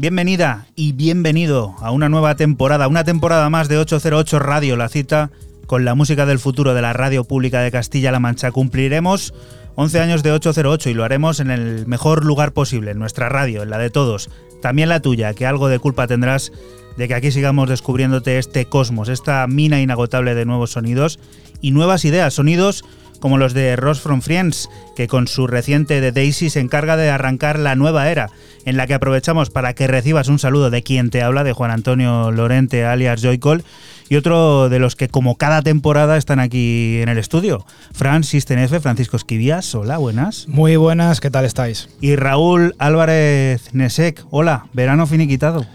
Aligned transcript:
Bienvenida 0.00 0.66
y 0.76 0.92
bienvenido 0.92 1.74
a 1.80 1.90
una 1.90 2.10
nueva 2.10 2.36
temporada, 2.36 2.86
una 2.86 3.04
temporada 3.04 3.48
más 3.48 3.68
de 3.68 3.78
808 3.78 4.38
Radio, 4.38 4.76
la 4.76 4.90
cita 4.90 5.30
con 5.66 5.86
la 5.86 5.94
música 5.94 6.26
del 6.26 6.38
futuro 6.38 6.74
de 6.74 6.82
la 6.82 6.92
radio 6.92 7.24
pública 7.24 7.62
de 7.62 7.70
Castilla-La 7.70 8.20
Mancha. 8.20 8.50
Cumpliremos 8.50 9.32
11 9.74 10.00
años 10.00 10.22
de 10.22 10.32
808 10.32 10.90
y 10.90 10.94
lo 10.94 11.02
haremos 11.02 11.40
en 11.40 11.50
el 11.50 11.86
mejor 11.86 12.26
lugar 12.26 12.52
posible, 12.52 12.90
en 12.90 12.98
nuestra 12.98 13.30
radio, 13.30 13.62
en 13.62 13.70
la 13.70 13.78
de 13.78 13.88
todos, 13.88 14.28
también 14.60 14.90
la 14.90 15.00
tuya, 15.00 15.32
que 15.32 15.46
algo 15.46 15.68
de 15.68 15.78
culpa 15.78 16.06
tendrás 16.06 16.52
de 16.98 17.08
que 17.08 17.14
aquí 17.14 17.30
sigamos 17.30 17.68
descubriéndote 17.68 18.38
este 18.38 18.66
cosmos, 18.66 19.08
esta 19.08 19.46
mina 19.46 19.80
inagotable 19.80 20.34
de 20.34 20.44
nuevos 20.44 20.72
sonidos 20.72 21.18
y 21.62 21.70
nuevas 21.70 22.04
ideas, 22.04 22.34
sonidos 22.34 22.84
como 23.26 23.38
los 23.38 23.54
de 23.54 23.74
Ross 23.74 24.00
from 24.00 24.20
Friends, 24.20 24.70
que 24.94 25.08
con 25.08 25.26
su 25.26 25.48
reciente 25.48 26.00
The 26.00 26.12
Daisy 26.12 26.48
se 26.48 26.60
encarga 26.60 26.96
de 26.96 27.10
arrancar 27.10 27.58
la 27.58 27.74
nueva 27.74 28.08
era, 28.08 28.30
en 28.64 28.76
la 28.76 28.86
que 28.86 28.94
aprovechamos 28.94 29.50
para 29.50 29.74
que 29.74 29.88
recibas 29.88 30.28
un 30.28 30.38
saludo 30.38 30.70
de 30.70 30.84
quien 30.84 31.10
te 31.10 31.22
habla, 31.22 31.42
de 31.42 31.52
Juan 31.52 31.72
Antonio 31.72 32.30
Lorente, 32.30 32.84
alias 32.84 33.20
Joycol, 33.20 33.64
y 34.08 34.14
otro 34.14 34.68
de 34.68 34.78
los 34.78 34.94
que 34.94 35.08
como 35.08 35.34
cada 35.34 35.62
temporada 35.62 36.16
están 36.16 36.38
aquí 36.38 37.00
en 37.02 37.08
el 37.08 37.18
estudio, 37.18 37.66
Fran 37.92 38.22
System 38.22 38.60
F, 38.60 38.78
Francisco 38.78 39.16
Esquivias, 39.16 39.74
hola, 39.74 39.98
buenas. 39.98 40.46
Muy 40.46 40.76
buenas, 40.76 41.20
¿qué 41.20 41.32
tal 41.32 41.44
estáis? 41.44 41.88
Y 42.00 42.14
Raúl 42.14 42.76
Álvarez 42.78 43.74
Nesek, 43.74 44.24
hola, 44.30 44.66
verano 44.72 45.08
finiquitado. 45.08 45.66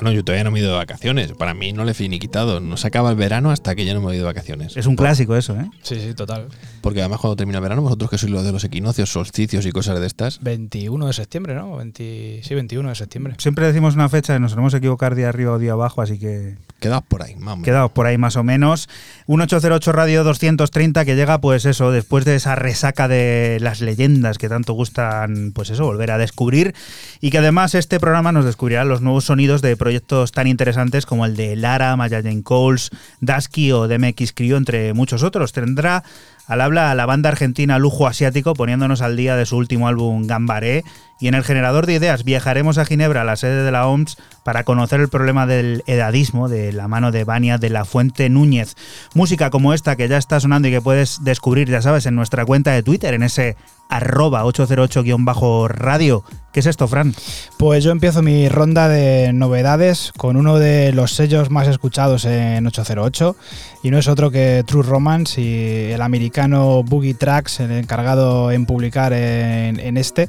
Bueno, 0.00 0.14
yo 0.14 0.24
todavía 0.24 0.44
no 0.44 0.50
me 0.50 0.58
he 0.58 0.62
ido 0.62 0.72
de 0.72 0.78
vacaciones. 0.78 1.32
Para 1.32 1.54
mí 1.54 1.72
no 1.72 1.84
le 1.84 1.92
he 1.92 1.94
finiquitado. 1.94 2.60
No 2.60 2.76
se 2.76 2.86
acaba 2.86 3.10
el 3.10 3.16
verano 3.16 3.50
hasta 3.50 3.74
que 3.74 3.84
ya 3.84 3.94
no 3.94 4.00
me 4.00 4.12
he 4.12 4.16
ido 4.16 4.26
de 4.26 4.32
vacaciones. 4.32 4.76
Es 4.76 4.86
un 4.86 4.96
clásico 4.96 5.36
eso, 5.36 5.54
¿eh? 5.58 5.68
Sí, 5.82 6.00
sí, 6.00 6.14
total. 6.14 6.48
Porque 6.80 7.00
además 7.00 7.20
cuando 7.20 7.36
termina 7.36 7.58
el 7.58 7.62
verano, 7.62 7.82
vosotros 7.82 8.10
que 8.10 8.18
sois 8.18 8.32
los 8.32 8.44
de 8.44 8.52
los 8.52 8.64
equinoccios, 8.64 9.10
solsticios 9.10 9.66
y 9.66 9.72
cosas 9.72 10.00
de 10.00 10.06
estas. 10.06 10.40
21 10.42 11.06
de 11.06 11.12
septiembre, 11.12 11.54
¿no? 11.54 11.76
20... 11.76 12.40
Sí, 12.42 12.54
21 12.54 12.88
de 12.88 12.94
septiembre. 12.94 13.34
Siempre 13.38 13.66
decimos 13.66 13.94
una 13.94 14.08
fecha 14.08 14.36
y 14.36 14.40
nos 14.40 14.52
solemos 14.52 14.74
equivocar 14.74 15.14
día 15.14 15.28
arriba 15.28 15.52
o 15.52 15.58
día 15.58 15.72
abajo, 15.72 16.02
así 16.02 16.18
que 16.18 16.56
Quedaos 16.80 17.02
por 17.02 17.22
ahí, 17.24 17.34
más 17.34 17.54
o 17.54 17.56
menos. 17.56 17.64
Quedaos 17.64 17.90
por 17.90 18.06
ahí 18.06 18.18
más 18.18 18.36
o 18.36 18.44
menos. 18.44 18.88
1808 19.26 19.92
Radio 19.92 20.22
230 20.22 21.04
que 21.04 21.16
llega 21.16 21.40
pues 21.40 21.64
eso, 21.64 21.90
después 21.90 22.24
de 22.24 22.36
esa 22.36 22.54
resaca 22.54 23.08
de 23.08 23.58
las 23.60 23.80
leyendas 23.80 24.38
que 24.38 24.48
tanto 24.48 24.74
gustan 24.74 25.50
pues 25.54 25.70
eso, 25.70 25.84
volver 25.84 26.12
a 26.12 26.18
descubrir 26.18 26.74
y 27.20 27.30
que 27.30 27.38
además 27.38 27.74
este 27.74 27.98
programa 27.98 28.30
nos 28.30 28.44
descubrirá 28.44 28.84
los 28.84 29.00
nuevos 29.00 29.24
sonidos 29.24 29.60
de 29.60 29.76
proyectos 29.88 30.32
tan 30.32 30.46
interesantes 30.46 31.06
como 31.06 31.24
el 31.24 31.34
de 31.34 31.56
Lara, 31.56 31.96
Maya 31.96 32.22
Jane 32.22 32.42
Coles, 32.42 32.90
Dasky 33.22 33.72
o 33.72 33.88
DMX 33.88 34.34
Crew 34.34 34.54
entre 34.58 34.92
muchos 34.92 35.22
otros. 35.22 35.54
Tendrá 35.54 36.04
al 36.46 36.60
habla 36.60 36.90
a 36.90 36.94
la 36.94 37.06
banda 37.06 37.30
argentina 37.30 37.78
Lujo 37.78 38.06
Asiático 38.06 38.52
poniéndonos 38.52 39.00
al 39.00 39.16
día 39.16 39.34
de 39.34 39.46
su 39.46 39.56
último 39.56 39.88
álbum 39.88 40.26
Gambaré 40.26 40.84
y 41.18 41.28
en 41.28 41.34
el 41.34 41.42
generador 41.42 41.86
de 41.86 41.94
ideas 41.94 42.22
viajaremos 42.22 42.76
a 42.76 42.84
Ginebra, 42.84 43.24
la 43.24 43.36
sede 43.36 43.64
de 43.64 43.72
la 43.72 43.86
OMS, 43.86 44.18
para 44.44 44.64
conocer 44.64 45.00
el 45.00 45.08
problema 45.08 45.46
del 45.46 45.82
edadismo 45.86 46.50
de 46.50 46.74
la 46.74 46.86
mano 46.86 47.10
de 47.10 47.24
Vania 47.24 47.56
de 47.56 47.70
la 47.70 47.86
Fuente 47.86 48.28
Núñez. 48.28 48.76
Música 49.14 49.48
como 49.48 49.72
esta 49.72 49.96
que 49.96 50.08
ya 50.08 50.18
está 50.18 50.38
sonando 50.38 50.68
y 50.68 50.70
que 50.70 50.82
puedes 50.82 51.24
descubrir, 51.24 51.70
ya 51.70 51.80
sabes, 51.80 52.04
en 52.04 52.14
nuestra 52.14 52.44
cuenta 52.44 52.72
de 52.72 52.82
Twitter, 52.82 53.14
en 53.14 53.22
ese 53.22 53.56
arroba 53.88 54.44
808-radio. 54.44 56.24
¿Qué 56.52 56.60
es 56.60 56.66
esto, 56.66 56.88
Fran? 56.88 57.14
Pues 57.58 57.84
yo 57.84 57.90
empiezo 57.90 58.22
mi 58.22 58.48
ronda 58.48 58.88
de 58.88 59.32
novedades 59.32 60.12
con 60.16 60.36
uno 60.36 60.58
de 60.58 60.92
los 60.92 61.12
sellos 61.12 61.50
más 61.50 61.68
escuchados 61.68 62.24
en 62.24 62.66
808 62.66 63.36
y 63.82 63.90
no 63.90 63.98
es 63.98 64.08
otro 64.08 64.30
que 64.30 64.64
True 64.66 64.82
Romance 64.82 65.40
y 65.40 65.92
el 65.92 66.02
americano 66.02 66.82
Boogie 66.82 67.14
Tracks, 67.14 67.60
el 67.60 67.72
encargado 67.72 68.50
en 68.50 68.66
publicar 68.66 69.12
en, 69.12 69.96
este. 69.96 70.28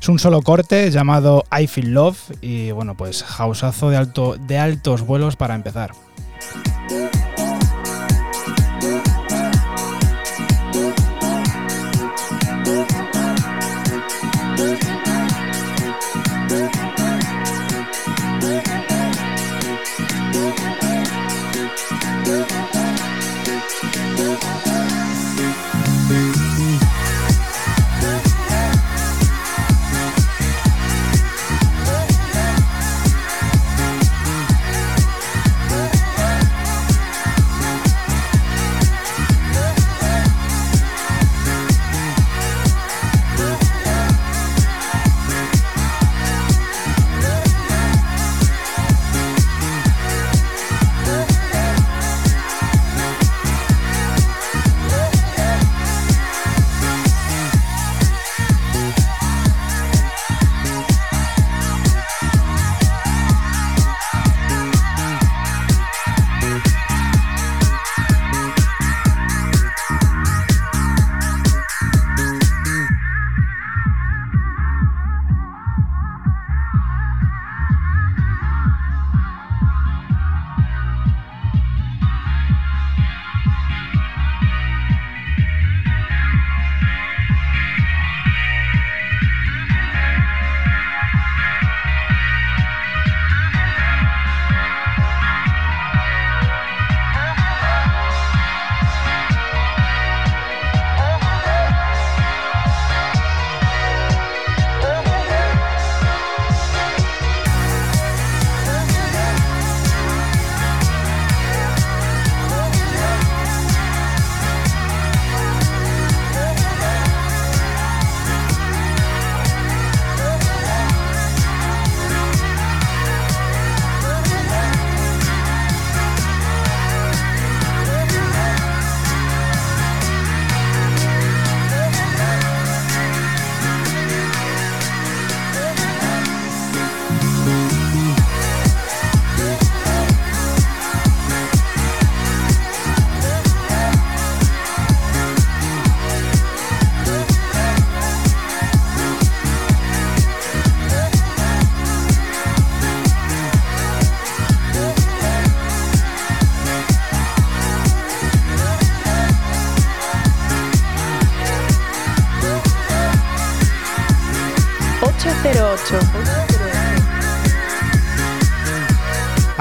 Es 0.00 0.08
un 0.08 0.18
solo 0.18 0.42
corte 0.42 0.90
llamado 0.90 1.44
I 1.58 1.66
Feel 1.66 1.92
Love 1.92 2.18
y 2.40 2.70
bueno, 2.72 2.96
pues 2.96 3.22
houseazo 3.22 3.90
de, 3.90 3.96
alto, 3.96 4.36
de 4.36 4.58
altos 4.58 5.02
vuelos 5.02 5.36
para 5.36 5.54
empezar. 5.54 5.92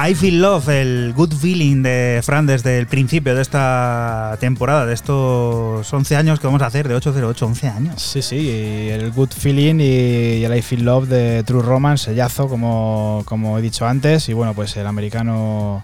I 0.09 0.15
Feel 0.15 0.41
Love, 0.41 0.69
el 0.69 1.13
good 1.13 1.33
feeling 1.33 1.83
de 1.83 2.21
Fran 2.23 2.47
desde 2.47 2.79
el 2.79 2.87
principio 2.87 3.35
de 3.35 3.43
esta 3.43 4.35
temporada, 4.39 4.87
de 4.87 4.95
estos 4.95 5.93
11 5.93 6.15
años 6.15 6.39
que 6.39 6.47
vamos 6.47 6.63
a 6.63 6.65
hacer, 6.65 6.87
de 6.87 6.95
808, 6.95 7.45
11 7.45 7.67
años. 7.67 8.01
Sí, 8.01 8.23
sí, 8.23 8.89
el 8.89 9.11
Good 9.11 9.29
Feeling 9.29 9.75
y 9.75 10.43
el 10.43 10.57
I 10.57 10.63
Feel 10.63 10.83
Love 10.83 11.09
de 11.09 11.43
True 11.43 11.61
Romance, 11.61 12.05
sellazo, 12.05 12.47
como, 12.47 13.21
como 13.25 13.59
he 13.59 13.61
dicho 13.61 13.85
antes, 13.85 14.29
y 14.29 14.33
bueno, 14.33 14.55
pues 14.55 14.75
el 14.77 14.87
americano 14.87 15.83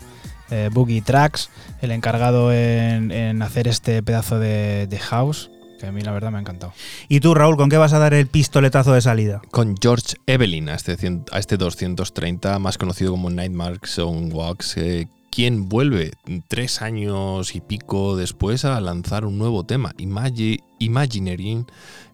eh, 0.50 0.72
Boogie 0.74 1.03
Tracks, 1.03 1.51
el 1.82 1.91
encargado 1.91 2.51
en, 2.51 3.44
hacer 3.44 3.67
este 3.67 4.01
pedazo 4.01 4.39
de 4.39 5.00
house, 5.03 5.51
que 5.79 5.88
a 5.88 5.91
mí 5.91 6.01
la 6.01 6.12
verdad 6.12 6.32
me 6.32 6.38
ha 6.38 6.41
encantado. 6.41 6.74
¿Y 7.10 7.20
tú, 7.20 7.34
Raúl, 7.34 7.58
con 7.58 7.70
qué 7.70 7.77
vas 7.77 7.94
a 7.94 8.00
dar 8.00 8.13
el 8.13 8.27
pistoletazo 8.27 8.94
de 8.94 9.01
salida? 9.01 9.41
Con 9.51 9.75
George 9.82 10.15
Evelyn, 10.27 10.70
a 10.70 10.75
este, 10.75 10.96
a 11.32 11.39
este 11.39 11.58
230, 11.58 12.60
más 12.60 12.77
conocido 12.77 13.12
como 13.12 13.29
Nightmarks 13.29 14.00
on 14.00 14.32
Walks, 14.34 14.77
eh, 14.77 15.08
quien 15.32 15.67
vuelve 15.67 16.12
tres 16.48 16.82
años 16.82 17.55
y 17.55 17.60
pico 17.62 18.15
después 18.15 18.63
a 18.63 18.79
lanzar 18.79 19.25
un 19.25 19.38
nuevo 19.38 19.65
tema. 19.65 19.94
Imagi- 19.98 20.62
Imagineering 20.79 21.65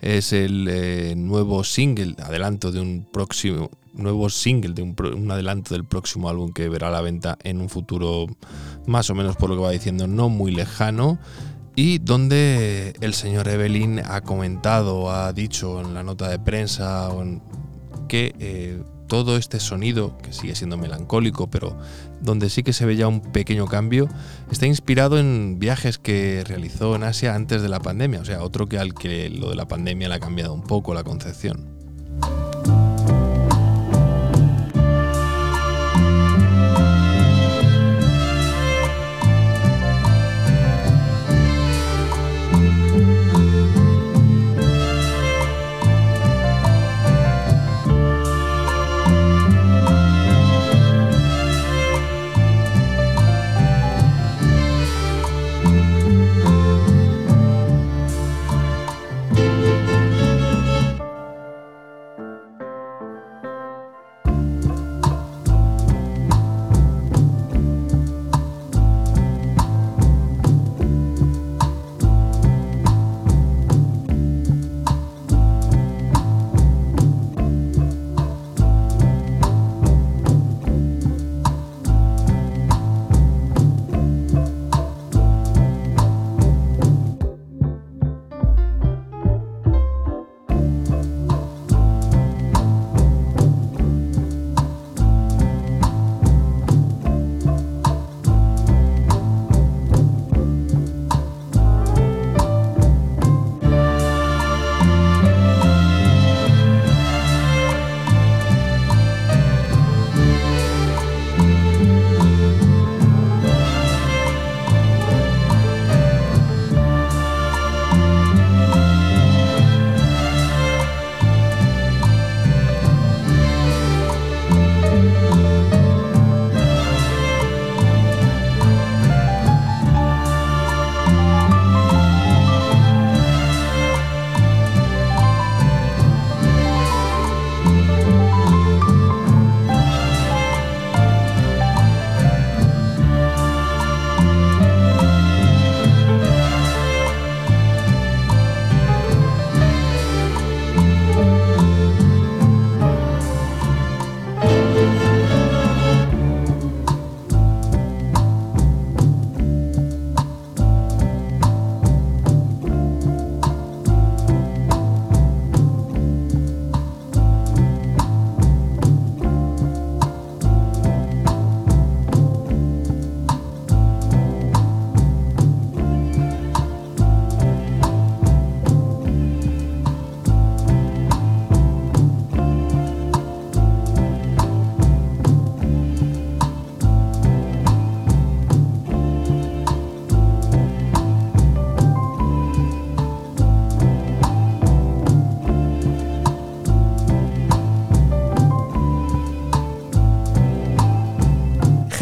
es 0.01 0.33
el 0.33 0.67
eh, 0.69 1.13
nuevo 1.15 1.63
single, 1.63 2.15
adelanto 2.23 2.71
de 2.71 2.79
un 2.81 3.05
próximo 3.11 3.69
nuevo 3.93 4.29
single 4.29 4.73
de 4.73 4.81
un, 4.81 4.95
pro- 4.95 5.15
un 5.15 5.29
adelanto 5.29 5.73
del 5.75 5.83
próximo 5.85 6.29
álbum 6.29 6.51
que 6.53 6.69
verá 6.69 6.89
la 6.89 7.01
venta 7.01 7.37
en 7.43 7.59
un 7.59 7.67
futuro 7.69 8.25
más 8.87 9.09
o 9.09 9.15
menos 9.15 9.35
por 9.35 9.49
lo 9.49 9.55
que 9.57 9.61
va 9.63 9.71
diciendo 9.71 10.07
no 10.07 10.29
muy 10.29 10.51
lejano 10.51 11.19
y 11.75 11.99
donde 11.99 12.93
el 13.01 13.13
señor 13.13 13.47
Evelyn 13.47 13.99
ha 13.99 14.21
comentado, 14.21 15.11
ha 15.11 15.31
dicho 15.33 15.79
en 15.79 15.93
la 15.93 16.03
nota 16.03 16.29
de 16.29 16.39
prensa 16.39 17.09
que 18.07 18.35
eh, 18.39 18.83
todo 19.07 19.37
este 19.37 19.59
sonido, 19.59 20.17
que 20.17 20.33
sigue 20.33 20.55
siendo 20.55 20.77
melancólico, 20.77 21.49
pero 21.49 21.77
donde 22.21 22.49
sí 22.49 22.63
que 22.63 22.73
se 22.73 22.85
ve 22.85 22.95
ya 22.95 23.07
un 23.07 23.21
pequeño 23.21 23.65
cambio, 23.65 24.07
está 24.51 24.67
inspirado 24.67 25.17
en 25.19 25.59
viajes 25.59 25.97
que 25.97 26.43
realizó 26.45 26.95
en 26.95 27.03
Asia 27.03 27.35
antes 27.35 27.61
de 27.61 27.69
la 27.69 27.79
pandemia, 27.79 28.21
o 28.21 28.25
sea, 28.25 28.43
otro 28.43 28.67
que 28.67 28.77
al 28.77 28.93
que 28.93 29.29
lo 29.29 29.49
de 29.49 29.55
la 29.55 29.67
pandemia 29.67 30.07
le 30.07 30.15
ha 30.15 30.19
cambiado 30.19 30.53
un 30.53 30.63
poco 30.63 30.93
la 30.93 31.03
concepción. 31.03 31.67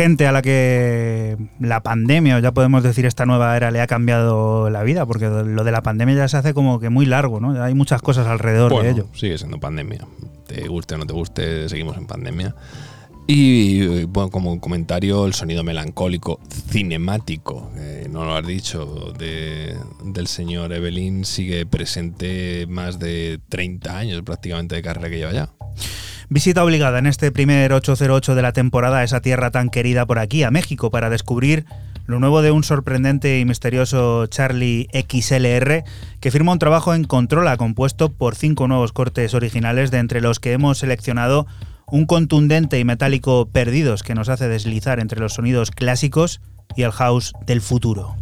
Gente 0.03 0.25
a 0.27 0.31
la 0.31 0.41
que 0.41 1.35
la 1.59 1.81
pandemia, 1.83 2.37
o 2.37 2.39
ya 2.39 2.53
podemos 2.53 2.83
decir 2.83 3.05
esta 3.05 3.25
nueva 3.25 3.57
era, 3.57 3.69
le 3.69 3.81
ha 3.81 3.87
cambiado 3.87 4.69
la 4.69 4.81
vida, 4.83 5.05
porque 5.05 5.25
lo 5.27 5.63
de 5.65 5.71
la 5.73 5.81
pandemia 5.81 6.15
ya 6.15 6.27
se 6.29 6.37
hace 6.37 6.53
como 6.53 6.79
que 6.79 6.87
muy 6.89 7.05
largo, 7.05 7.41
¿no? 7.41 7.61
Hay 7.61 7.73
muchas 7.73 8.01
cosas 8.01 8.25
alrededor 8.27 8.71
Bueno, 8.71 8.85
de 8.85 8.91
ello. 8.91 9.07
sigue 9.13 9.37
siendo 9.37 9.59
pandemia. 9.59 10.07
Te 10.47 10.67
guste 10.69 10.95
o 10.95 10.97
no 10.99 11.05
te 11.05 11.11
guste, 11.13 11.67
seguimos 11.67 11.97
en 11.97 12.07
pandemia. 12.07 12.55
Y 13.27 14.05
bueno, 14.05 14.29
como 14.31 14.59
comentario, 14.61 15.25
el 15.27 15.33
sonido 15.33 15.63
melancólico, 15.63 16.39
cinemático, 16.71 17.69
eh, 17.77 18.07
no 18.09 18.23
lo 18.25 18.35
has 18.35 18.47
dicho, 18.47 19.13
de- 19.19 19.75
del 20.03 20.27
señor 20.27 20.71
Evelyn 20.73 21.25
sigue 21.25 21.65
presente 21.65 22.65
más 22.67 22.97
de 22.99 23.39
30 23.49 23.97
años 23.97 24.21
prácticamente 24.23 24.75
de 24.75 24.81
carrera 24.81 25.09
que 25.09 25.17
lleva 25.17 25.33
ya. 25.33 25.49
Visita 26.31 26.63
obligada 26.63 26.99
en 26.99 27.07
este 27.07 27.31
primer 27.31 27.73
808 27.73 28.35
de 28.35 28.43
la 28.43 28.53
temporada 28.53 28.99
a 28.99 29.03
esa 29.03 29.19
tierra 29.19 29.49
tan 29.49 29.71
querida 29.71 30.05
por 30.05 30.19
aquí, 30.19 30.43
a 30.43 30.51
México, 30.51 30.91
para 30.91 31.09
descubrir 31.09 31.65
lo 32.05 32.19
nuevo 32.19 32.43
de 32.43 32.51
un 32.51 32.63
sorprendente 32.63 33.39
y 33.39 33.45
misterioso 33.45 34.27
Charlie 34.27 34.87
XLR, 34.93 35.83
que 36.19 36.29
firma 36.29 36.51
un 36.51 36.59
trabajo 36.59 36.93
en 36.93 37.05
Controla 37.05 37.57
compuesto 37.57 38.13
por 38.13 38.35
cinco 38.35 38.67
nuevos 38.67 38.93
cortes 38.93 39.33
originales, 39.33 39.89
de 39.89 39.97
entre 39.97 40.21
los 40.21 40.39
que 40.39 40.51
hemos 40.51 40.77
seleccionado 40.77 41.47
un 41.87 42.05
contundente 42.05 42.77
y 42.77 42.85
metálico 42.85 43.49
Perdidos 43.51 44.03
que 44.03 44.13
nos 44.13 44.29
hace 44.29 44.47
deslizar 44.47 44.99
entre 44.99 45.19
los 45.19 45.33
sonidos 45.33 45.71
clásicos 45.71 46.41
y 46.75 46.83
el 46.83 46.91
house 46.91 47.33
del 47.47 47.61
futuro. 47.61 48.15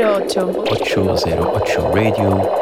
808. 0.00 0.64
808 0.66 1.92
Radio. 1.92 2.59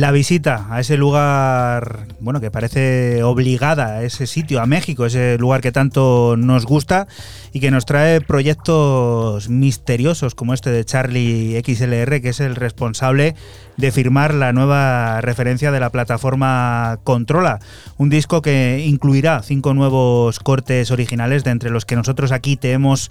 La 0.00 0.12
visita 0.12 0.66
a 0.70 0.80
ese 0.80 0.96
lugar, 0.96 2.06
bueno, 2.20 2.40
que 2.40 2.50
parece 2.50 3.22
obligada, 3.22 3.98
a 3.98 4.02
ese 4.02 4.26
sitio, 4.26 4.62
a 4.62 4.66
México, 4.66 5.04
ese 5.04 5.36
lugar 5.38 5.60
que 5.60 5.72
tanto 5.72 6.36
nos 6.38 6.64
gusta 6.64 7.06
y 7.52 7.60
que 7.60 7.70
nos 7.70 7.84
trae 7.84 8.22
proyectos 8.22 9.50
misteriosos 9.50 10.34
como 10.34 10.54
este 10.54 10.70
de 10.70 10.86
Charlie 10.86 11.62
XLR, 11.62 12.22
que 12.22 12.30
es 12.30 12.40
el 12.40 12.56
responsable 12.56 13.34
de 13.76 13.92
firmar 13.92 14.32
la 14.32 14.54
nueva 14.54 15.20
referencia 15.20 15.70
de 15.70 15.80
la 15.80 15.90
plataforma 15.90 16.98
Controla, 17.04 17.60
un 17.98 18.08
disco 18.08 18.40
que 18.40 18.82
incluirá 18.86 19.42
cinco 19.42 19.74
nuevos 19.74 20.40
cortes 20.40 20.90
originales, 20.90 21.44
de 21.44 21.50
entre 21.50 21.70
los 21.70 21.84
que 21.84 21.96
nosotros 21.96 22.32
aquí 22.32 22.56
te 22.56 22.72
hemos 22.72 23.10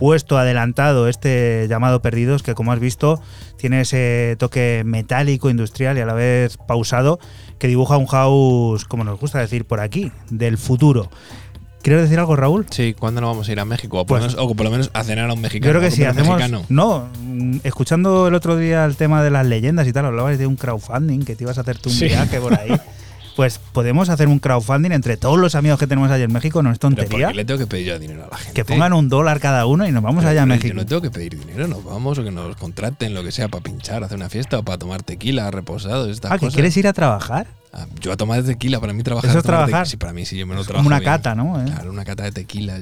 puesto 0.00 0.36
adelantado 0.38 1.06
este 1.06 1.66
llamado 1.68 2.02
Perdidos, 2.02 2.42
que 2.42 2.54
como 2.54 2.72
has 2.72 2.80
visto 2.80 3.22
tiene 3.56 3.82
ese 3.82 4.34
toque 4.38 4.82
metálico, 4.84 5.50
industrial 5.50 5.96
y 5.98 6.00
a 6.00 6.06
la 6.06 6.14
vez 6.14 6.56
pausado, 6.56 7.20
que 7.58 7.68
dibuja 7.68 7.98
un 7.98 8.06
house, 8.06 8.84
como 8.86 9.04
nos 9.04 9.20
gusta 9.20 9.38
decir 9.38 9.66
por 9.66 9.78
aquí, 9.80 10.10
del 10.30 10.56
futuro. 10.58 11.10
¿Quieres 11.82 12.02
decir 12.02 12.18
algo, 12.18 12.36
Raúl? 12.36 12.66
Sí, 12.70 12.94
¿cuándo 12.98 13.20
nos 13.20 13.30
vamos 13.30 13.48
a 13.48 13.52
ir 13.52 13.60
a 13.60 13.64
México? 13.64 14.00
O 14.00 14.06
por, 14.06 14.18
Pues- 14.20 14.32
lo, 14.34 14.38
menos, 14.40 14.50
o 14.52 14.54
por 14.54 14.64
lo 14.64 14.70
menos 14.70 14.90
a 14.92 15.04
cenar 15.04 15.30
a 15.30 15.32
un 15.34 15.40
mexicano. 15.40 15.72
Yo 15.72 15.78
creo 15.78 15.88
que 15.90 15.94
sí, 15.94 16.02
un 16.02 16.08
hacemos. 16.08 16.36
mexicano. 16.36 16.64
No, 16.68 17.08
mm, 17.22 17.58
escuchando 17.64 18.28
el 18.28 18.34
otro 18.34 18.56
día 18.56 18.84
el 18.84 18.96
tema 18.96 19.22
de 19.22 19.30
las 19.30 19.46
leyendas 19.46 19.86
y 19.86 19.92
tal, 19.92 20.04
hablabas 20.06 20.38
de 20.38 20.46
un 20.46 20.56
crowdfunding, 20.56 21.20
que 21.20 21.36
te 21.36 21.44
ibas 21.44 21.56
a 21.58 21.62
hacerte 21.62 21.88
un 21.88 21.94
Sí. 21.94 22.06
viaje 22.06 22.40
por 22.40 22.52
ahí. 22.58 22.70
Pues 23.36 23.58
podemos 23.72 24.08
hacer 24.08 24.28
un 24.28 24.38
crowdfunding 24.38 24.90
entre 24.92 25.16
todos 25.16 25.38
los 25.38 25.54
amigos 25.54 25.78
que 25.78 25.86
tenemos 25.86 26.10
allá 26.10 26.24
en 26.24 26.32
México, 26.32 26.62
no 26.62 26.70
es 26.72 26.78
Pero 26.78 26.90
¿por 26.96 27.02
tontería. 27.04 27.28
qué 27.28 27.34
le 27.34 27.44
tengo 27.44 27.58
que 27.58 27.66
pedir 27.66 27.86
yo 27.86 27.98
dinero 27.98 28.24
a 28.24 28.28
la 28.28 28.36
gente? 28.36 28.52
Que 28.54 28.64
pongan 28.64 28.92
un 28.92 29.08
dólar 29.08 29.40
cada 29.40 29.64
uno 29.66 29.86
y 29.88 29.92
nos 29.92 30.02
vamos 30.02 30.20
Pero, 30.20 30.30
allá 30.32 30.42
a 30.42 30.46
México. 30.46 30.68
Yo 30.68 30.74
no 30.74 30.84
tengo 30.86 31.00
que 31.00 31.10
pedir 31.10 31.38
dinero, 31.38 31.66
nos 31.68 31.84
vamos 31.84 32.18
o 32.18 32.24
que 32.24 32.30
nos 32.30 32.56
contraten, 32.56 33.14
lo 33.14 33.22
que 33.22 33.32
sea, 33.32 33.48
para 33.48 33.62
pinchar, 33.62 34.04
hacer 34.04 34.16
una 34.16 34.28
fiesta 34.28 34.58
o 34.58 34.62
para 34.64 34.78
tomar 34.78 35.02
tequila, 35.02 35.50
reposados, 35.50 36.08
estas 36.10 36.32
Ah, 36.32 36.34
¿que 36.34 36.40
cosas. 36.40 36.54
quieres 36.54 36.76
ir 36.76 36.86
a 36.88 36.92
trabajar? 36.92 37.46
Ah, 37.72 37.86
yo 38.00 38.10
a 38.12 38.16
tomar 38.16 38.42
tequila, 38.42 38.80
para 38.80 38.92
mí 38.92 39.04
trabajar 39.04 39.30
Eso 39.30 39.38
es 39.38 39.44
trabajar. 39.44 39.86
Sí, 39.86 39.96
para 39.96 40.12
mí 40.12 40.26
sí, 40.26 40.36
yo 40.36 40.44
me 40.44 40.54
lo 40.56 40.62
Es 40.62 40.66
trabajo 40.66 40.80
como 40.82 40.88
una 40.88 40.98
bien. 40.98 41.12
cata, 41.12 41.36
¿no? 41.36 41.60
¿Eh? 41.62 41.66
Claro, 41.66 41.90
una 41.92 42.04
cata 42.04 42.24
de 42.24 42.32
tequila 42.32 42.74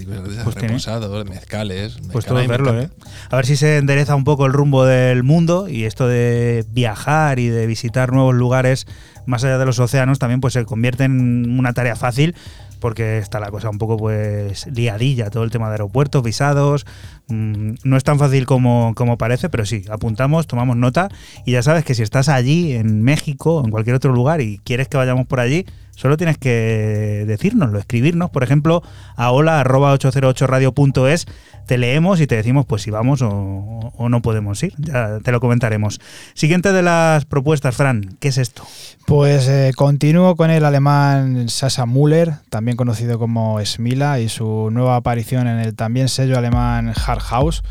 Pues 0.45 0.55
reposados, 0.55 1.29
mezcales. 1.29 1.99
Pues 2.11 2.25
todo 2.25 2.47
verlo, 2.49 2.81
¿eh? 2.81 2.89
A 3.31 3.37
ver 3.37 3.45
si 3.45 3.57
se 3.57 3.77
endereza 3.77 4.15
un 4.15 4.25
poco 4.25 4.47
el 4.47 4.55
rumbo 4.55 4.87
del 4.87 5.25
mundo 5.25 5.69
y 5.69 5.85
esto 5.85 6.09
de 6.09 6.65
viajar 6.71 7.39
y 7.39 7.49
de 7.49 7.67
visitar 7.67 8.13
nuevos 8.13 8.35
lugares 8.35 8.87
más 9.29 9.45
allá 9.45 9.59
de 9.59 9.67
los 9.67 9.79
océanos 9.79 10.19
también 10.19 10.41
pues 10.41 10.55
se 10.55 10.65
convierte 10.65 11.05
en 11.05 11.59
una 11.59 11.75
tarea 11.75 11.97
fácil 11.97 12.35
porque 12.81 13.19
está 13.19 13.41
la 13.41 13.51
cosa 13.51 13.69
un 13.69 13.79
poco 13.79 13.97
pues 13.97 14.67
liadilla, 14.69 15.31
todo 15.31 15.45
el 15.45 15.51
tema 15.51 15.67
de 15.67 15.73
aeropuertos, 15.73 16.23
visados, 16.23 16.87
mm, 17.29 17.75
no 17.85 17.97
es 17.97 18.05
tan 18.05 18.19
fácil 18.19 18.47
como, 18.47 18.95
como 18.97 19.19
parece, 19.19 19.49
pero 19.49 19.67
sí, 19.67 19.85
apuntamos, 19.91 20.47
tomamos 20.47 20.77
nota 20.77 21.09
y 21.45 21.53
ya 21.53 21.63
sabes 21.63 21.85
que 21.85 21.95
si 21.95 22.03
estás 22.03 22.29
allí 22.29 22.73
en 22.73 23.03
México 23.03 23.57
o 23.57 23.65
en 23.65 23.71
cualquier 23.71 23.97
otro 23.97 24.13
lugar 24.13 24.41
y 24.41 24.59
quieres 24.65 24.89
que 24.89 24.97
vayamos 24.97 25.27
por 25.27 25.41
allí, 25.41 25.67
solo 25.99 26.17
tienes 26.17 26.39
que 26.39 27.25
decírnoslo, 27.27 27.77
escribirnos, 27.77 28.31
por 28.31 28.45
ejemplo, 28.45 28.85
a 29.17 29.33
hola.808radio.es, 29.33 31.27
te 31.67 31.77
leemos 31.77 32.21
y 32.21 32.29
te 32.29 32.37
decimos 32.37 32.67
pues 32.67 32.83
si 32.83 32.93
vamos 32.93 33.21
o, 33.21 34.09
no 34.09 34.23
podemos 34.23 34.63
ir, 34.63 34.75
ya 34.79 35.19
te 35.19 35.33
lo 35.33 35.41
comentaremos. 35.41 36.01
Siguiente 36.35 36.73
de 36.73 36.83
las 36.83 37.25
propuestas, 37.25 37.75
Fran, 37.75 38.17
¿qué 38.21 38.29
es 38.29 38.39
esto? 38.39 38.63
Pues 39.07 39.49
eh, 39.49 39.73
continúo 39.75 40.37
con 40.37 40.53
el 40.53 40.65
alemán 40.65 41.49
Sasa 41.49 41.85
Müller, 41.85 42.35
también 42.49 42.77
conocido 42.77 43.19
como 43.19 43.59
Smila, 43.65 44.21
y 44.21 44.29
su 44.29 44.71
nueva 44.71 44.95
aparición 44.95 45.49
en 45.49 45.59
el 45.59 45.75
también 45.75 46.09
sello 46.09 46.39
alemán 46.39 46.93
Hard 46.95 47.23
House, 47.23 47.65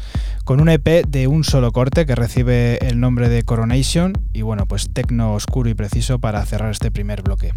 con 0.44 0.60
un 0.60 0.68
EP 0.68 1.06
de 1.08 1.28
un 1.28 1.46
solo 1.46 1.72
corte 1.72 2.06
que 2.06 2.16
recibe 2.16 2.86
el 2.86 3.00
nombre 3.00 3.30
de 3.30 3.44
Coronation, 3.44 4.12
y 4.34 4.42
bueno, 4.42 4.66
pues 4.66 4.90
tecno 4.92 5.34
oscuro 5.34 5.70
y 5.70 5.76
preciso 5.76 6.20
para 6.20 6.46
cerrar 6.46 6.72
este 6.72 6.92
primer 6.92 7.22
bloque. 7.22 7.54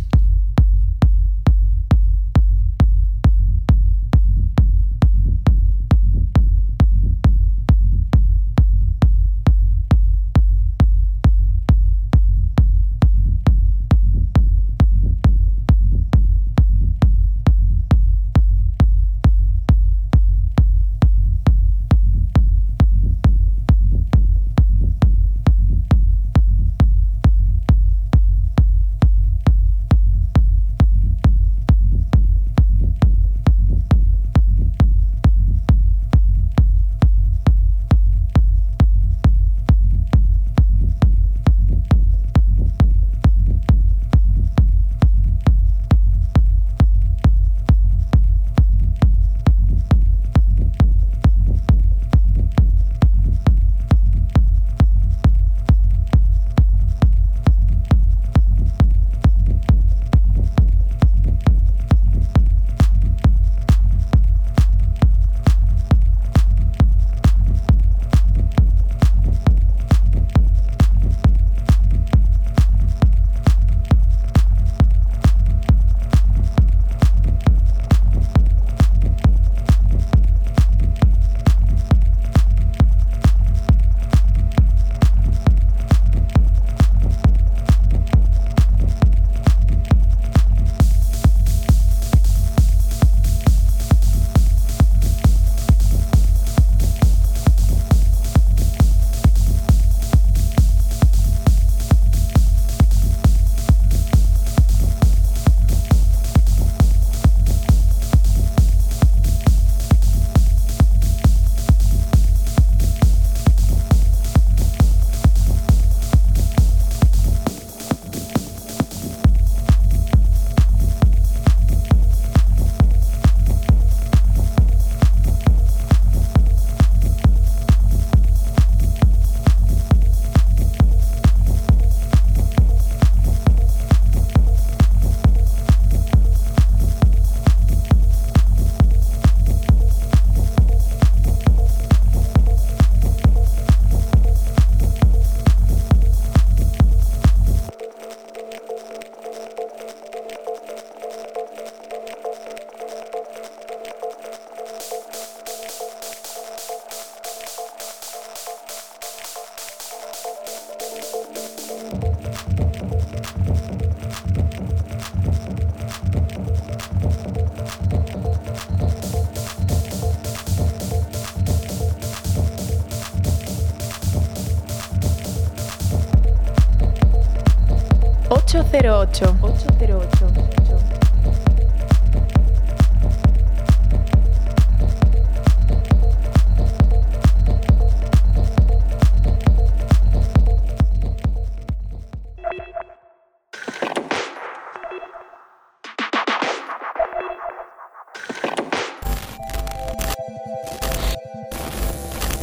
808. 178.72 179.34
808. 179.42 180.60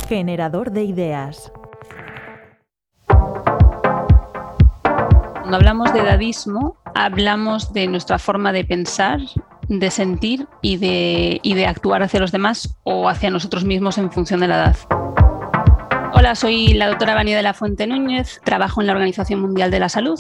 Generador 0.10 0.72
de 0.72 0.84
ideas. 0.84 1.47
Cuando 5.48 5.60
hablamos 5.60 5.94
de 5.94 6.02
edadismo, 6.02 6.76
hablamos 6.94 7.72
de 7.72 7.88
nuestra 7.88 8.20
forma 8.20 8.52
de 8.52 8.66
pensar, 8.66 9.22
de 9.70 9.92
sentir 9.92 10.46
y 10.62 10.76
de, 10.76 11.66
actuar 11.66 12.04
hacia 12.04 12.20
los 12.20 12.34
demás 12.34 12.78
o 12.84 13.08
hacia 13.08 13.30
nosotros 13.30 13.64
mismos 13.64 13.98
en 13.98 14.12
función 14.12 14.42
de 14.42 14.50
la 14.50 14.56
edad. 14.56 14.76
Hola, 16.12 16.36
soy 16.36 16.74
la 16.74 16.90
doctora 16.90 17.14
Vania 17.14 17.38
de 17.38 17.44
la 17.44 17.54
Fuente 17.54 17.88
Núñez, 17.88 18.42
trabajo 18.44 18.82
en 18.82 18.88
la 18.88 18.94
Organización 18.94 19.40
Mundial 19.40 19.72
de 19.72 19.80
la 19.80 19.88
Salud, 19.88 20.20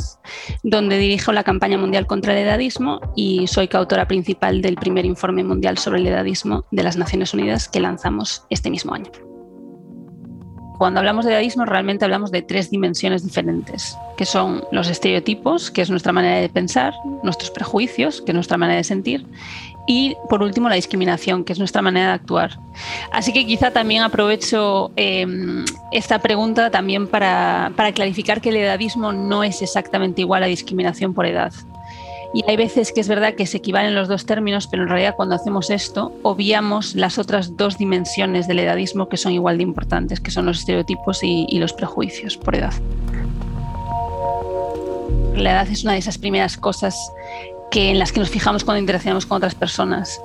donde 0.64 0.98
dirijo 0.98 1.34
la 1.34 1.44
campaña 1.44 1.78
mundial 1.78 2.08
contra 2.08 2.32
el 2.32 2.40
edadismo 2.40 3.02
y 3.14 3.48
soy 3.48 3.68
coautora 3.68 4.08
principal 4.08 4.62
del 4.62 4.78
primer 4.78 5.06
informe 5.06 5.44
mundial 5.44 5.78
sobre 5.78 6.00
el 6.00 6.08
edadismo 6.08 6.64
de 6.72 6.84
las 6.84 6.96
Naciones 6.96 7.34
Unidas 7.34 7.68
que 7.68 7.82
lanzamos 7.82 8.46
este 8.50 8.70
mismo 8.70 8.94
año. 8.94 9.12
Cuando 10.78 11.00
hablamos 11.00 11.26
de 11.26 11.32
edadismo 11.32 11.66
realmente 11.66 12.06
hablamos 12.06 12.32
de 12.32 12.44
tres 12.44 12.70
dimensiones 12.70 13.24
diferentes, 13.24 13.98
que 14.16 14.26
son 14.26 14.64
los 14.72 14.88
estereotipos, 14.90 15.72
que 15.72 15.82
es 15.82 15.90
nuestra 15.90 16.14
manera 16.14 16.38
de 16.38 16.50
pensar, 16.50 16.94
nuestros 17.24 17.50
prejuicios, 17.50 18.22
que 18.22 18.32
es 18.32 18.36
nuestra 18.36 18.58
manera 18.58 18.78
de 18.78 18.84
sentir, 18.84 19.26
y 19.88 20.16
por 20.30 20.44
último 20.44 20.70
la 20.70 20.76
discriminación, 20.76 21.44
que 21.44 21.54
es 21.54 21.60
nuestra 21.60 21.82
manera 21.82 22.10
de 22.10 22.14
actuar. 22.14 22.60
Así 23.12 23.34
que 23.34 23.46
quizá 23.48 23.72
también 23.72 24.04
aprovecho 24.04 24.92
em, 24.98 25.66
esta 25.92 26.20
pregunta 26.20 26.70
también 26.70 27.08
para, 27.08 27.72
para 27.76 27.92
clarificar 27.94 28.42
que 28.42 28.50
el 28.50 28.58
edadismo 28.58 29.14
no 29.14 29.44
es 29.44 29.62
exactamente 29.62 30.22
igual 30.22 30.44
a 30.44 30.48
discriminación 30.48 31.14
por 31.14 31.26
edad. 31.26 31.54
Y 32.34 32.44
hay 32.48 32.58
veces 32.58 32.92
que 32.92 33.02
es 33.02 33.08
verdad 33.08 33.36
que 33.36 33.46
se 33.46 33.58
equivalen 33.58 33.96
los 33.96 34.08
dos 34.08 34.26
términos, 34.26 34.68
pero 34.68 34.84
en 34.84 34.90
realidad 34.90 35.16
cuando 35.16 35.36
hacemos 35.36 35.70
esto 35.70 36.12
obviamos 36.24 36.96
las 36.96 37.18
otras 37.18 37.56
dos 37.56 37.78
dimensiones 37.78 38.48
del 38.48 38.60
edadismo 38.60 39.08
que 39.10 39.18
son 39.18 39.32
igual 39.32 39.58
de 39.58 39.64
importantes, 39.64 40.20
que 40.20 40.32
son 40.32 40.46
los 40.46 40.60
estereotipos 40.60 41.24
y, 41.24 41.58
los 41.58 41.74
prejuicios 41.74 42.38
por 42.38 42.56
edad. 42.56 42.74
La 45.36 45.52
edad 45.52 45.68
es 45.70 45.84
una 45.84 45.94
de 45.94 46.00
esas 46.00 46.18
primeras 46.18 46.58
cosas 46.58 46.96
que, 47.72 47.90
en 47.92 48.00
las 48.00 48.12
que 48.12 48.20
nos 48.20 48.30
fijamos 48.30 48.64
cuando 48.64 48.80
interaccionamos 48.80 49.26
con 49.26 49.38
otras 49.38 49.56
personas. 49.56 50.22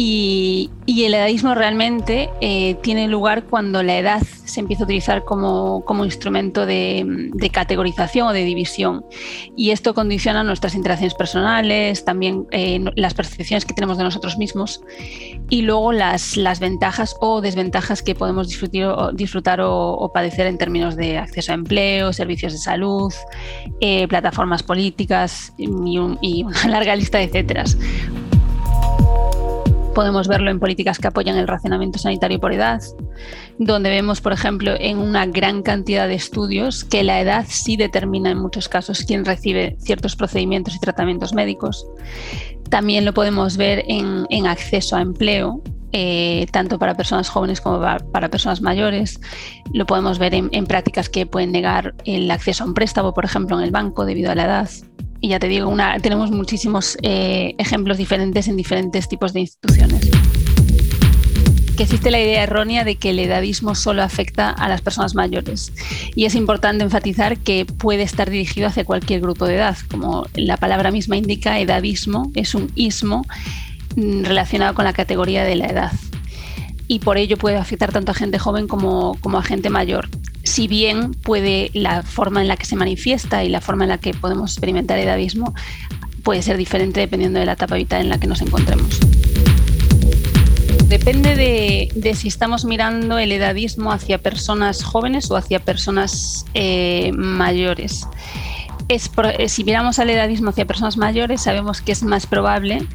Y, 0.00 0.70
el 0.86 1.12
edadismo 1.14 1.54
realmente 1.56 2.30
eh, 2.40 2.76
tiene 2.82 3.08
lugar 3.08 3.44
cuando 3.44 3.82
la 3.82 3.98
edad 3.98 4.22
se 4.22 4.60
empieza 4.60 4.82
a 4.82 4.86
utilizar 4.86 5.24
como, 5.24 5.82
instrumento 6.04 6.66
de, 6.66 7.50
categorización 7.52 8.28
o 8.28 8.32
de 8.32 8.44
división. 8.44 9.04
Y 9.56 9.70
esto 9.70 9.94
condiciona 9.94 10.44
nuestras 10.44 10.76
interacciones 10.76 11.14
personales, 11.14 12.04
también 12.04 12.46
eh, 12.52 12.84
las 12.94 13.14
percepciones 13.14 13.64
que 13.64 13.74
tenemos 13.74 13.98
de 13.98 14.04
nosotros 14.04 14.38
mismos 14.38 14.80
y 15.50 15.62
luego 15.62 15.92
las, 15.92 16.36
las 16.36 16.60
ventajas 16.60 17.16
o 17.20 17.40
desventajas 17.40 18.00
que 18.02 18.14
podemos 18.14 18.46
disfrutar, 18.46 19.14
disfrutar 19.16 19.60
o, 19.60 20.10
padecer 20.14 20.46
en 20.46 20.58
términos 20.58 20.94
de 20.94 21.18
acceso 21.18 21.50
a 21.50 21.56
empleo, 21.56 22.12
servicios 22.12 22.52
de 22.52 22.58
salud, 22.58 23.12
eh, 23.80 24.06
plataformas 24.06 24.62
políticas 24.62 25.52
y, 25.56 25.68
y 26.22 26.44
una 26.44 26.64
larga 26.68 26.94
lista 26.94 27.18
de 27.18 27.24
etcéteras 27.24 27.76
podemos 29.94 30.28
verlo 30.28 30.50
en 30.50 30.60
políticas 30.60 30.98
que 30.98 31.08
apoyan 31.08 31.36
el 31.36 31.48
racionamiento 31.48 31.98
sanitario 31.98 32.38
por 32.40 32.52
edad, 32.52 32.80
donde 33.58 33.90
vemos, 33.90 34.20
por 34.20 34.32
ejemplo, 34.32 34.74
en 34.78 34.98
una 34.98 35.26
gran 35.26 35.62
cantidad 35.62 36.08
de 36.08 36.14
estudios 36.14 36.84
que 36.84 37.02
la 37.02 37.20
edad 37.20 37.44
sí 37.48 37.76
determina 37.76 38.30
en 38.30 38.38
muchos 38.38 38.68
casos 38.68 39.04
quién 39.06 39.24
recibe 39.24 39.76
ciertos 39.80 40.16
procedimientos 40.16 40.74
y 40.76 40.80
tratamientos 40.80 41.32
médicos. 41.34 41.86
También 42.70 43.04
lo 43.04 43.14
podemos 43.14 43.56
ver 43.56 43.84
en, 43.88 44.46
acceso 44.46 44.96
a 44.96 45.00
empleo, 45.00 45.62
eh, 45.92 46.46
tanto 46.52 46.78
para 46.78 46.94
personas 46.94 47.28
jóvenes 47.30 47.60
como 47.60 47.80
para, 47.80 48.28
personas 48.28 48.60
mayores. 48.60 49.20
Lo 49.72 49.86
podemos 49.86 50.18
ver 50.18 50.34
en, 50.34 50.66
prácticas 50.66 51.08
que 51.08 51.26
pueden 51.26 51.52
negar 51.52 51.94
el 52.04 52.30
acceso 52.30 52.64
a 52.64 52.66
un 52.66 52.74
préstamo, 52.74 53.14
por 53.14 53.24
ejemplo, 53.24 53.58
en 53.58 53.64
el 53.64 53.70
banco 53.70 54.04
debido 54.04 54.30
a 54.30 54.34
la 54.34 54.44
edad 54.44 54.70
y 55.20 55.28
ya 55.28 55.38
te 55.38 55.48
digo, 55.48 55.68
una, 55.68 55.98
tenemos 55.98 56.30
muchísimos 56.30 56.96
eh, 57.02 57.54
ejemplos 57.58 57.98
diferentes 57.98 58.48
en 58.48 58.56
diferentes 58.56 59.08
tipos 59.08 59.32
de 59.32 59.40
instituciones. 59.40 60.08
Que 61.76 61.84
existe 61.84 62.10
la 62.10 62.20
idea 62.20 62.42
errónea 62.42 62.84
de 62.84 62.96
que 62.96 63.10
el 63.10 63.18
edadismo 63.20 63.74
solo 63.74 64.02
afecta 64.02 64.50
a 64.50 64.68
las 64.68 64.80
personas 64.80 65.14
mayores. 65.14 65.72
Y 66.14 66.24
es 66.24 66.34
importante 66.34 66.84
enfatizar 66.84 67.38
que 67.38 67.66
puede 67.66 68.02
estar 68.02 68.30
dirigido 68.30 68.66
hacia 68.66 68.84
cualquier 68.84 69.20
grupo 69.20 69.46
de 69.46 69.56
edad. 69.56 69.76
Como 69.88 70.26
la 70.34 70.56
palabra 70.56 70.90
misma 70.90 71.16
indica, 71.16 71.60
edadismo 71.60 72.32
es 72.34 72.54
un 72.54 72.70
ismo 72.74 73.24
mm, 73.96 74.24
relacionado 74.24 74.74
con 74.74 74.84
la 74.84 74.92
categoría 74.92 75.44
de 75.44 75.56
la 75.56 75.66
edad. 75.66 75.92
Y 76.88 77.00
por 77.00 77.16
ello 77.16 77.36
puede 77.36 77.58
afectar 77.58 77.92
tanto 77.92 78.12
a 78.12 78.14
gente 78.14 78.38
joven 78.38 78.66
como, 78.66 79.16
como 79.20 79.38
a 79.38 79.42
gente 79.42 79.70
mayor 79.70 80.08
si 80.48 80.66
bien 80.66 81.12
puede 81.12 81.70
la 81.74 82.02
forma 82.02 82.40
en 82.40 82.48
la 82.48 82.56
que 82.56 82.64
se 82.64 82.74
manifiesta 82.74 83.44
y 83.44 83.48
la 83.48 83.60
forma 83.60 83.84
en 83.84 83.90
la 83.90 83.98
que 83.98 84.14
podemos 84.14 84.52
experimentar 84.52 84.98
edadismo 84.98 85.54
puede 86.22 86.42
ser 86.42 86.56
diferente 86.56 87.00
dependiendo 87.00 87.38
de 87.38 87.46
la 87.46 87.52
etapa 87.52 87.76
vital 87.76 88.00
en 88.00 88.08
la 88.08 88.18
que 88.18 88.26
nos 88.26 88.40
encontremos. 88.40 88.98
Depende 90.88 91.36
de, 91.36 92.14
si 92.14 92.28
estamos 92.28 92.64
mirando 92.64 93.18
el 93.18 93.30
edadismo 93.30 93.92
hacia 93.92 94.18
personas 94.18 94.82
jóvenes 94.82 95.30
o 95.30 95.36
hacia 95.36 95.58
personas 95.58 96.46
eh, 96.54 97.12
mayores. 97.12 98.06
Eh, 98.88 99.48
si 99.50 99.64
miramos 99.64 99.98
al 99.98 100.08
edadismo 100.08 100.48
hacia 100.50 100.64
personas 100.66 100.96
mayores, 100.96 101.42
sabemos 101.42 101.82
que 101.82 101.92
es 101.92 102.02
más 102.02 102.26
probable 102.26 102.86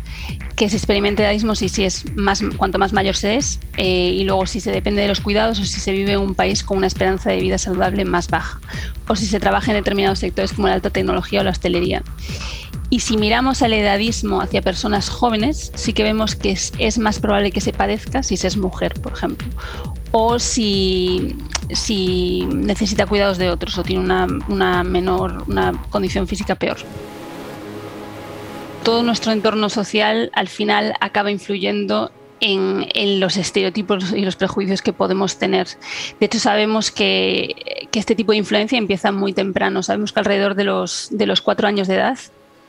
que 0.55 0.67
se 0.67 0.77
experimente 0.77 1.21
edadismo 1.21 1.53
si, 1.53 1.69
si 1.69 1.83
es 1.83 2.15
más, 2.15 2.41
cuanto 2.57 2.79
más 2.79 2.93
mayor 2.93 3.15
se 3.15 3.35
es, 3.35 3.59
eh, 3.77 4.09
y 4.09 4.23
luego 4.23 4.47
si 4.47 4.59
se 4.59 4.71
depende 4.71 5.03
de 5.03 5.07
los 5.07 5.21
cuidados 5.21 5.59
o 5.59 5.65
si 5.65 5.79
se 5.79 5.91
vive 5.91 6.13
en 6.13 6.19
un 6.19 6.33
país 6.33 6.63
con 6.63 6.77
una 6.77 6.87
esperanza 6.87 7.29
de 7.29 7.37
vida 7.37 7.59
saludable 7.59 8.05
más 8.05 8.27
baja, 8.27 8.59
o 9.07 9.15
si 9.15 9.27
se 9.27 9.39
trabaja 9.39 9.71
en 9.71 9.77
determinados 9.77 10.17
sectores 10.17 10.53
como 10.53 10.67
la 10.67 10.75
alta 10.75 10.89
tecnología 10.89 11.41
o 11.41 11.43
la 11.43 11.51
hostelería. 11.51 12.01
Y 12.93 12.99
si 12.99 13.17
miramos 13.17 13.63
al 13.63 13.73
edadismo 13.73 14.39
hacia 14.39 14.61
personas 14.61 15.09
jóvenes, 15.09 15.71
sí 15.73 15.93
que 15.93 16.03
vemos 16.03 16.35
que 16.35 16.51
es, 16.51 16.71
es, 16.77 16.99
más 16.99 17.17
probable 17.17 17.51
que 17.51 17.59
se 17.59 17.73
padezca 17.73 18.21
si 18.21 18.37
se 18.37 18.45
es 18.45 18.55
mujer, 18.55 18.93
por 19.01 19.13
ejemplo, 19.13 19.47
o 20.11 20.37
si, 20.37 21.35
si 21.71 22.45
necesita 22.45 23.07
cuidados 23.07 23.39
de 23.39 23.49
otros 23.49 23.79
o 23.79 23.83
tiene 23.83 24.03
una, 24.03 24.27
una 24.47 24.83
menor, 24.83 25.43
una 25.47 25.73
condición 25.89 26.27
física 26.27 26.53
peor 26.53 26.77
todo 28.83 29.01
nuestro 29.01 29.31
entorno 29.31 29.69
social 29.69 30.29
al 30.33 30.47
final 30.47 30.93
acaba 30.99 31.31
influyendo 31.31 32.11
en, 32.41 32.85
en, 32.93 33.19
los 33.19 33.37
estereotipos 33.37 34.11
y 34.11 34.21
los 34.21 34.35
prejuicios 34.35 34.81
que 34.81 34.91
podemos 34.91 35.39
tener. 35.39 35.67
De 36.19 36.25
hecho, 36.25 36.37
sabemos 36.37 36.91
que, 36.91 37.87
que, 37.89 37.99
este 37.99 38.13
tipo 38.13 38.33
de 38.33 38.39
influencia 38.39 38.77
empieza 38.77 39.13
muy 39.13 39.31
temprano. 39.31 39.81
Sabemos 39.81 40.11
que 40.11 40.19
alrededor 40.19 40.53
de 40.55 40.65
los, 40.65 41.07
de 41.11 41.25
los 41.25 41.39
cuatro 41.39 41.69
años 41.69 41.87
de 41.87 41.95
edad 41.95 42.19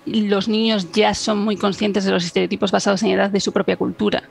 los 0.07 0.49
niños 0.49 0.89
ya 0.93 1.15
son 1.15 1.39
muy 1.39 1.57
conscientes 1.57 2.05
de 2.05 2.13
los 2.13 2.25
estereotipos 2.25 2.71
basados 2.71 3.03
en 3.03 3.11
edad 3.11 3.31
de 3.31 3.41
su 3.41 3.53
propia 3.53 3.77
cultura. 3.77 4.25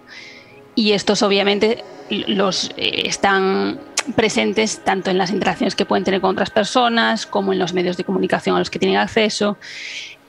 Y 0.75 0.91
estos 0.91 1.21
obviamente 1.21 1.83
los 2.09 2.71
eh, 2.77 3.03
están 3.05 3.79
presentes 4.15 4.83
tanto 4.83 5.11
en 5.11 5.17
las 5.17 5.31
interacciones 5.31 5.75
que 5.75 5.85
pueden 5.85 6.03
tener 6.03 6.21
con 6.21 6.31
otras 6.31 6.49
personas 6.49 7.25
como 7.25 7.53
en 7.53 7.59
los 7.59 7.73
medios 7.73 7.97
de 7.97 8.03
comunicación 8.03 8.55
a 8.55 8.59
los 8.59 8.69
que 8.69 8.79
tienen 8.79 8.97
acceso 8.97 9.57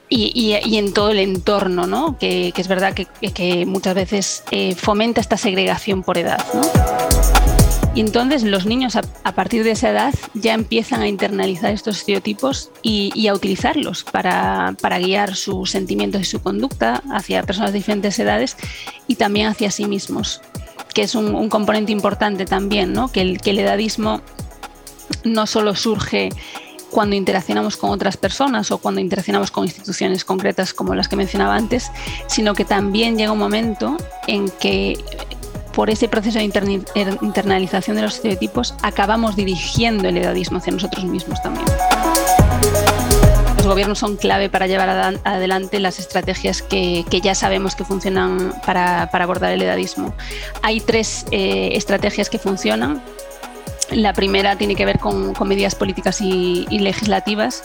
y, 0.07 0.53
en 0.77 0.93
todo 0.93 1.09
el 1.09 1.19
entorno, 1.19 1.87
¿no? 1.87 2.17
que, 2.17 2.53
es 2.55 2.67
verdad 2.67 2.93
que, 2.93 3.65
muchas 3.65 3.95
veces 3.95 4.43
eh, 4.51 4.75
fomenta 4.75 5.19
esta 5.19 5.35
segregación 5.35 6.03
por 6.03 6.17
edad. 6.17 6.43
¿no? 6.53 7.34
Y 7.95 8.01
entonces 8.01 8.43
los 8.43 8.65
niños 8.65 8.97
a, 8.97 9.31
partir 9.31 9.63
de 9.63 9.71
esa 9.71 9.89
edad 9.89 10.13
ya 10.33 10.53
empiezan 10.53 11.01
a 11.01 11.07
internalizar 11.07 11.71
estos 11.71 11.97
estereotipos 11.97 12.69
y, 12.83 13.27
a 13.27 13.33
utilizarlos 13.33 14.03
para, 14.03 14.75
guiar 14.99 15.35
sus 15.37 15.71
sentimientos 15.71 16.21
y 16.21 16.25
su 16.25 16.41
conducta 16.41 17.01
hacia 17.09 17.41
personas 17.43 17.71
de 17.71 17.79
diferentes 17.79 18.19
edades 18.19 18.57
y 19.07 19.15
también 19.15 19.47
hacia 19.47 19.71
sí 19.71 19.85
mismos, 19.85 20.41
que 20.93 21.03
es 21.03 21.15
un, 21.15 21.47
componente 21.47 21.93
importante 21.93 22.45
también, 22.45 22.91
¿no? 22.91 23.09
que, 23.09 23.21
el, 23.21 23.39
que 23.39 23.51
el 23.51 23.59
edadismo 23.59 24.21
no 25.23 25.47
solo 25.47 25.73
surge 25.73 26.31
cuando 26.91 27.15
interaccionamos 27.15 27.77
con 27.77 27.89
otras 27.91 28.17
personas 28.17 28.71
o 28.71 28.77
cuando 28.77 29.01
interaccionamos 29.01 29.51
con 29.51 29.65
instituciones 29.65 30.23
concretas 30.23 30.73
como 30.73 30.95
las 30.95 31.07
que 31.07 31.15
mencionaba 31.15 31.55
antes, 31.55 31.91
sino 32.27 32.53
que 32.53 32.65
también 32.65 33.17
llega 33.17 33.31
un 33.31 33.39
momento 33.39 33.97
en 34.27 34.49
que 34.49 34.97
por 35.75 35.89
ese 35.89 36.07
proceso 36.07 36.39
de 36.39 36.45
er, 36.95 37.17
internalización 37.21 37.97
de 37.97 38.03
los 38.03 38.15
estereotipos, 38.15 38.73
acabamos 38.81 39.35
dirigiendo 39.35 40.07
el 40.07 40.17
edadismo 40.17 40.57
hacia 40.57 40.71
nosotros 40.71 41.03
mismos 41.03 41.41
también. 41.43 41.65
los 43.57 43.67
gobiernos 43.67 43.99
son 43.99 44.15
clave 44.15 44.49
para 44.49 44.67
llevar 44.67 45.19
adelante 45.23 45.79
las 45.79 45.99
estrategias 45.99 46.61
que, 46.61 47.03
ya 47.21 47.35
sabemos 47.35 47.75
que 47.75 47.83
funcionan 47.83 48.53
para, 48.65 49.03
abordar 49.03 49.51
el 49.51 49.61
edadismo. 49.61 50.13
Hay 50.61 50.79
tres 50.79 51.25
eh, 51.31 51.71
estrategias 51.73 52.29
que 52.29 52.39
funcionan. 52.39 53.01
La 53.91 54.13
primera 54.13 54.57
tiene 54.57 54.75
que 54.75 54.85
ver 54.85 54.99
con, 54.99 55.33
medidas 55.45 55.75
políticas 55.75 56.21
y, 56.21 56.65
legislativas 56.69 57.63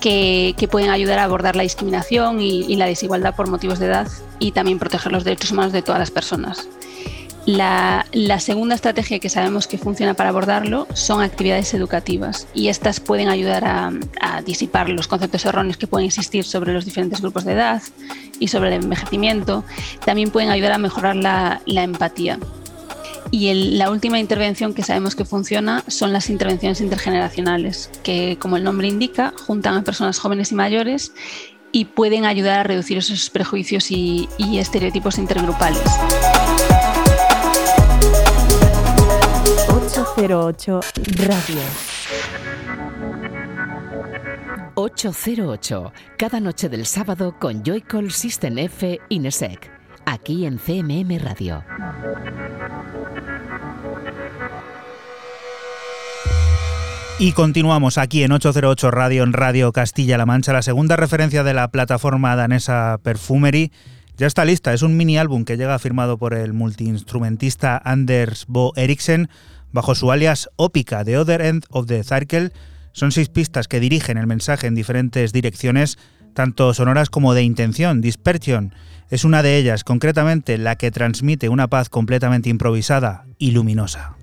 que, 0.00 0.68
pueden 0.70 0.90
ayudar 0.90 1.20
a 1.20 1.24
abordar 1.24 1.54
la 1.54 1.62
discriminación 1.62 2.40
y 2.40 2.74
la 2.74 2.86
desigualdad 2.86 3.36
por 3.36 3.48
motivos 3.48 3.78
de 3.78 3.86
edad 3.86 4.08
y 4.40 4.52
también 4.52 4.78
proteger 4.78 5.12
los 5.12 5.24
derechos 5.24 5.52
humanos 5.52 5.72
de 5.72 5.82
todas 5.82 6.00
las 6.00 6.10
personas. 6.10 6.68
La, 7.48 8.04
segunda 8.40 8.74
estrategia 8.74 9.20
que 9.20 9.30
sabemos 9.30 9.66
que 9.66 9.78
funciona 9.78 10.12
para 10.12 10.28
abordarlo 10.28 10.86
son 10.92 11.22
actividades 11.22 11.72
educativas 11.72 12.46
y 12.52 12.68
estas 12.68 13.00
pueden 13.00 13.30
ayudar 13.30 13.64
a, 13.64 14.42
disipar 14.44 14.90
los 14.90 15.08
conceptos 15.08 15.46
erróneos 15.46 15.78
que 15.78 15.86
pueden 15.86 16.06
existir 16.06 16.44
sobre 16.44 16.74
los 16.74 16.84
diferentes 16.84 17.22
grupos 17.22 17.46
de 17.46 17.54
edad 17.54 17.82
y 18.38 18.48
sobre 18.48 18.68
el 18.76 18.82
envejecimiento. 18.82 19.64
También 20.04 20.30
pueden 20.30 20.50
ayudar 20.50 20.72
a 20.72 20.78
mejorar 20.78 21.16
la, 21.16 21.62
empatía. 21.66 22.38
Y 23.30 23.54
la 23.76 23.90
última 23.90 24.18
intervención 24.18 24.74
que 24.74 24.82
sabemos 24.82 25.16
que 25.16 25.24
funciona 25.24 25.84
son 25.86 26.12
las 26.12 26.28
intervenciones 26.28 26.82
intergeneracionales, 26.82 27.90
que 28.02 28.36
como 28.38 28.58
el 28.58 28.64
nombre 28.64 28.88
indica, 28.88 29.32
juntan 29.46 29.74
a 29.74 29.84
personas 29.84 30.18
jóvenes 30.18 30.52
y 30.52 30.54
mayores 30.54 31.12
y 31.72 31.86
pueden 31.86 32.26
ayudar 32.26 32.58
a 32.60 32.62
reducir 32.64 32.98
esos 32.98 33.30
prejuicios 33.30 33.90
y 33.90 34.28
estereotipos 34.38 35.16
intergrupales. 35.16 35.80
808 40.18 40.80
Radio. 41.28 41.62
808, 44.74 45.92
cada 46.18 46.40
noche 46.40 46.68
del 46.68 46.86
sábado 46.86 47.36
con 47.38 47.62
Joycall 47.62 48.10
System 48.10 48.58
F 48.58 48.98
Inesec, 49.10 49.70
aquí 50.06 50.44
en 50.44 50.58
CMM 50.58 51.20
Radio. 51.20 51.62
Y 57.20 57.30
continuamos 57.30 57.96
aquí 57.96 58.24
en 58.24 58.32
808 58.32 58.90
Radio, 58.90 59.22
en 59.22 59.32
Radio 59.32 59.70
Castilla-La 59.70 60.26
Mancha, 60.26 60.52
la 60.52 60.62
segunda 60.62 60.96
referencia 60.96 61.44
de 61.44 61.54
la 61.54 61.70
plataforma 61.70 62.34
danesa 62.34 62.98
Perfumery. 63.04 63.70
Ya 64.18 64.26
está 64.26 64.44
lista, 64.44 64.74
es 64.74 64.82
un 64.82 64.96
mini 64.96 65.16
álbum 65.16 65.44
que 65.44 65.56
llega 65.56 65.78
firmado 65.78 66.18
por 66.18 66.34
el 66.34 66.52
multiinstrumentista 66.52 67.80
Anders 67.84 68.46
Bo 68.48 68.72
Eriksen 68.74 69.28
bajo 69.70 69.94
su 69.94 70.10
alias 70.10 70.48
Ópica, 70.56 71.04
The 71.04 71.18
Other 71.18 71.40
End 71.40 71.64
of 71.70 71.86
the 71.86 72.02
Circle. 72.02 72.50
Son 72.90 73.12
seis 73.12 73.28
pistas 73.28 73.68
que 73.68 73.78
dirigen 73.78 74.18
el 74.18 74.26
mensaje 74.26 74.66
en 74.66 74.74
diferentes 74.74 75.32
direcciones, 75.32 75.98
tanto 76.34 76.74
sonoras 76.74 77.10
como 77.10 77.32
de 77.32 77.44
intención. 77.44 78.00
Dispersion 78.00 78.74
es 79.08 79.22
una 79.22 79.44
de 79.44 79.56
ellas, 79.56 79.84
concretamente 79.84 80.58
la 80.58 80.74
que 80.74 80.90
transmite 80.90 81.48
una 81.48 81.68
paz 81.68 81.88
completamente 81.88 82.48
improvisada 82.48 83.24
y 83.38 83.52
luminosa. 83.52 84.16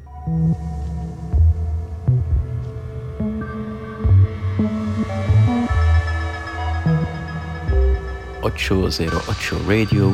808 8.45 9.53
Radio 9.67 10.13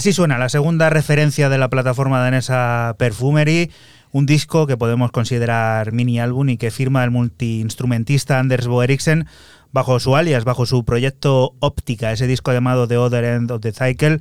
Así 0.00 0.14
suena 0.14 0.38
la 0.38 0.48
segunda 0.48 0.88
referencia 0.88 1.50
de 1.50 1.58
la 1.58 1.68
plataforma 1.68 2.20
danesa 2.20 2.94
Perfumery, 2.96 3.70
un 4.12 4.24
disco 4.24 4.66
que 4.66 4.78
podemos 4.78 5.10
considerar 5.10 5.92
mini 5.92 6.18
álbum 6.18 6.48
y 6.48 6.56
que 6.56 6.70
firma 6.70 7.04
el 7.04 7.10
multiinstrumentista 7.10 8.38
Anders 8.38 8.66
Bo 8.66 8.82
Eriksen 8.82 9.26
bajo 9.72 10.00
su 10.00 10.16
alias, 10.16 10.44
bajo 10.44 10.64
su 10.64 10.86
proyecto 10.86 11.54
Óptica, 11.60 12.12
ese 12.12 12.26
disco 12.26 12.50
llamado 12.50 12.88
The 12.88 12.96
Other 12.96 13.24
End 13.24 13.50
of 13.50 13.60
the 13.60 13.72
Cycle, 13.72 14.20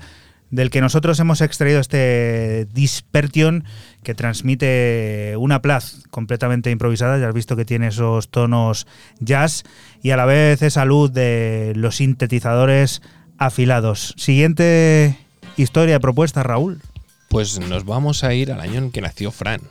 del 0.51 0.69
que 0.69 0.81
nosotros 0.81 1.17
hemos 1.21 1.39
extraído 1.39 1.79
este 1.79 2.67
Dispersion 2.73 3.63
que 4.03 4.13
transmite 4.13 5.35
una 5.37 5.61
plaz 5.61 6.03
completamente 6.09 6.71
improvisada, 6.71 7.17
ya 7.19 7.29
has 7.29 7.33
visto 7.33 7.55
que 7.55 7.63
tiene 7.63 7.87
esos 7.87 8.27
tonos 8.27 8.85
jazz 9.21 9.63
y 10.03 10.11
a 10.11 10.17
la 10.17 10.25
vez 10.25 10.61
esa 10.61 10.83
luz 10.83 11.13
de 11.13 11.71
los 11.77 11.95
sintetizadores 11.95 13.01
afilados. 13.37 14.13
Siguiente 14.17 15.28
historia 15.61 15.99
propuesta, 15.99 16.43
Raúl. 16.43 16.81
Pues 17.27 17.59
nos 17.59 17.85
vamos 17.85 18.23
a 18.23 18.33
ir 18.33 18.51
al 18.51 18.59
año 18.61 18.79
en 18.79 18.91
que 18.91 19.01
nació 19.01 19.31
Fran. 19.31 19.61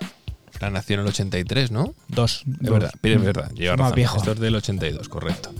Fran 0.52 0.72
nació 0.72 0.94
en 0.94 1.00
el 1.00 1.06
83, 1.08 1.70
¿no? 1.70 1.94
Dos. 2.08 2.42
Es 2.62 2.70
verdad, 2.70 2.92
es 3.02 3.22
verdad, 3.22 3.50
lleva 3.52 3.76
Más 3.76 3.86
razón. 3.86 3.96
viejo. 3.96 4.16
Esto 4.18 4.32
es 4.32 4.40
del 4.40 4.54
82, 4.56 5.08
correcto. 5.08 5.52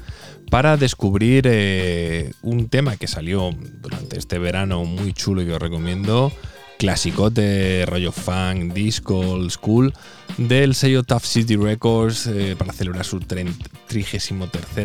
Para 0.51 0.77
descubrir 0.77 1.45
eh, 1.47 2.33
un 2.43 2.69
tema 2.69 2.97
que 2.97 3.07
salió 3.07 3.51
durante 3.81 4.19
este 4.19 4.39
verano 4.39 4.85
muy 4.85 5.13
chulo 5.13 5.43
y 5.43 5.47
que 5.47 5.53
os 5.53 5.61
recomiendo, 5.61 6.33
clasicote, 6.79 7.85
rollo 7.87 8.13
funk, 8.13 8.73
disco, 8.73 9.19
old 9.19 9.51
school, 9.51 9.93
del 10.39 10.75
sello 10.75 11.03
Tough 11.03 11.25
City 11.25 11.57
Records 11.57 12.27
eh, 12.29 12.55
para 12.57 12.73
celebrar 12.73 13.05
su 13.05 13.21
33 13.21 14.33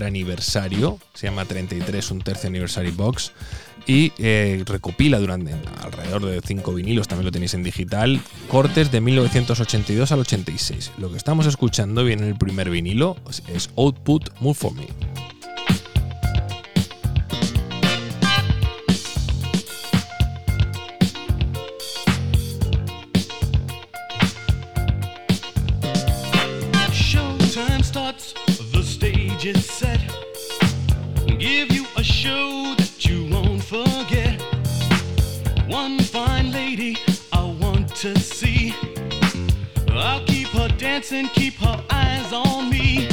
aniversario. 0.01 0.99
Se 1.13 1.27
llama 1.27 1.45
33, 1.45 2.11
un 2.11 2.19
tercio 2.21 2.49
anniversary 2.49 2.91
box. 2.91 3.31
Y 3.85 4.13
eh, 4.17 4.63
recopila 4.65 5.19
durante 5.19 5.53
alrededor 5.81 6.25
de 6.25 6.39
5 6.41 6.73
vinilos, 6.73 7.07
también 7.07 7.25
lo 7.25 7.31
tenéis 7.31 7.53
en 7.53 7.63
digital, 7.63 8.21
cortes 8.47 8.91
de 8.91 9.01
1982 9.01 10.11
al 10.11 10.19
86. 10.21 10.91
Lo 10.99 11.11
que 11.11 11.17
estamos 11.17 11.45
escuchando 11.47 12.03
viene 12.05 12.23
en 12.23 12.29
el 12.29 12.37
primer 12.37 12.69
vinilo, 12.69 13.17
es- 13.53 13.69
Output 13.75 14.29
Move 14.39 14.53
For 14.53 14.73
Me. 14.73 14.87
Showtime 26.91 27.83
starts, 27.83 28.33
the 28.71 28.81
stage 28.83 29.45
One 35.73 35.97
fine 35.97 36.51
lady 36.51 36.95
I 37.31 37.43
want 37.59 37.95
to 37.95 38.15
see. 38.19 38.75
I'll 39.89 40.23
keep 40.23 40.49
her 40.49 40.67
dancing, 40.67 41.29
keep 41.29 41.55
her 41.55 41.83
eyes 41.89 42.31
on 42.31 42.69
me. 42.69 43.12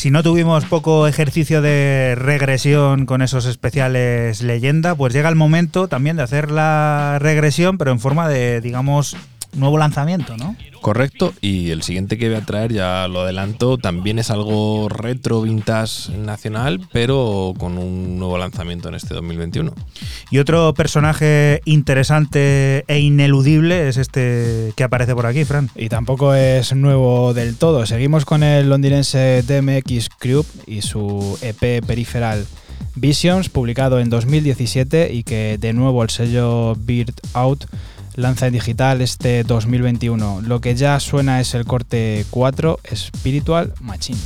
Si 0.00 0.10
no 0.10 0.22
tuvimos 0.22 0.64
poco 0.64 1.06
ejercicio 1.06 1.60
de 1.60 2.14
regresión 2.16 3.04
con 3.04 3.20
esos 3.20 3.44
especiales 3.44 4.40
leyenda, 4.40 4.94
pues 4.94 5.12
llega 5.12 5.28
el 5.28 5.34
momento 5.34 5.88
también 5.88 6.16
de 6.16 6.22
hacer 6.22 6.50
la 6.50 7.18
regresión, 7.20 7.76
pero 7.76 7.90
en 7.90 8.00
forma 8.00 8.26
de, 8.26 8.62
digamos, 8.62 9.14
nuevo 9.54 9.78
lanzamiento, 9.78 10.36
¿no? 10.36 10.56
Correcto, 10.80 11.34
y 11.42 11.70
el 11.70 11.82
siguiente 11.82 12.16
que 12.16 12.28
voy 12.28 12.38
a 12.38 12.46
traer, 12.46 12.72
ya 12.72 13.06
lo 13.06 13.20
adelanto, 13.20 13.76
también 13.76 14.18
es 14.18 14.30
algo 14.30 14.88
retro 14.88 15.42
vintage 15.42 16.16
nacional, 16.16 16.80
pero 16.90 17.52
con 17.58 17.76
un 17.76 18.18
nuevo 18.18 18.38
lanzamiento 18.38 18.88
en 18.88 18.94
este 18.94 19.12
2021. 19.12 19.74
Y 20.30 20.38
otro 20.38 20.72
personaje 20.72 21.60
interesante 21.66 22.84
e 22.88 22.98
ineludible 23.00 23.88
es 23.88 23.98
este 23.98 24.72
que 24.74 24.84
aparece 24.84 25.14
por 25.14 25.26
aquí, 25.26 25.44
Fran. 25.44 25.68
Y 25.74 25.90
tampoco 25.90 26.34
es 26.34 26.74
nuevo 26.74 27.34
del 27.34 27.56
todo. 27.56 27.84
Seguimos 27.84 28.24
con 28.24 28.42
el 28.42 28.70
londinense 28.70 29.42
DMX 29.42 30.08
Crew 30.18 30.44
y 30.66 30.80
su 30.80 31.38
EP 31.42 31.84
Peripheral 31.84 32.46
Visions, 32.94 33.48
publicado 33.48 34.00
en 34.00 34.08
2017 34.08 35.12
y 35.12 35.22
que 35.24 35.58
de 35.58 35.72
nuevo 35.72 36.02
el 36.02 36.10
sello 36.10 36.74
Beard 36.76 37.14
Out 37.34 37.64
lanza 38.16 38.46
en 38.46 38.52
digital 38.52 39.00
este 39.00 39.44
2021. 39.44 40.42
Lo 40.42 40.60
que 40.60 40.74
ya 40.74 40.98
suena 41.00 41.40
es 41.40 41.54
el 41.54 41.64
corte 41.64 42.24
4, 42.30 42.80
Spiritual 42.94 43.74
Machine. 43.80 44.18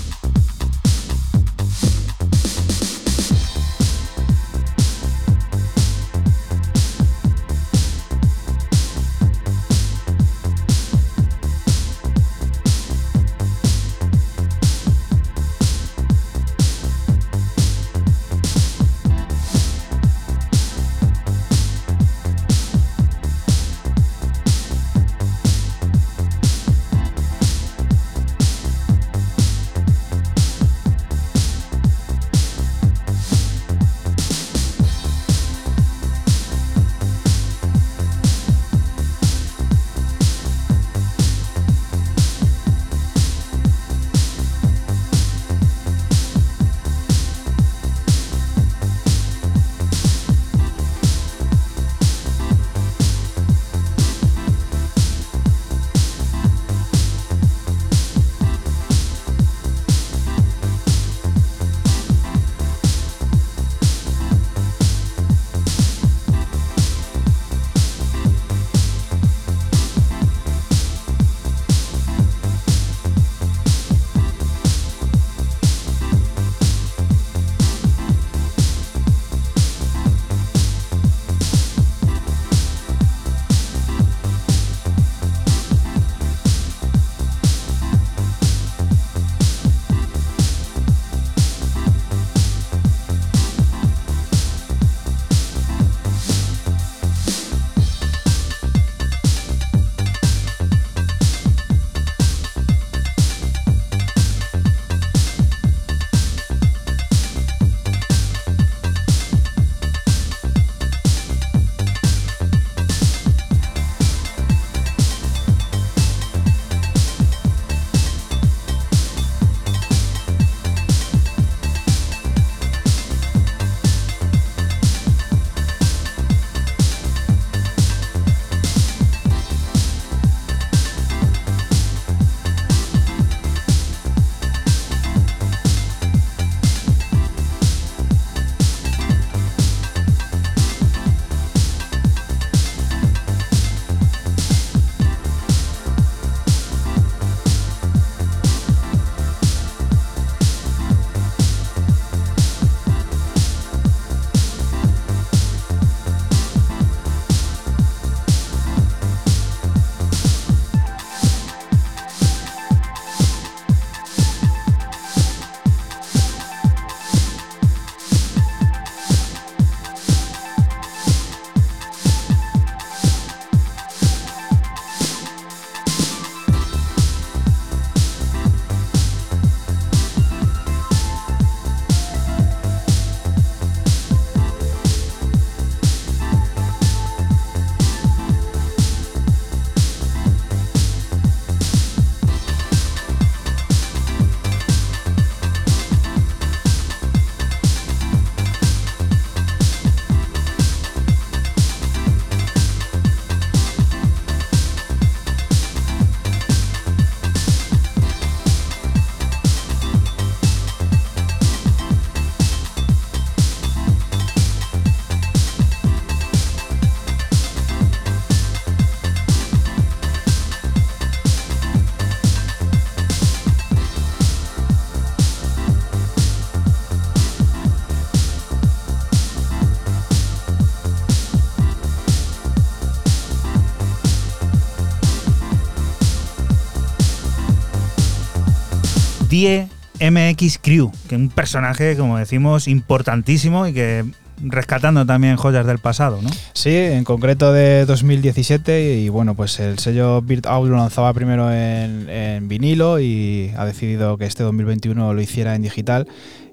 Die 239.34 239.66
MX 240.00 240.60
Crew, 240.62 240.92
que 241.08 241.16
es 241.16 241.20
un 241.20 241.28
personaje, 241.28 241.96
como 241.96 242.16
decimos, 242.18 242.68
importantísimo 242.68 243.66
y 243.66 243.72
que 243.72 244.04
rescatando 244.40 245.04
también 245.06 245.34
joyas 245.34 245.66
del 245.66 245.80
pasado, 245.80 246.22
¿no? 246.22 246.30
Sí, 246.52 246.76
en 246.76 247.02
concreto 247.02 247.52
de 247.52 247.84
2017 247.84 248.98
y 248.98 249.08
bueno, 249.08 249.34
pues 249.34 249.58
el 249.58 249.80
sello 249.80 250.22
Bird 250.22 250.46
Out 250.46 250.68
lo 250.68 250.76
lanzaba 250.76 251.12
primero 251.14 251.52
en, 251.52 252.08
en, 252.08 252.46
vinilo 252.46 253.00
y 253.00 253.52
ha 253.56 253.64
decidido 253.64 254.18
que 254.18 254.26
este 254.26 254.44
2021 254.44 255.12
lo 255.12 255.20
hiciera 255.20 255.56
en 255.56 255.62
digital 255.62 256.06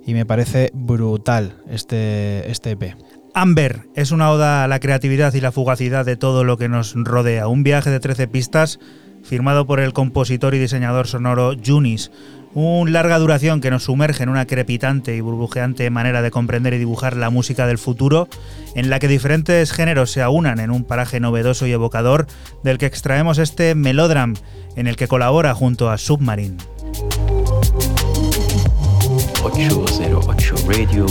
y 0.04 0.16
me 0.16 0.26
parece 0.26 0.72
brutal 0.74 1.54
este, 1.70 2.50
este 2.50 2.72
EP. 2.72 2.96
Amber 3.36 3.90
es 3.96 4.10
una 4.10 4.32
oda 4.32 4.64
a 4.64 4.68
la 4.68 4.80
creatividad 4.80 5.36
y 5.36 5.42
la 5.42 5.52
fugacidad 5.52 6.04
de 6.04 6.16
todo 6.16 6.44
lo 6.44 6.58
que 6.58 6.68
nos 6.68 6.96
rodea. 6.96 7.48
Un 7.48 7.62
viaje 7.62 7.92
de 7.92 8.00
13 8.00 8.28
pistas 8.28 8.80
firmado 9.24 9.66
por 9.68 9.80
el 9.80 9.94
compositor 9.94 10.56
y 10.56 10.60
diseñador 10.60 11.08
sonoro 11.08 11.54
Junis. 11.64 12.12
Un 12.54 12.92
larga 12.92 13.18
duración 13.18 13.62
que 13.62 13.72
nos 13.72 13.86
sumerge 13.86 14.24
en 14.24 14.30
una 14.30 14.46
crepitante 14.46 15.16
y 15.16 15.22
burbujeante 15.22 15.90
manera 15.90 16.22
de 16.22 16.32
comprender 16.32 16.74
y 16.74 16.80
dibujar 16.80 17.16
la 17.16 17.30
música 17.30 17.66
del 17.66 17.78
futuro, 17.78 18.28
en 18.76 18.90
la 18.90 19.00
que 19.00 19.08
diferentes 19.08 19.72
géneros 19.72 20.12
se 20.12 20.22
aunan 20.22 20.60
en 20.60 20.70
un 20.70 20.84
paraje 20.84 21.22
novedoso 21.22 21.66
y 21.66 21.72
evocador, 21.72 22.28
del 22.64 22.78
que 22.78 22.88
extraemos 22.88 23.38
este 23.38 23.74
melodram, 23.74 24.36
en 24.76 24.88
el 24.88 24.98
que 24.98 25.08
colabora 25.08 25.54
junto 25.54 25.90
a 25.90 25.98
Submarine. 25.98 26.58
808 29.44 30.56
Radio 30.68 31.06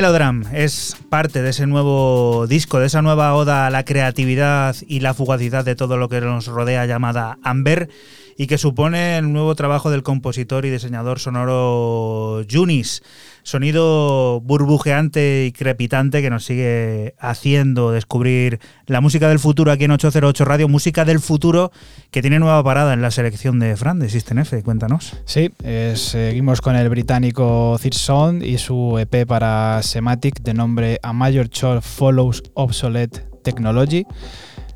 Melodram 0.00 0.44
es 0.54 0.96
parte 1.10 1.42
de 1.42 1.50
ese 1.50 1.66
nuevo 1.66 2.46
disco, 2.46 2.80
de 2.80 2.86
esa 2.86 3.02
nueva 3.02 3.34
oda 3.34 3.66
a 3.66 3.70
la 3.70 3.84
creatividad 3.84 4.74
y 4.88 5.00
la 5.00 5.12
fugacidad 5.12 5.62
de 5.62 5.74
todo 5.74 5.98
lo 5.98 6.08
que 6.08 6.22
nos 6.22 6.46
rodea 6.46 6.86
llamada 6.86 7.36
Amber 7.42 7.90
y 8.38 8.46
que 8.46 8.56
supone 8.56 9.18
el 9.18 9.30
nuevo 9.30 9.54
trabajo 9.56 9.90
del 9.90 10.02
compositor 10.02 10.64
y 10.64 10.70
diseñador 10.70 11.18
sonoro 11.18 12.42
Junis. 12.50 13.02
Sonido 13.50 14.40
burbujeante 14.42 15.44
y 15.44 15.50
crepitante 15.50 16.22
que 16.22 16.30
nos 16.30 16.44
sigue 16.44 17.16
haciendo 17.18 17.90
descubrir 17.90 18.60
la 18.86 19.00
música 19.00 19.28
del 19.28 19.40
futuro 19.40 19.72
aquí 19.72 19.86
en 19.86 19.90
808 19.90 20.44
Radio, 20.44 20.68
música 20.68 21.04
del 21.04 21.18
futuro 21.18 21.72
que 22.12 22.22
tiene 22.22 22.38
nueva 22.38 22.62
parada 22.62 22.94
en 22.94 23.02
la 23.02 23.10
selección 23.10 23.58
de 23.58 23.76
Fran 23.76 23.98
de 23.98 24.08
System 24.08 24.38
F. 24.38 24.62
Cuéntanos. 24.62 25.16
Sí, 25.24 25.50
eh, 25.64 25.94
seguimos 25.96 26.60
con 26.60 26.76
el 26.76 26.88
británico 26.90 27.76
Third 27.82 27.94
Sound 27.94 28.44
y 28.44 28.56
su 28.56 28.96
EP 29.00 29.26
para 29.26 29.82
Sematic 29.82 30.42
de 30.42 30.54
nombre 30.54 31.00
A 31.02 31.12
Major 31.12 31.48
Chord 31.48 31.82
Follows 31.82 32.44
Obsolete 32.54 33.22
Technology. 33.42 34.06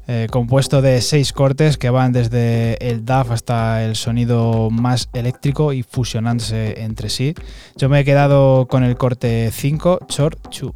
Eh, 0.06 0.26
compuesto 0.30 0.82
de 0.82 1.00
seis 1.00 1.32
cortes 1.32 1.78
que 1.78 1.88
van 1.88 2.12
desde 2.12 2.76
el 2.86 3.06
DAF 3.06 3.30
hasta 3.30 3.84
el 3.84 3.96
sonido 3.96 4.68
más 4.70 5.08
eléctrico 5.14 5.72
y 5.72 5.82
fusionándose 5.82 6.82
entre 6.82 7.08
sí. 7.08 7.34
Yo 7.76 7.88
me 7.88 8.00
he 8.00 8.04
quedado 8.04 8.66
con 8.66 8.84
el 8.84 8.96
corte 8.96 9.50
5, 9.50 10.00
Chor 10.08 10.36
Chu. 10.50 10.74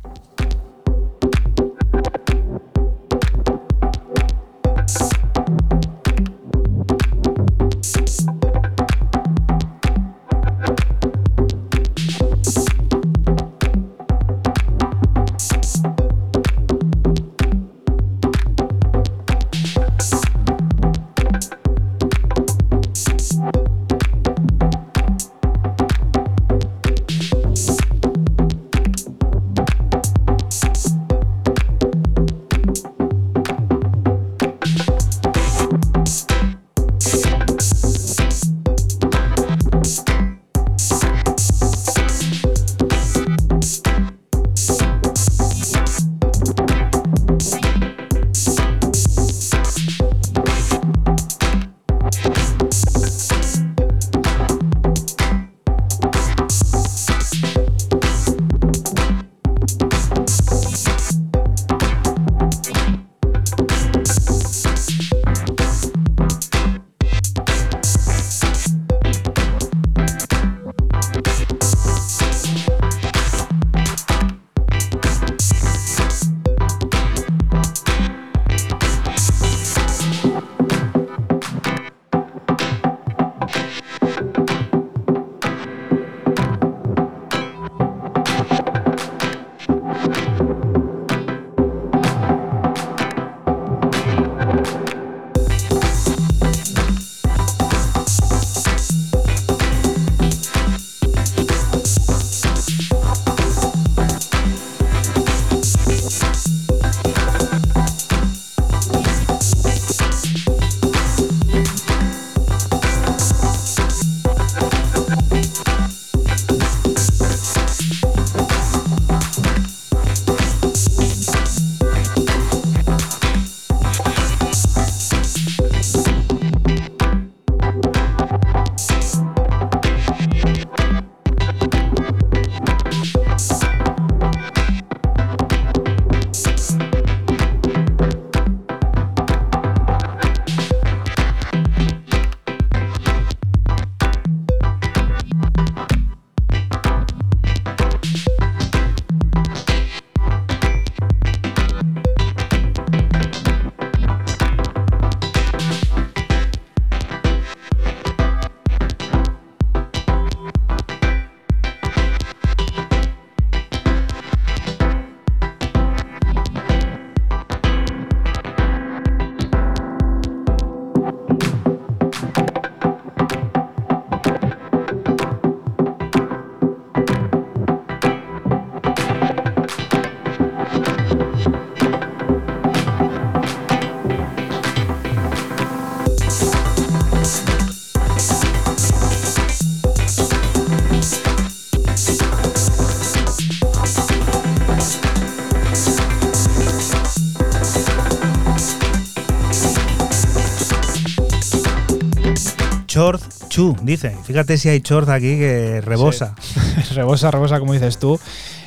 Chu, 203.59 203.77
dice. 203.83 204.17
Fíjate 204.23 204.57
si 204.57 204.69
hay 204.69 204.81
Chord 204.81 205.11
aquí 205.11 205.37
que 205.37 205.81
rebosa. 205.81 206.33
rebosa, 206.95 207.33
rebosa, 207.33 207.59
como 207.59 207.73
dices 207.73 207.99
tú. 207.99 208.17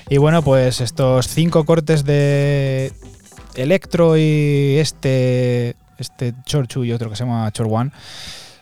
Y 0.09 0.17
bueno, 0.17 0.41
pues 0.41 0.81
estos 0.81 1.29
cinco 1.29 1.63
cortes 1.63 2.03
de 2.03 2.91
Electro 3.55 4.17
y 4.17 4.75
este, 4.79 5.77
este 5.97 6.33
Chorchu 6.43 6.83
y 6.83 6.91
otro 6.91 7.09
que 7.09 7.15
se 7.15 7.23
llama 7.23 7.49
Chor 7.53 7.69
One 7.71 7.91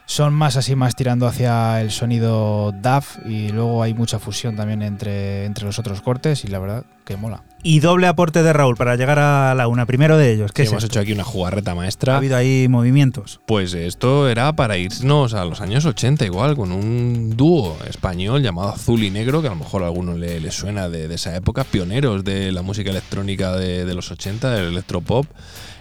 son 0.06 0.36
más 0.36 0.56
así, 0.56 0.76
más 0.76 0.96
tirando 0.96 1.26
hacia 1.26 1.82
el 1.82 1.90
sonido 1.90 2.74
DAF 2.74 3.18
y 3.26 3.50
luego 3.50 3.82
hay 3.82 3.96
mucha 3.96 4.20
fusión 4.20 4.56
también 4.56 4.84
entre, 4.84 5.46
entre 5.46 5.66
los 5.66 5.80
otros 5.80 6.00
cortes 6.02 6.46
y 6.46 6.50
la 6.50 6.60
verdad 6.60 6.86
que 7.06 7.18
mola. 7.18 7.42
Y 7.62 7.82
doble 7.82 8.08
aporte 8.08 8.42
de 8.42 8.54
Raúl 8.54 8.78
para 8.78 8.96
llegar 8.96 9.20
a 9.20 9.54
la 9.54 9.68
una. 9.68 9.86
Primero 9.86 10.18
de 10.18 10.32
ellos, 10.32 10.52
¿qué 10.54 10.62
Sí, 10.62 10.68
es 10.68 10.72
hemos 10.72 10.84
esto? 10.86 10.94
hecho 10.94 11.02
aquí 11.02 11.12
una 11.12 11.26
jugarreta 11.26 11.72
Ha 11.72 11.76
maestra. 11.76 12.16
habido 12.16 12.38
ahí 12.38 12.68
movimientos. 12.70 13.42
Pues 13.46 13.74
esto 13.74 14.30
era 14.30 14.54
para 14.54 14.78
irnos 14.78 15.34
a 15.34 15.44
los 15.44 15.60
años 15.60 15.84
80 15.86 16.24
igual, 16.26 16.56
con 16.56 16.72
un 16.72 17.36
dúo 17.36 17.78
español 17.90 18.42
llamado 18.42 18.70
Azul 18.70 19.04
y 19.04 19.12
Negro, 19.12 19.42
que 19.42 19.48
a 19.48 19.52
lo 19.52 19.58
mejor 19.58 19.84
a 19.84 19.88
alguno 19.88 20.16
le, 20.16 20.40
le 20.40 20.52
suena 20.52 20.88
de, 20.88 21.10
de 21.10 21.16
esa 21.16 21.36
época, 21.36 21.66
pioneros 21.66 22.24
de 22.24 22.52
la 22.54 22.62
música 22.62 22.92
electrónica 22.92 23.52
de, 23.58 23.84
de 23.84 23.94
los 23.94 24.10
80, 24.10 24.52
del 24.52 24.68
electropop, 24.68 25.26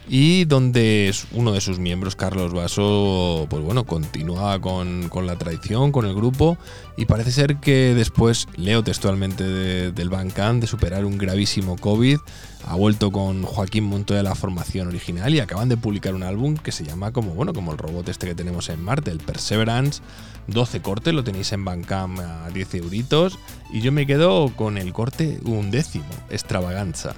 y 0.09 0.44
donde 0.46 1.14
uno 1.32 1.52
de 1.52 1.61
sus 1.61 1.78
miembros, 1.78 2.16
Carlos 2.16 2.52
Basso, 2.54 3.46
pues 3.50 3.62
bueno, 3.62 3.84
continúa 3.84 4.59
con, 4.61 5.09
con 5.11 5.26
la 5.26 5.36
tradición, 5.36 5.92
con 5.92 6.06
el 6.06 6.14
grupo, 6.14 6.56
y 6.96 7.04
parece 7.04 7.30
ser 7.30 7.56
que 7.56 7.94
después, 7.94 8.46
leo 8.56 8.82
textualmente 8.82 9.44
de- 9.44 9.92
del 9.92 10.09
Bandcamp, 10.09 10.61
de 10.61 10.66
superar 10.66 11.04
un 11.04 11.18
gravísimo 11.18 11.76
COVID, 11.76 12.18
ha 12.66 12.74
vuelto 12.74 13.11
con 13.12 13.42
Joaquín 13.42 13.84
Montoya 13.84 14.20
a 14.20 14.22
la 14.24 14.34
formación 14.34 14.88
original 14.88 15.34
y 15.34 15.40
acaban 15.40 15.68
de 15.68 15.76
publicar 15.76 16.14
un 16.14 16.22
álbum 16.22 16.56
que 16.56 16.72
se 16.72 16.84
llama 16.84 17.12
como 17.12 17.30
bueno 17.34 17.52
como 17.54 17.72
el 17.72 17.78
robot 17.78 18.09
este 18.09 18.26
que 18.26 18.34
tenemos 18.34 18.68
en 18.68 18.82
Marte, 18.82 19.11
el 19.11 19.18
Perseverance. 19.18 20.02
12 20.48 20.80
cortes, 20.80 21.12
lo 21.14 21.22
tenéis 21.24 21.52
en 21.52 21.64
Bandcamp 21.64 22.18
a 22.20 22.48
10 22.50 22.74
euritos. 22.76 23.38
Y 23.72 23.80
yo 23.82 23.92
me 23.92 24.06
quedo 24.06 24.50
con 24.56 24.76
el 24.78 24.92
corte 24.94 25.38
un 25.44 25.70
décimo, 25.70 26.06
extravaganza. 26.30 27.14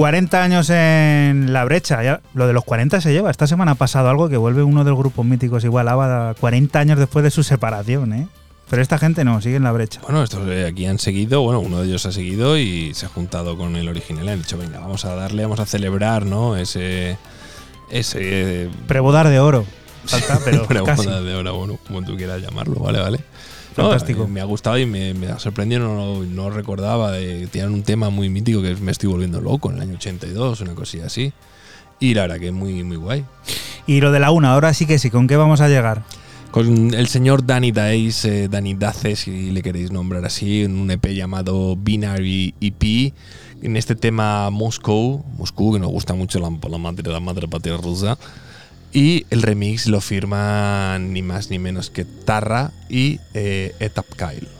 ...40 0.00 0.42
años 0.42 0.70
en 0.70 1.52
la 1.52 1.62
brecha. 1.66 2.02
Ya, 2.02 2.22
lo 2.32 2.46
de 2.46 2.54
los 2.54 2.64
40 2.64 3.02
se 3.02 3.12
lleva. 3.12 3.30
Esta 3.30 3.46
semana 3.46 3.72
ha 3.72 3.74
pasado 3.74 4.08
algo 4.08 4.30
que 4.30 4.38
vuelve 4.38 4.62
uno 4.62 4.82
de 4.82 4.88
los 4.88 4.98
grupos 4.98 5.26
míticos 5.26 5.62
igual 5.64 5.88
a 5.88 6.34
40 6.40 6.78
años 6.78 6.98
después 6.98 7.22
de 7.22 7.30
su 7.30 7.42
separación, 7.42 8.14
¿eh? 8.14 8.26
Pero 8.70 8.80
esta 8.80 8.96
gente 8.96 9.24
no, 9.24 9.42
sigue 9.42 9.56
en 9.56 9.64
la 9.64 9.72
brecha. 9.72 10.00
Bueno, 10.00 10.22
estos 10.22 10.48
eh, 10.48 10.64
aquí 10.66 10.86
han 10.86 10.98
seguido, 10.98 11.42
bueno, 11.42 11.60
uno 11.60 11.80
de 11.80 11.88
ellos 11.88 12.06
ha 12.06 12.12
seguido 12.12 12.56
y 12.56 12.94
se 12.94 13.04
ha 13.04 13.08
juntado 13.10 13.58
con 13.58 13.76
el 13.76 13.90
original 13.90 14.26
han 14.26 14.38
dicho, 14.38 14.56
venga, 14.56 14.78
vamos 14.78 15.04
a 15.04 15.14
darle, 15.14 15.42
vamos 15.42 15.60
a 15.60 15.66
celebrar, 15.66 16.24
¿no? 16.24 16.56
Ese. 16.56 17.18
Ese. 17.90 18.70
Prebodar 18.86 19.28
de 19.28 19.38
oro. 19.38 19.66
Falta, 20.06 20.40
pero 20.46 20.64
boda 20.66 21.20
de 21.20 21.34
oro, 21.34 21.54
bueno, 21.56 21.78
como 21.86 22.02
tú 22.02 22.16
quieras 22.16 22.40
llamarlo, 22.40 22.76
vale, 22.76 23.00
vale. 23.00 23.20
Fantástico. 23.74 24.24
eh, 24.24 24.28
me 24.28 24.40
ha 24.40 24.44
gustado 24.44 24.78
y 24.78 24.86
me, 24.86 25.14
me 25.14 25.28
ha 25.28 25.38
sorprendido, 25.38 25.80
no, 25.80 26.24
no 26.24 26.50
recordaba. 26.50 27.12
De, 27.12 27.46
tienen 27.46 27.72
un 27.72 27.82
tema 27.82 28.10
muy 28.10 28.28
mítico 28.28 28.62
que 28.62 28.74
me 28.76 28.92
estoy 28.92 29.08
volviendo 29.08 29.40
loco 29.40 29.70
en 29.70 29.76
el 29.76 29.82
año 29.82 29.94
82, 29.94 30.60
una 30.60 30.74
cosilla 30.74 31.06
así. 31.06 31.32
Y 31.98 32.14
la 32.14 32.22
verdad 32.22 32.38
que 32.38 32.50
muy, 32.50 32.82
muy 32.82 32.96
guay. 32.96 33.24
Y 33.86 34.00
lo 34.00 34.10
de 34.12 34.20
la 34.20 34.30
una, 34.30 34.52
ahora 34.54 34.72
sí 34.74 34.86
que 34.86 34.98
sí, 34.98 35.10
¿con 35.10 35.26
qué 35.26 35.36
vamos 35.36 35.60
a 35.60 35.68
llegar? 35.68 36.02
Con 36.50 36.94
el 36.94 37.06
señor 37.06 37.46
Danny 37.46 37.70
Dace, 37.70 38.44
eh, 38.44 38.48
Danny 38.48 38.74
Dace, 38.74 39.14
si 39.14 39.50
le 39.50 39.62
queréis 39.62 39.92
nombrar 39.92 40.24
así, 40.24 40.64
en 40.64 40.76
un 40.76 40.90
EP 40.90 41.06
llamado 41.14 41.76
Binary 41.76 42.54
EP. 42.60 43.12
En 43.62 43.76
este 43.76 43.94
tema 43.94 44.48
Moscow, 44.50 45.24
Moscú, 45.36 45.74
que 45.74 45.78
nos 45.78 45.90
gusta 45.90 46.14
mucho 46.14 46.40
la, 46.40 46.50
la 46.68 46.78
madre, 46.78 47.08
la 47.10 47.20
madre 47.20 47.46
patria 47.46 47.76
rusa. 47.76 48.18
Y 48.92 49.26
el 49.30 49.42
remix 49.42 49.86
lo 49.86 50.00
firman 50.00 51.12
ni 51.12 51.22
más 51.22 51.50
ni 51.50 51.58
menos 51.58 51.90
que 51.90 52.04
Tarra 52.04 52.72
y 52.88 53.20
eh, 53.34 53.74
Etap 53.78 54.06
Kyle. 54.16 54.59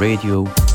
Radio. 0.00 0.69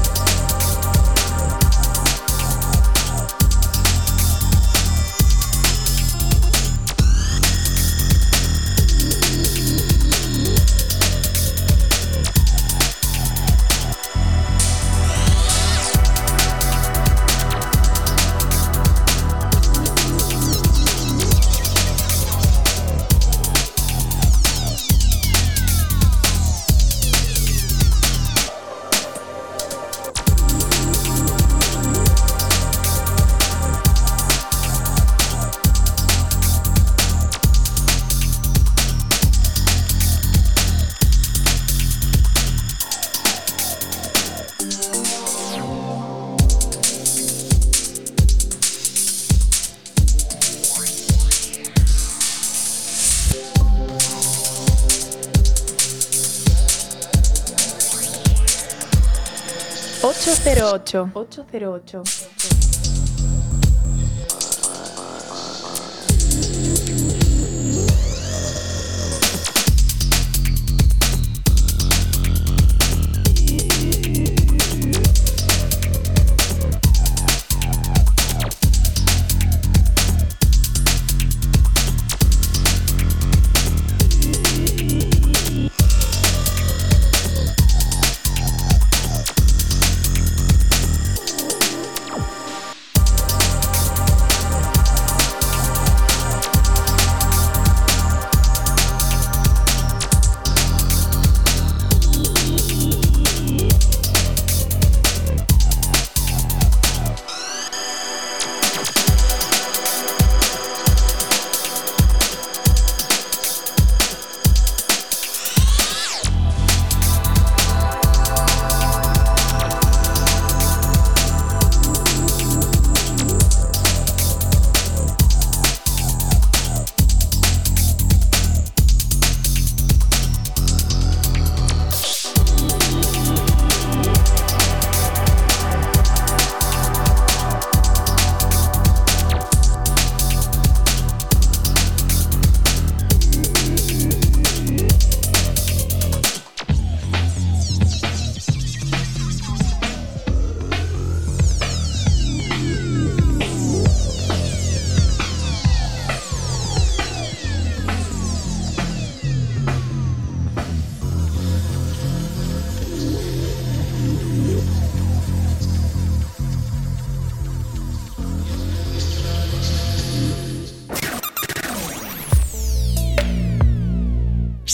808. 60.77 61.13
808. 61.15 62.34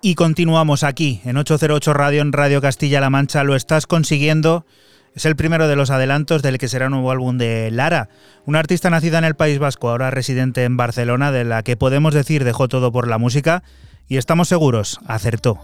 Y 0.00 0.14
continuamos 0.14 0.84
aquí, 0.84 1.20
en 1.24 1.36
808 1.36 1.92
Radio, 1.92 2.22
en 2.22 2.32
Radio 2.32 2.60
Castilla-La 2.60 3.10
Mancha. 3.10 3.42
Lo 3.42 3.56
estás 3.56 3.88
consiguiendo. 3.88 4.64
Es 5.16 5.26
el 5.26 5.34
primero 5.34 5.66
de 5.66 5.74
los 5.74 5.90
adelantos 5.90 6.40
del 6.40 6.58
que 6.58 6.68
será 6.68 6.86
un 6.86 6.92
nuevo 6.92 7.10
álbum 7.10 7.36
de 7.36 7.72
Lara, 7.72 8.08
una 8.46 8.60
artista 8.60 8.90
nacida 8.90 9.18
en 9.18 9.24
el 9.24 9.34
País 9.34 9.58
Vasco, 9.58 9.90
ahora 9.90 10.12
residente 10.12 10.62
en 10.62 10.76
Barcelona, 10.76 11.32
de 11.32 11.44
la 11.44 11.64
que 11.64 11.76
podemos 11.76 12.14
decir 12.14 12.44
dejó 12.44 12.68
todo 12.68 12.92
por 12.92 13.08
la 13.08 13.18
música 13.18 13.64
y 14.06 14.18
estamos 14.18 14.46
seguros, 14.46 15.00
acertó. 15.08 15.58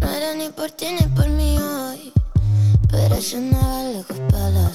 No 0.00 0.10
era 0.10 0.34
ni 0.34 0.48
por 0.48 0.70
ti 0.70 0.86
ni 0.98 1.06
por 1.14 1.28
mí 1.28 1.58
hoy. 1.58 2.12
Pero 2.90 3.16
lejos 3.16 4.20
para 4.30 4.70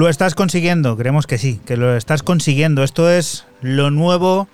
Lo 0.00 0.08
estás 0.08 0.34
consiguiendo, 0.34 0.96
creemos 0.96 1.26
que 1.26 1.36
sí, 1.36 1.60
que 1.66 1.76
lo 1.76 1.94
estás 1.94 2.22
consiguiendo. 2.22 2.82
Esto 2.82 3.10
es 3.10 3.44
lo 3.60 3.90
nuevo 3.90 4.48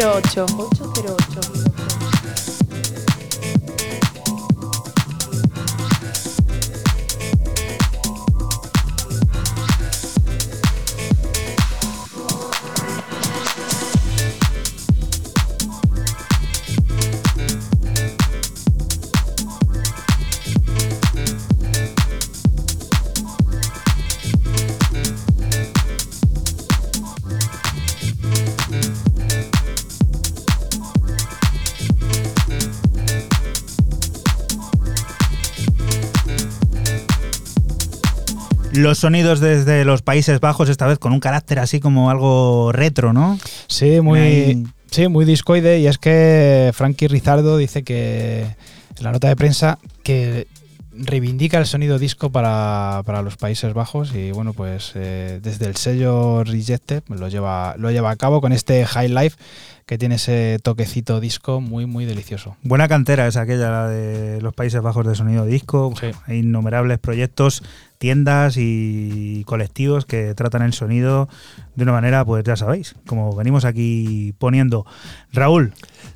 Ocho 0.00 0.46
808. 0.46 0.81
Los 38.82 38.98
sonidos 38.98 39.40
desde 39.40 39.84
los 39.84 40.02
Países 40.02 40.40
Bajos, 40.40 40.68
esta 40.68 40.86
vez 40.86 40.98
con 40.98 41.12
un 41.12 41.20
carácter 41.20 41.58
así 41.58 41.80
como 41.80 42.10
algo 42.10 42.72
retro, 42.72 43.12
¿no? 43.12 43.38
Sí, 43.68 44.00
muy, 44.00 44.66
Sí, 44.92 45.08
muy 45.08 45.24
discoide 45.24 45.80
y 45.80 45.86
es 45.86 45.96
que 45.96 46.70
Frankie 46.74 47.08
Rizardo 47.08 47.56
dice 47.56 47.82
que 47.82 48.42
en 48.42 49.04
la 49.04 49.10
nota 49.10 49.26
de 49.28 49.36
prensa 49.36 49.78
que 50.02 50.46
reivindica 50.92 51.58
el 51.58 51.64
sonido 51.64 51.98
disco 51.98 52.30
para, 52.30 53.00
para 53.06 53.22
los 53.22 53.38
Países 53.38 53.72
Bajos 53.72 54.14
y 54.14 54.32
bueno 54.32 54.52
pues 54.52 54.92
eh, 54.94 55.40
desde 55.42 55.64
el 55.64 55.76
sello 55.76 56.44
Rejected 56.44 57.02
lo 57.08 57.28
lleva, 57.28 57.74
lo 57.78 57.90
lleva 57.90 58.10
a 58.10 58.16
cabo 58.16 58.42
con 58.42 58.52
este 58.52 58.84
High 58.84 59.08
Life 59.08 59.38
que 59.86 59.96
tiene 59.96 60.16
ese 60.16 60.58
toquecito 60.62 61.20
disco 61.20 61.62
muy 61.62 61.86
muy 61.86 62.04
delicioso. 62.04 62.56
Buena 62.62 62.86
cantera 62.86 63.26
es 63.26 63.36
aquella, 63.36 63.70
la 63.70 63.88
de 63.88 64.42
los 64.42 64.54
Países 64.54 64.82
Bajos 64.82 65.06
de 65.06 65.14
sonido 65.14 65.46
disco. 65.46 65.92
Sí. 65.98 66.08
Hay 66.26 66.40
innumerables 66.40 66.98
proyectos, 66.98 67.62
tiendas 68.02 68.56
y 68.58 69.44
colectivos 69.46 70.06
que 70.06 70.34
tratan 70.34 70.62
el 70.62 70.72
sonido 70.72 71.28
de 71.76 71.84
una 71.84 71.92
manera, 71.92 72.24
pues 72.24 72.42
ya 72.42 72.56
sabéis, 72.56 72.96
como 73.06 73.36
venimos 73.36 73.64
aquí 73.64 74.34
poniendo. 74.40 74.84
Raúl, 75.32 75.72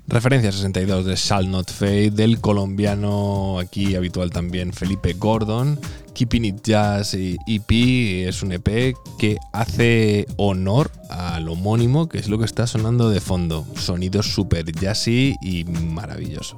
Referencia 0.09 0.51
62 0.51 1.05
de 1.05 1.15
Shall 1.15 1.49
Not 1.49 1.71
Fade, 1.71 2.11
del 2.11 2.41
colombiano 2.41 3.61
aquí 3.61 3.95
habitual 3.95 4.31
también 4.31 4.73
Felipe 4.73 5.13
Gordon. 5.13 5.79
Keeping 6.13 6.45
It 6.45 6.63
Jazz 6.65 7.15
EP 7.15 7.71
es 8.27 8.43
un 8.43 8.51
EP 8.51 8.97
que 9.17 9.39
hace 9.53 10.27
honor 10.39 10.91
al 11.09 11.49
homónimo, 11.49 12.09
que 12.09 12.19
es 12.19 12.29
lo 12.29 12.41
que 12.41 12.47
está 12.47 12.67
sonando 12.67 13.11
de 13.11 13.21
fondo. 13.21 13.65
Sonido 13.77 14.25
súper 14.25 14.73
jazzy 14.73 15.37
y 15.41 15.65
maravilloso. 15.65 16.57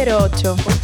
08. 0.00 0.79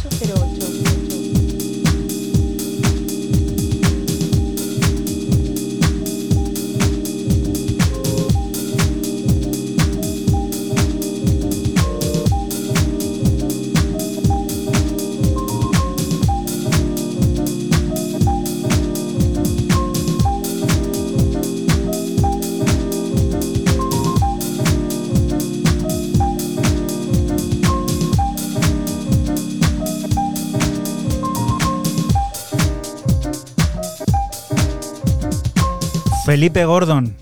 Felipe 36.37 36.65
Gordon. 36.65 37.15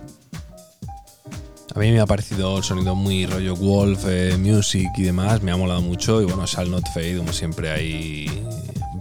A 1.73 1.79
mí 1.79 1.89
me 1.93 2.01
ha 2.01 2.05
parecido 2.05 2.57
el 2.57 2.65
sonido 2.65 2.95
muy 2.95 3.25
rollo 3.25 3.55
Wolf, 3.55 4.03
eh, 4.09 4.35
Music 4.37 4.89
y 4.97 5.03
demás, 5.03 5.41
me 5.41 5.53
ha 5.53 5.55
molado 5.55 5.81
mucho 5.81 6.21
y 6.21 6.25
bueno, 6.25 6.45
Shall 6.45 6.69
Not 6.69 6.83
Fade 6.93 7.15
como 7.19 7.31
siempre 7.31 7.71
ahí 7.71 8.45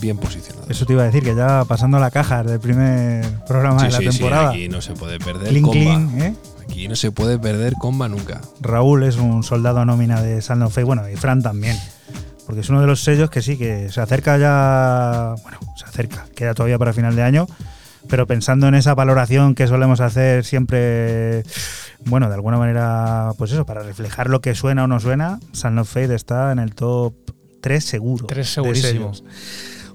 bien 0.01 0.17
posicionado. 0.17 0.69
Eso 0.71 0.87
te 0.87 0.93
iba 0.93 1.03
a 1.03 1.07
decir, 1.07 1.25
que 1.25 1.35
ya 1.35 1.65
pasando 1.65 1.99
la 1.99 2.13
caja 2.13 2.45
del 2.45 2.61
primer 2.61 3.25
programa 3.49 3.81
Sí, 3.81 3.87
de 3.87 3.91
la 3.91 3.99
sí, 3.99 4.05
sí, 4.05 4.11
temporada. 4.19 4.51
aquí 4.51 4.69
no 4.69 4.81
se 4.81 4.93
puede 4.93 5.19
perder 5.19 5.49
Clean, 5.49 5.63
comba. 5.65 5.81
clean, 5.83 6.23
¿eh? 6.23 6.35
Aquí 6.63 6.87
no 6.87 6.95
se 6.95 7.11
puede 7.11 7.37
perder 7.41 7.73
comba 7.73 8.09
nunca. 8.09 8.41
Raúl 8.61 9.03
es 9.03 9.17
un 9.17 9.43
soldado 9.43 9.85
nómina 9.85 10.23
de 10.23 10.41
Sound 10.43 10.63
of 10.63 10.73
Fate, 10.75 10.85
bueno, 10.85 11.09
y 11.11 11.17
Fran 11.17 11.43
también. 11.43 11.77
porque 12.47 12.61
es 12.61 12.69
uno 12.69 12.81
de 12.81 12.87
los 12.87 13.03
sellos 13.03 13.31
que 13.31 13.43
sí, 13.43 13.57
que 13.57 13.91
se 13.91 14.01
acerca 14.01 14.39
ya, 14.39 15.35
bueno, 15.43 15.59
se 15.77 15.87
acerca, 15.87 16.25
queda 16.37 16.55
todavía 16.55 16.79
para 16.79 16.93
final 16.93 17.17
de 17.17 17.23
año, 17.25 17.49
pero 18.15 18.29
pensando 18.29 18.69
en 18.69 18.77
esa 18.77 18.95
valoración 18.95 19.57
que 19.57 19.67
solemos 19.67 19.99
hacer 19.99 20.45
siempre, 20.45 21.43
bueno, 22.05 22.29
de 22.29 22.35
alguna 22.37 22.59
manera, 22.59 23.33
pues 23.37 23.51
eso, 23.51 23.67
para 23.67 23.83
reflejar 23.83 24.31
lo 24.31 24.41
que 24.41 24.55
suena 24.55 24.85
o 24.85 24.87
no 24.87 25.01
suena, 25.01 25.41
Sun 25.51 25.77
of 25.81 25.93
Fate 25.93 26.15
está 26.15 26.53
en 26.53 26.61
el 26.61 26.77
top 26.77 27.13
3 27.61 27.85
seguro. 27.85 28.27
Tres 28.27 28.47
de 28.47 28.53
segurísimo. 28.53 29.15
sellos. 29.15 29.25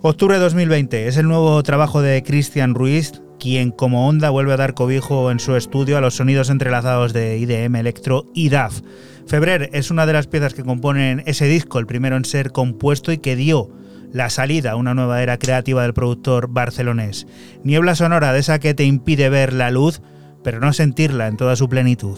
Octubre 0.01 0.35
de 0.35 0.41
2020 0.41 1.07
es 1.07 1.15
el 1.15 1.29
nuevo 1.29 1.63
trabajo 1.63 2.01
de 2.01 2.21
Cristian 2.21 2.75
Ruiz, 2.75 3.21
quien 3.39 3.71
como 3.71 4.09
onda 4.09 4.29
vuelve 4.31 4.51
a 4.51 4.57
dar 4.57 4.73
cobijo 4.73 5.31
en 5.31 5.39
su 5.39 5.55
estudio 5.55 5.97
a 5.97 6.01
los 6.01 6.15
sonidos 6.15 6.49
entrelazados 6.49 7.13
de 7.13 7.37
IDM, 7.37 7.77
Electro 7.77 8.25
y 8.33 8.49
DAF. 8.49 8.81
Febrer 9.27 9.69
es 9.71 9.91
una 9.91 10.05
de 10.05 10.11
las 10.11 10.27
piezas 10.27 10.53
que 10.53 10.65
componen 10.65 11.23
ese 11.25 11.45
disco, 11.45 11.79
el 11.79 11.85
primero 11.85 12.17
en 12.17 12.25
ser 12.25 12.51
compuesto 12.51 13.13
y 13.13 13.19
que 13.19 13.37
dio 13.37 13.69
la 14.11 14.29
salida 14.29 14.71
a 14.71 14.75
una 14.75 14.93
nueva 14.93 15.21
era 15.21 15.37
creativa 15.37 15.83
del 15.83 15.93
productor 15.93 16.47
barcelonés. 16.49 17.27
Niebla 17.63 17.95
sonora 17.95 18.33
de 18.33 18.39
esa 18.39 18.59
que 18.59 18.73
te 18.73 18.83
impide 18.83 19.29
ver 19.29 19.53
la 19.53 19.71
luz, 19.71 20.01
pero 20.43 20.59
no 20.59 20.73
sentirla 20.73 21.27
en 21.27 21.37
toda 21.37 21.55
su 21.55 21.69
plenitud. 21.69 22.17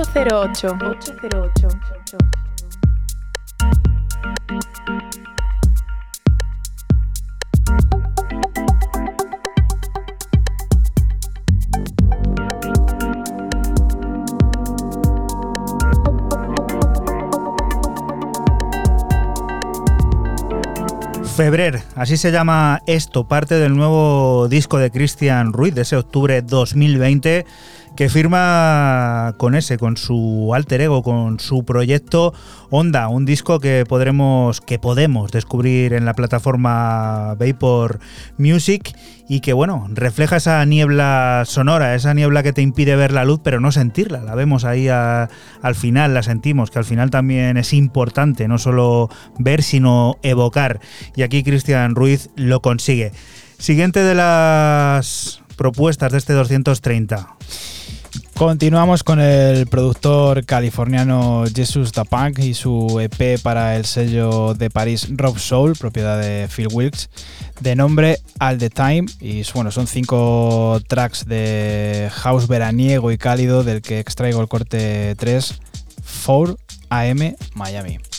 Ocho 0.00 0.10
cero 0.14 0.40
ocho. 0.40 0.78
Ocho 0.80 1.12
cero 1.20 1.50
ocho. 1.54 1.68
Febrer, 21.36 21.82
así 21.94 22.16
se 22.16 22.32
llama 22.32 22.80
esto, 22.86 23.28
parte 23.28 23.56
del 23.56 23.76
nuevo 23.76 24.48
disco 24.48 24.78
de 24.78 24.90
Christian 24.90 25.52
Ruiz 25.52 25.74
de 25.74 25.82
ese 25.82 25.96
octubre 25.96 26.40
2020 26.40 27.44
que 28.00 28.08
firma 28.08 29.34
con 29.36 29.54
ese, 29.54 29.76
con 29.76 29.98
su 29.98 30.52
alter 30.54 30.80
ego, 30.80 31.02
con 31.02 31.38
su 31.38 31.66
proyecto 31.66 32.32
Onda, 32.70 33.08
un 33.08 33.26
disco 33.26 33.60
que 33.60 33.84
podremos, 33.86 34.62
que 34.62 34.78
podemos 34.78 35.30
descubrir 35.30 35.92
en 35.92 36.06
la 36.06 36.14
plataforma 36.14 37.34
Vapor 37.34 38.00
Music 38.38 38.96
y 39.28 39.40
que 39.40 39.52
bueno, 39.52 39.86
refleja 39.90 40.36
esa 40.36 40.64
niebla 40.64 41.42
sonora, 41.44 41.94
esa 41.94 42.14
niebla 42.14 42.42
que 42.42 42.54
te 42.54 42.62
impide 42.62 42.96
ver 42.96 43.12
la 43.12 43.26
luz 43.26 43.40
pero 43.44 43.60
no 43.60 43.70
sentirla, 43.70 44.22
la 44.22 44.34
vemos 44.34 44.64
ahí 44.64 44.88
al 44.88 45.28
final, 45.74 46.14
la 46.14 46.22
sentimos, 46.22 46.70
que 46.70 46.78
al 46.78 46.86
final 46.86 47.10
también 47.10 47.58
es 47.58 47.74
importante, 47.74 48.48
no 48.48 48.56
solo 48.56 49.10
ver 49.38 49.62
sino 49.62 50.16
evocar 50.22 50.80
y 51.16 51.20
aquí 51.20 51.42
Cristian 51.42 51.94
Ruiz 51.94 52.30
lo 52.34 52.62
consigue. 52.62 53.12
Siguiente 53.58 54.02
de 54.02 54.14
las 54.14 55.42
propuestas 55.58 56.12
de 56.12 56.16
este 56.16 56.32
230. 56.32 57.36
Continuamos 58.36 59.04
con 59.04 59.20
el 59.20 59.66
productor 59.66 60.46
californiano 60.46 61.44
Jesus 61.54 61.92
Da 61.92 62.04
Punk 62.04 62.38
y 62.38 62.54
su 62.54 62.98
EP 62.98 63.38
para 63.42 63.76
el 63.76 63.84
sello 63.84 64.54
de 64.54 64.70
París 64.70 65.08
Rob 65.10 65.38
Soul, 65.38 65.76
propiedad 65.76 66.18
de 66.18 66.48
Phil 66.48 66.68
Wilkes, 66.72 67.10
de 67.60 67.76
nombre 67.76 68.18
All 68.38 68.58
the 68.58 68.70
Time. 68.70 69.04
Y 69.20 69.42
bueno, 69.52 69.70
son 69.70 69.86
cinco 69.86 70.80
tracks 70.88 71.26
de 71.26 72.10
house 72.12 72.48
veraniego 72.48 73.12
y 73.12 73.18
cálido, 73.18 73.62
del 73.62 73.82
que 73.82 74.00
extraigo 74.00 74.40
el 74.40 74.48
corte 74.48 75.14
3, 75.16 75.60
4 76.24 76.56
AM 76.88 77.34
Miami. 77.54 78.09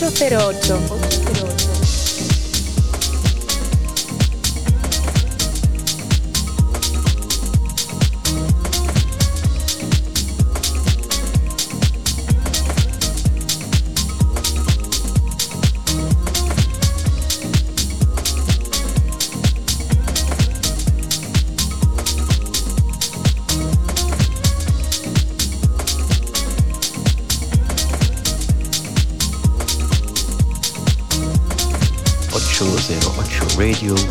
808. 0.00 1.19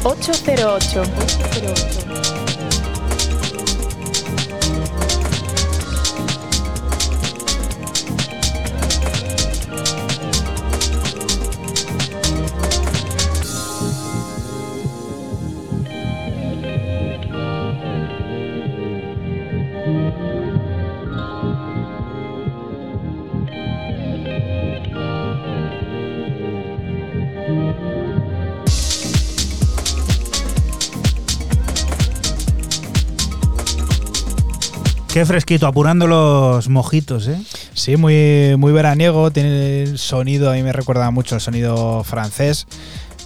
808. 0.01 1.48
Qué 35.19 35.25
fresquito, 35.25 35.67
apurando 35.67 36.07
los 36.07 36.69
mojitos, 36.69 37.27
¿eh? 37.27 37.41
Sí, 37.73 37.97
muy, 37.97 38.55
muy 38.57 38.71
veraniego, 38.71 39.31
tiene 39.31 39.83
el 39.83 39.97
sonido, 39.97 40.49
a 40.49 40.53
mí 40.53 40.63
me 40.63 40.71
recuerda 40.71 41.11
mucho 41.11 41.35
el 41.35 41.41
sonido 41.41 42.05
francés. 42.05 42.67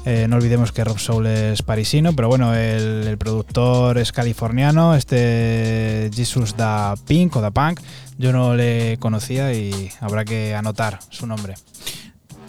Eh, 0.04 0.26
no 0.28 0.38
olvidemos 0.38 0.72
que 0.72 0.84
Rob 0.84 0.98
Soul 0.98 1.28
es 1.28 1.62
parisino, 1.62 2.16
pero 2.16 2.30
bueno, 2.30 2.56
el, 2.56 3.06
el 3.08 3.18
productor 3.20 4.00
es 4.00 4.12
californiano, 4.12 4.96
este 4.96 6.10
Jesus 6.12 6.58
Da 6.58 6.96
Pink 7.06 7.36
o 7.36 7.42
Da 7.42 7.52
Punk, 7.52 7.80
yo 8.18 8.34
no 8.34 8.56
le 8.56 8.98
conocía 8.98 9.54
y 9.54 9.92
habrá 10.02 10.26
que 10.26 10.56
anotar 10.56 10.98
su 11.12 11.28
nombre. 11.28 11.54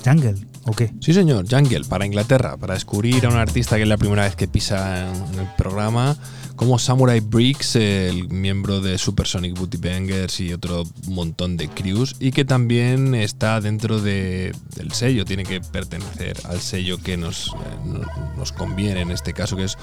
Jungle, 0.06 0.36
¿o 0.64 0.72
qué? 0.72 0.90
Sí, 1.00 1.12
señor, 1.12 1.44
Jungle, 1.50 1.82
para 1.86 2.06
Inglaterra, 2.06 2.56
para 2.56 2.72
descubrir 2.72 3.26
a 3.26 3.28
un 3.28 3.36
artista 3.36 3.76
que 3.76 3.82
es 3.82 3.88
la 3.88 3.98
primera 3.98 4.22
vez 4.22 4.36
que 4.36 4.48
pisa 4.48 5.06
en 5.06 5.38
el 5.38 5.48
programa, 5.58 6.16
como 6.56 6.78
Samurai 6.78 7.20
Briggs, 7.20 7.76
el 7.76 8.28
miembro 8.28 8.80
de 8.80 8.96
Supersonic 8.98 9.58
Booty 9.58 9.76
Bangers 9.76 10.40
y 10.40 10.52
otro 10.52 10.84
montón 11.08 11.56
de 11.56 11.68
crews, 11.68 12.16
y 12.20 12.30
que 12.30 12.44
también 12.44 13.14
está 13.14 13.60
dentro 13.60 14.00
de- 14.00 14.54
del 14.76 14.92
sello, 14.92 15.24
tiene 15.24 15.42
que 15.44 15.60
pertenecer 15.60 16.36
al 16.44 16.60
sello 16.60 16.98
que 16.98 17.16
nos, 17.16 17.48
eh, 17.48 17.50
no- 17.84 18.36
nos 18.36 18.52
conviene 18.52 19.00
en 19.00 19.10
este 19.10 19.32
caso, 19.32 19.56
que 19.56 19.64
es 19.64 19.76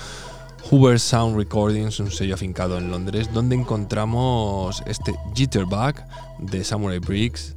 Hoover 0.69 0.99
Sound 0.99 1.35
Recordings, 1.38 1.99
un 1.99 2.11
sello 2.11 2.35
afincado 2.35 2.77
en 2.77 2.89
Londres, 2.89 3.30
donde 3.34 3.56
encontramos 3.56 4.81
este 4.85 5.14
Jitterbug 5.35 5.95
de 6.39 6.64
Samurai 6.64 6.99
Briggs 6.99 7.56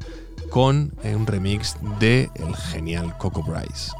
con 0.50 0.92
eh, 1.04 1.14
un 1.14 1.26
remix 1.26 1.76
de 2.00 2.30
el 2.34 2.54
genial 2.56 3.16
Coco 3.18 3.42
Bryce. 3.42 3.90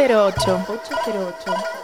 808. 0.00 0.64
808. 0.66 1.79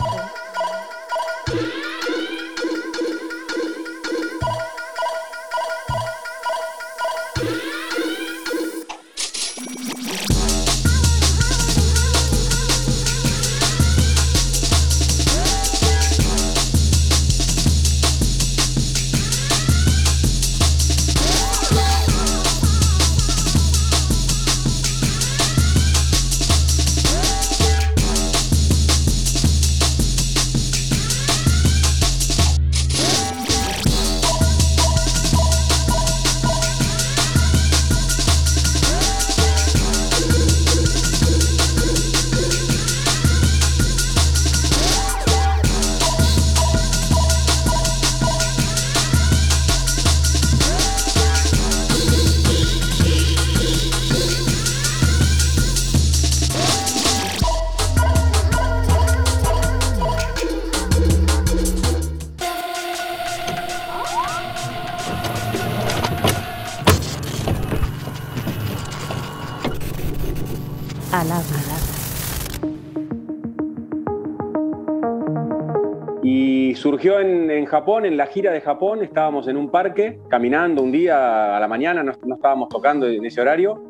Japón, 77.77 78.07
en 78.07 78.17
la 78.17 78.25
gira 78.25 78.53
de 78.53 78.63
Japón, 78.63 79.03
estábamos 79.03 79.49
en 79.49 79.59
un 79.59 79.69
parque, 79.69 80.19
caminando 80.31 80.83
un 80.83 80.91
día 80.93 81.55
a 81.55 81.61
la 81.61 81.69
mañana, 81.69 82.03
no, 82.03 82.13
no 82.25 82.37
estábamos 82.37 82.71
tocando 82.71 83.07
en 83.07 83.23
ese 83.23 83.43
horario, 83.43 83.83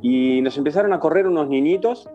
y 0.00 0.40
nos 0.42 0.56
empezaron 0.58 0.92
a 0.92 1.00
correr 1.00 1.26
unos 1.26 1.48
niñitos 1.48 2.08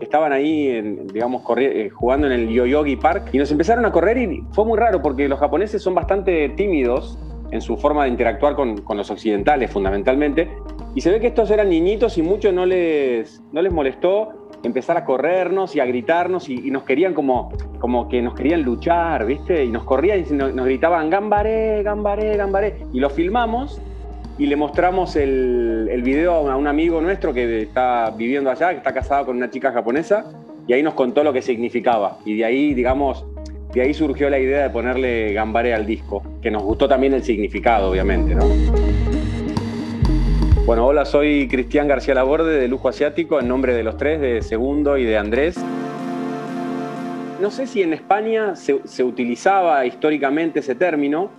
que 0.00 0.04
estaban 0.04 0.32
ahí, 0.32 0.70
en, 0.70 1.06
digamos, 1.06 1.44
eh, 1.56 1.88
jugando 1.90 2.26
en 2.26 2.32
el 2.32 2.48
Yoyogi 2.48 2.96
Park, 2.96 3.28
y 3.32 3.38
nos 3.38 3.52
empezaron 3.52 3.84
a 3.84 3.92
correr 3.92 4.18
y 4.18 4.42
fue 4.50 4.64
muy 4.64 4.76
raro 4.76 5.00
porque 5.00 5.28
los 5.28 5.38
japoneses 5.38 5.80
son 5.82 5.94
bastante 5.94 6.48
tímidos 6.48 7.16
en 7.52 7.60
su 7.60 7.76
forma 7.76 8.02
de 8.02 8.10
interactuar 8.10 8.56
con, 8.56 8.78
con 8.78 8.96
los 8.96 9.08
occidentales 9.08 9.70
fundamentalmente, 9.70 10.50
y 10.96 11.00
se 11.00 11.12
ve 11.12 11.20
que 11.20 11.28
estos 11.28 11.48
eran 11.52 11.68
niñitos 11.68 12.18
y 12.18 12.22
mucho 12.22 12.50
no 12.50 12.66
les, 12.66 13.40
no 13.52 13.62
les 13.62 13.72
molestó 13.72 14.39
empezar 14.62 14.96
a 14.96 15.04
corrernos 15.04 15.74
y 15.76 15.80
a 15.80 15.84
gritarnos 15.86 16.48
y, 16.48 16.70
nos 16.70 16.82
querían 16.84 17.14
como, 17.14 17.50
como 17.78 18.08
que 18.08 18.20
nos 18.22 18.34
querían 18.34 18.62
luchar, 18.62 19.24
¿viste? 19.26 19.64
Y 19.64 19.68
nos 19.70 19.84
corrían 19.84 20.24
y 20.28 20.32
nos, 20.34 20.54
gritaban, 20.54 21.10
gambaré, 21.10 21.82
gambaré, 21.82 22.36
gambaré. 22.36 22.76
Y 22.92 23.00
lo 23.00 23.10
filmamos 23.10 23.80
y 24.38 24.46
le 24.46 24.56
mostramos 24.56 25.16
el, 25.16 25.88
el 25.90 26.02
video 26.02 26.32
a 26.34 26.40
un- 26.40 26.50
a 26.50 26.56
un 26.56 26.66
amigo 26.66 27.00
nuestro 27.00 27.32
que 27.32 27.62
está 27.62 28.10
viviendo 28.16 28.50
allá, 28.50 28.70
que 28.70 28.76
está 28.78 28.92
casado 28.92 29.26
con 29.26 29.36
una 29.36 29.50
chica 29.50 29.72
japonesa, 29.72 30.24
y 30.66 30.72
ahí 30.72 30.82
nos 30.82 30.94
contó 30.94 31.24
lo 31.24 31.32
que 31.32 31.42
significaba. 31.42 32.18
Y 32.24 32.36
de 32.38 32.44
ahí, 32.44 32.74
digamos, 32.74 33.24
de 33.74 33.82
ahí 33.82 33.94
surgió 33.94 34.30
la 34.30 34.38
idea 34.38 34.62
de 34.62 34.70
ponerle 34.70 35.32
gambaré 35.32 35.74
al 35.74 35.86
disco, 35.86 36.22
que 36.42 36.50
nos 36.50 36.62
gustó 36.62 36.88
también 36.88 37.12
el 37.14 37.22
significado, 37.22 37.90
obviamente, 37.90 38.34
¿no? 38.34 39.09
Bueno, 40.70 40.86
hola, 40.86 41.04
soy 41.04 41.48
Cristian 41.48 41.88
García 41.88 42.14
Laborde 42.14 42.60
de 42.60 42.68
Lujo 42.68 42.88
Asiático, 42.88 43.40
en 43.40 43.48
nombre 43.48 43.74
de 43.74 43.82
los 43.82 43.96
tres, 43.96 44.20
de 44.20 44.40
Segundo 44.40 44.98
y 44.98 45.04
de 45.04 45.18
Andrés. 45.18 45.56
No 47.40 47.50
sé 47.50 47.66
si 47.66 47.82
en 47.82 47.92
España 47.92 48.54
se, 48.54 49.02
utilizaba 49.02 49.84
históricamente 49.84 50.60
ese 50.60 50.76
término, 50.76 51.32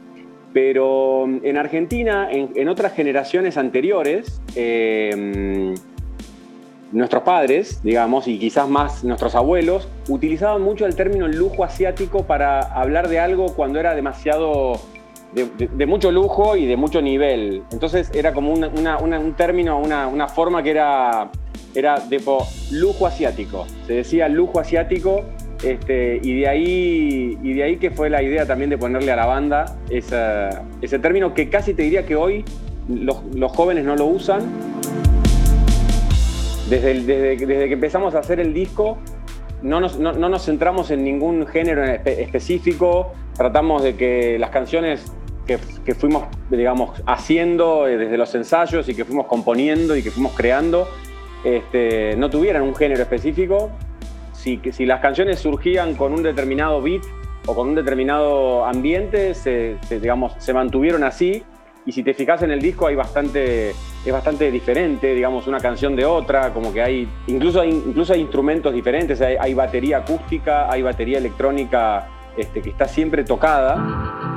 pero 0.51 1.29
en 1.43 1.55
Argentina, 1.55 2.27
en, 2.29 2.67
otras 2.67 2.91
generaciones 2.91 3.55
anteriores, 3.55 4.41
eh, 4.53 5.75
nuestros 6.91 7.23
padres, 7.23 7.81
digamos, 7.83 8.27
y 8.27 8.37
quizás 8.37 8.67
más 8.67 9.05
nuestros 9.05 9.33
abuelos, 9.35 9.87
utilizaban 10.09 10.61
mucho 10.61 10.85
el 10.85 10.97
término 10.97 11.29
lujo 11.29 11.63
asiático 11.63 12.25
para 12.25 12.59
hablar 12.59 13.07
de 13.07 13.21
algo 13.21 13.55
cuando 13.55 13.79
era 13.79 13.95
demasiado 13.95 14.73
de, 15.33 15.85
mucho 15.85 16.11
lujo 16.11 16.55
y 16.55 16.65
de 16.65 16.75
mucho 16.77 17.01
nivel. 17.01 17.63
Entonces 17.71 18.11
era 18.13 18.33
como 18.33 18.53
un 18.53 19.33
término, 19.37 19.79
una, 19.79 20.27
forma 20.27 20.61
que 20.63 20.71
era, 20.71 21.29
era 21.73 21.95
lujo 22.71 23.07
asiático. 23.07 23.65
Se 23.87 23.93
decía 23.93 24.27
lujo 24.27 24.59
asiático 24.59 25.23
este, 25.63 26.19
y, 26.21 26.39
de 26.41 26.47
ahí, 26.47 27.37
y 27.41 27.53
de 27.53 27.63
ahí 27.63 27.77
que 27.77 27.91
fue 27.91 28.09
la 28.09 28.21
idea 28.23 28.45
también 28.45 28.69
de 28.69 28.77
ponerle 28.77 29.11
a 29.11 29.15
la 29.15 29.25
banda 29.25 29.77
ese 29.89 30.99
término 30.99 31.33
que 31.33 31.49
casi 31.49 31.73
te 31.73 31.83
diría 31.83 32.05
que 32.05 32.15
hoy 32.15 32.43
los, 32.89 33.21
jóvenes 33.53 33.85
no 33.85 33.95
lo 33.95 34.05
usan. 34.05 34.41
Desde, 36.69 36.93
desde, 37.01 37.45
desde 37.45 37.67
que 37.67 37.73
empezamos 37.73 38.15
a 38.15 38.19
hacer 38.19 38.39
el 38.39 38.53
disco, 38.53 38.97
no 39.61 39.79
nos, 39.81 39.99
no- 39.99 40.13
no 40.13 40.29
nos 40.29 40.45
centramos 40.45 40.89
en 40.89 41.03
ningún 41.03 41.45
género 41.45 41.83
espe- 41.83 42.19
específico, 42.19 43.11
tratamos 43.35 43.83
de 43.83 43.95
que 43.95 44.39
las 44.39 44.51
canciones 44.51 45.11
que, 45.45 45.59
que 45.85 45.95
fuimos, 45.95 46.25
digamos, 46.49 47.01
haciendo 47.05 47.87
eh, 47.87 47.97
desde 47.97 48.17
los 48.17 48.33
ensayos 48.35 48.87
y 48.89 48.95
que 48.95 49.05
fuimos 49.05 49.27
componiendo 49.27 49.95
y 49.95 50.03
que 50.03 50.11
fuimos 50.11 50.33
creando, 50.33 50.87
este, 51.43 52.15
no 52.17 52.29
tuvieran 52.29 52.63
un 52.63 52.75
género 52.75 53.01
específico. 53.01 53.71
Si, 54.33 54.59
si 54.71 54.85
las 54.85 55.01
canciones 55.01 55.39
surgían 55.39 55.95
con 55.95 56.13
un 56.13 56.23
determinado 56.23 56.81
beat 56.81 57.03
o 57.45 57.55
con 57.55 57.69
un 57.69 57.75
determinado 57.75 58.65
ambiente, 58.65 59.33
se, 59.33 59.77
se, 59.87 59.99
digamos, 59.99 60.33
se 60.37 60.53
mantuvieron 60.53 61.03
así. 61.03 61.43
Y 61.83 61.91
si 61.93 62.03
te 62.03 62.13
fijas 62.13 62.43
en 62.43 62.51
el 62.51 62.61
disco 62.61 62.85
hay 62.85 62.95
bastante, 62.95 63.71
es 63.71 64.11
bastante 64.11 64.51
diferente, 64.51 65.15
digamos, 65.15 65.47
una 65.47 65.59
canción 65.59 65.95
de 65.95 66.05
otra, 66.05 66.53
como 66.53 66.71
que 66.71 66.81
hay, 66.81 67.09
incluso 67.25 67.59
hay, 67.59 67.69
incluso 67.69 68.13
hay 68.13 68.21
instrumentos 68.21 68.71
diferentes, 68.71 69.19
hay, 69.19 69.35
hay 69.39 69.55
batería 69.55 69.97
acústica, 69.97 70.71
hay 70.71 70.83
batería 70.83 71.17
electrónica 71.17 72.07
este, 72.37 72.61
que 72.61 72.69
está 72.69 72.87
siempre 72.87 73.23
tocada. 73.23 74.30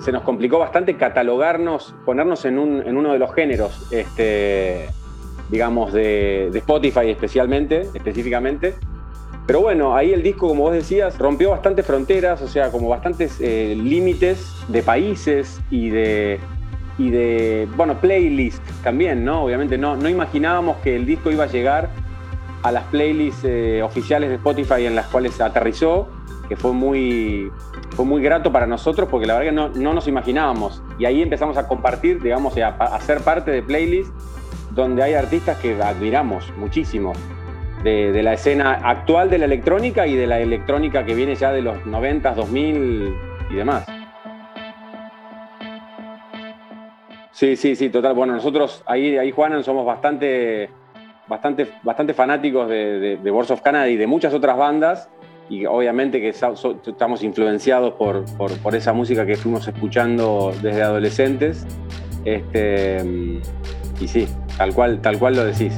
Se 0.00 0.12
nos 0.12 0.22
complicó 0.22 0.58
bastante 0.58 0.96
catalogarnos, 0.96 1.94
ponernos 2.04 2.44
en, 2.44 2.58
un, 2.58 2.82
en 2.86 2.96
uno 2.96 3.12
de 3.12 3.18
los 3.18 3.34
géneros, 3.34 3.86
este, 3.90 4.88
digamos, 5.50 5.92
de, 5.92 6.48
Spotify 6.54 7.10
especialmente, 7.10 7.88
específicamente. 7.94 8.74
Pero 9.46 9.62
bueno, 9.62 9.96
ahí 9.96 10.12
el 10.12 10.22
disco, 10.22 10.48
como 10.48 10.64
vos 10.64 10.72
decías, 10.72 11.18
rompió 11.18 11.50
bastantes 11.50 11.86
fronteras, 11.86 12.42
o 12.42 12.48
sea, 12.48 12.70
como 12.70 12.88
bastantes 12.88 13.40
eh, 13.40 13.74
límites 13.76 14.54
de 14.68 14.82
países 14.82 15.60
y 15.70 15.88
de, 15.88 16.38
y 16.98 17.10
de, 17.10 17.66
bueno, 17.76 17.98
playlist 17.98 18.62
también, 18.82 19.24
¿no? 19.24 19.44
Obviamente 19.44 19.78
no, 19.78 19.96
no 19.96 20.08
imaginábamos 20.08 20.76
que 20.78 20.96
el 20.96 21.06
disco 21.06 21.30
iba 21.30 21.44
a 21.44 21.46
llegar 21.46 21.88
a 22.62 22.72
las 22.72 22.84
playlists 22.84 23.44
eh, 23.44 23.82
oficiales 23.82 24.28
de 24.28 24.36
Spotify 24.36 24.86
en 24.86 24.94
las 24.94 25.06
cuales 25.06 25.40
aterrizó, 25.40 26.08
que 26.48 26.56
fue 26.56 26.72
muy, 26.72 27.50
fue 27.90 28.04
muy 28.04 28.22
grato 28.22 28.52
para 28.52 28.66
nosotros 28.66 29.08
porque 29.10 29.26
la 29.26 29.34
verdad 29.38 29.50
que 29.50 29.54
no, 29.54 29.68
no 29.70 29.94
nos 29.94 30.08
imaginábamos. 30.08 30.82
Y 30.98 31.04
ahí 31.04 31.22
empezamos 31.22 31.56
a 31.56 31.66
compartir, 31.66 32.22
digamos, 32.22 32.56
a, 32.58 32.68
a 32.68 33.00
ser 33.00 33.20
parte 33.20 33.50
de 33.50 33.62
playlists 33.62 34.12
donde 34.70 35.02
hay 35.02 35.14
artistas 35.14 35.58
que 35.58 35.80
admiramos 35.82 36.52
muchísimo 36.56 37.12
de, 37.82 38.22
la 38.22 38.32
escena 38.32 38.80
actual 38.84 39.30
de 39.30 39.38
la 39.38 39.44
electrónica 39.44 40.06
y 40.06 40.16
de 40.16 40.26
la 40.26 40.40
electrónica 40.40 41.04
que 41.04 41.14
viene 41.14 41.34
ya 41.34 41.52
de 41.52 41.62
los 41.62 41.84
90, 41.86 42.34
2000 42.34 43.14
y 43.50 43.54
demás. 43.54 43.86
Sí, 47.32 47.56
sí, 47.56 47.76
sí, 47.76 47.88
total. 47.88 48.14
Bueno, 48.14 48.34
nosotros 48.34 48.82
ahí, 48.86 49.16
ahí 49.16 49.30
Juanan, 49.30 49.62
somos 49.62 49.86
bastante, 49.86 50.70
bastante, 51.28 51.68
bastante 51.82 52.14
fanáticos 52.14 52.68
de, 52.68 53.18
de, 53.22 53.30
of 53.30 53.60
Canada 53.60 53.88
y 53.88 53.96
de 53.96 54.06
muchas 54.08 54.34
otras 54.34 54.56
bandas. 54.56 55.08
Y 55.50 55.64
obviamente 55.64 56.20
que 56.20 56.28
estamos 56.28 57.22
influenciados 57.22 57.94
por, 57.94 58.24
por, 58.36 58.56
por 58.58 58.74
esa 58.74 58.92
música 58.92 59.24
que 59.24 59.36
fuimos 59.36 59.66
escuchando 59.66 60.52
desde 60.62 60.82
adolescentes. 60.82 61.66
Este, 62.24 63.02
y 64.00 64.08
sí, 64.08 64.28
tal 64.58 64.74
cual, 64.74 65.00
tal 65.00 65.18
cual 65.18 65.36
lo 65.36 65.44
decís. 65.44 65.74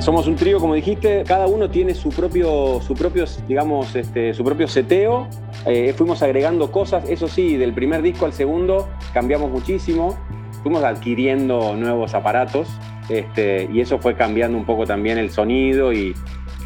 Somos 0.00 0.28
un 0.28 0.36
trío, 0.36 0.60
como 0.60 0.74
dijiste, 0.74 1.24
cada 1.26 1.46
uno 1.46 1.68
tiene 1.68 1.92
su 1.94 2.10
propio, 2.10 2.80
su 2.80 2.94
propio 2.94 3.24
digamos, 3.48 3.94
este, 3.96 4.34
su 4.34 4.44
propio 4.44 4.68
seteo. 4.68 5.28
Eh, 5.64 5.92
fuimos 5.96 6.22
agregando 6.22 6.70
cosas, 6.70 7.08
eso 7.08 7.26
sí, 7.26 7.56
del 7.56 7.72
primer 7.72 8.02
disco 8.02 8.24
al 8.24 8.32
segundo 8.32 8.88
cambiamos 9.12 9.50
muchísimo. 9.50 10.16
Fuimos 10.62 10.82
adquiriendo 10.82 11.76
nuevos 11.76 12.14
aparatos 12.14 12.68
este, 13.08 13.68
y 13.72 13.80
eso 13.80 13.98
fue 13.98 14.16
cambiando 14.16 14.58
un 14.58 14.64
poco 14.64 14.84
también 14.84 15.18
el 15.18 15.30
sonido 15.30 15.92
y, 15.92 16.14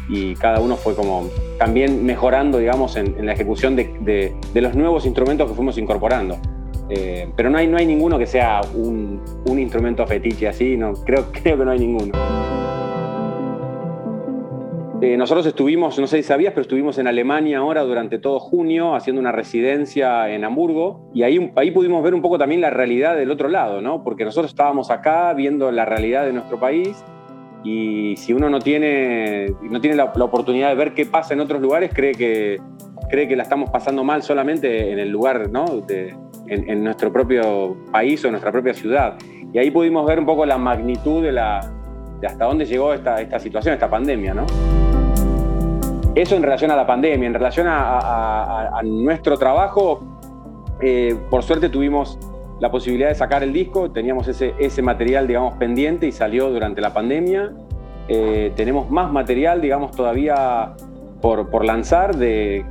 y 0.09 0.35
cada 0.35 0.59
uno 0.59 0.75
fue 0.75 0.95
como 0.95 1.29
también 1.57 2.03
mejorando, 2.05 2.57
digamos, 2.57 2.95
en, 2.95 3.25
la 3.25 3.33
ejecución 3.33 3.75
de, 3.75 3.93
de- 4.01 4.35
de 4.53 4.61
los 4.61 4.75
nuevos 4.75 5.05
instrumentos 5.05 5.47
que 5.49 5.55
fuimos 5.55 5.77
incorporando. 5.77 6.37
Eh, 6.89 7.29
pero 7.37 7.49
no 7.49 7.57
hay, 7.57 7.67
no 7.67 7.77
hay 7.77 7.85
ninguno 7.85 8.19
que 8.19 8.27
sea 8.27 8.59
un, 8.75 9.21
un 9.45 9.59
instrumento 9.59 10.05
fetiche 10.05 10.47
así, 10.49 10.75
no, 10.75 10.93
creo, 10.93 11.25
creo 11.31 11.57
que 11.57 11.65
no 11.65 11.71
hay 11.71 11.79
ninguno. 11.79 12.11
Eh, 15.03 15.17
nosotros 15.17 15.47
estuvimos, 15.47 15.97
no 15.97 16.05
sé 16.05 16.17
si 16.17 16.23
sabías, 16.23 16.51
pero 16.53 16.61
estuvimos 16.61 16.99
en 16.99 17.07
Alemania 17.07 17.57
ahora 17.57 17.81
durante 17.81 18.19
todo 18.19 18.39
junio 18.39 18.93
haciendo 18.93 19.19
una 19.19 19.31
residencia 19.31 20.29
en 20.29 20.43
Hamburgo 20.43 21.09
y 21.11 21.23
ahí, 21.23 21.51
ahí 21.55 21.71
pudimos 21.71 22.03
ver 22.03 22.13
un 22.13 22.21
poco 22.21 22.37
también 22.37 22.61
la 22.61 22.69
realidad 22.69 23.15
del 23.15 23.31
otro 23.31 23.47
lado, 23.49 23.81
¿no? 23.81 24.03
Porque 24.03 24.25
nosotros 24.25 24.51
estábamos 24.51 24.91
acá 24.91 25.33
viendo 25.33 25.71
la 25.71 25.85
realidad 25.85 26.25
de 26.25 26.33
nuestro 26.33 26.59
país 26.59 27.03
y 27.63 28.15
si 28.17 28.33
uno 28.33 28.49
no 28.49 28.59
tiene, 28.59 29.53
no 29.61 29.79
tiene 29.79 29.95
la, 29.95 30.05
oportunidad 30.05 30.69
de 30.69 30.75
ver 30.75 30.93
qué 30.93 31.05
pasa 31.05 31.33
en 31.33 31.41
otros 31.41 31.61
lugares, 31.61 31.91
cree 31.93 32.13
que, 32.13 32.59
cree 33.09 33.27
que 33.27 33.35
la 33.35 33.43
estamos 33.43 33.69
pasando 33.69 34.03
mal 34.03 34.23
solamente 34.23 34.91
en 34.91 34.99
el 34.99 35.09
lugar, 35.09 35.49
¿no? 35.51 35.65
En, 36.47 36.83
nuestro 36.83 37.13
propio 37.13 37.77
país 37.91 38.23
o 38.23 38.27
en 38.27 38.33
nuestra 38.33 38.51
propia 38.51 38.73
ciudad. 38.73 39.17
Y 39.53 39.57
ahí 39.57 39.69
pudimos 39.69 40.05
ver 40.05 40.19
un 40.19 40.25
poco 40.25 40.45
la 40.45 40.57
magnitud 40.57 41.23
de, 41.23 41.31
la, 41.31 41.61
de 42.19 42.27
hasta 42.27 42.45
dónde 42.45 42.65
llegó 42.65 42.93
esta, 42.93 43.21
esta 43.21 43.39
situación, 43.39 43.73
esta 43.73 43.89
pandemia, 43.89 44.33
¿no? 44.33 44.45
Eso 46.15 46.35
en 46.35 46.43
relación 46.43 46.71
a 46.71 46.75
la 46.75 46.85
pandemia, 46.85 47.27
en 47.27 47.33
relación 47.33 47.67
a 47.69 48.81
nuestro 48.83 49.37
trabajo, 49.37 50.11
eh, 50.81 51.15
por 51.29 51.43
suerte 51.43 51.69
tuvimos 51.69 52.17
la 52.61 52.69
posibilidad 52.69 53.09
de 53.09 53.15
sacar 53.15 53.41
el 53.41 53.53
disco, 53.53 53.89
teníamos 53.91 54.27
ese, 54.27 54.53
ese 54.59 54.83
material, 54.83 55.27
digamos, 55.27 55.55
pendiente 55.55 56.05
y 56.05 56.11
salió 56.11 56.51
durante 56.51 56.79
la 56.79 56.93
pandemia. 56.93 57.53
Eh, 58.07 58.53
tenemos 58.55 58.91
más 58.91 59.11
material, 59.11 59.61
digamos, 59.61 59.91
todavía 59.91 60.73
por, 61.21 61.49
por 61.49 61.65
lanzar 61.65 62.15
de, 62.15 62.63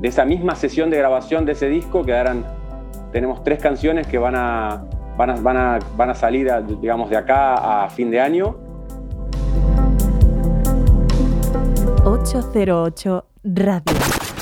de 0.00 0.08
esa 0.08 0.24
misma 0.24 0.56
sesión 0.56 0.90
de 0.90 0.98
grabación 0.98 1.46
de 1.46 1.52
ese 1.52 1.68
disco, 1.68 2.04
tenemos 3.12 3.44
tres 3.44 3.62
canciones 3.62 4.08
que 4.08 4.18
van 4.18 4.34
a, 4.34 4.82
van 5.16 5.30
a, 5.30 5.34
van 5.36 5.56
a, 5.56 5.78
van 5.96 6.10
a 6.10 6.14
salir, 6.14 6.50
digamos, 6.80 7.08
de 7.08 7.16
acá 7.16 7.84
a 7.84 7.90
fin 7.90 8.10
de 8.10 8.20
año. 8.20 8.56
808 12.04 13.24
Radio. 13.44 14.41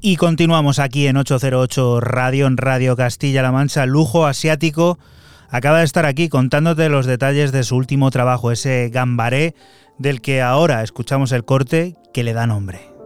Y 0.00 0.14
continuamos 0.16 0.78
aquí 0.78 1.08
en 1.08 1.16
808 1.16 2.00
Radio, 2.00 2.46
en 2.46 2.56
Radio 2.56 2.94
Castilla-La 2.94 3.50
Mancha, 3.50 3.84
lujo 3.84 4.26
asiático. 4.26 4.98
Acaba 5.50 5.78
de 5.78 5.84
estar 5.84 6.06
aquí 6.06 6.28
contándote 6.28 6.88
los 6.88 7.04
detalles 7.04 7.50
de 7.50 7.64
su 7.64 7.74
último 7.76 8.10
trabajo, 8.12 8.52
ese 8.52 8.90
gambaré 8.90 9.56
del 9.98 10.20
que 10.20 10.40
ahora 10.40 10.84
escuchamos 10.84 11.32
el 11.32 11.44
corte 11.44 11.96
que 12.12 12.22
le 12.22 12.32
da 12.32 12.46
nombre. 12.46 12.97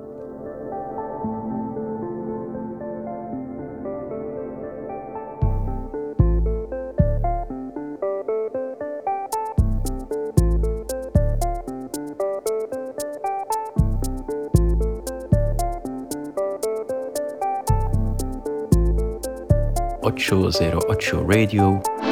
Ocho 20.12 20.50
zero 20.50 20.78
Radio. 21.26 22.11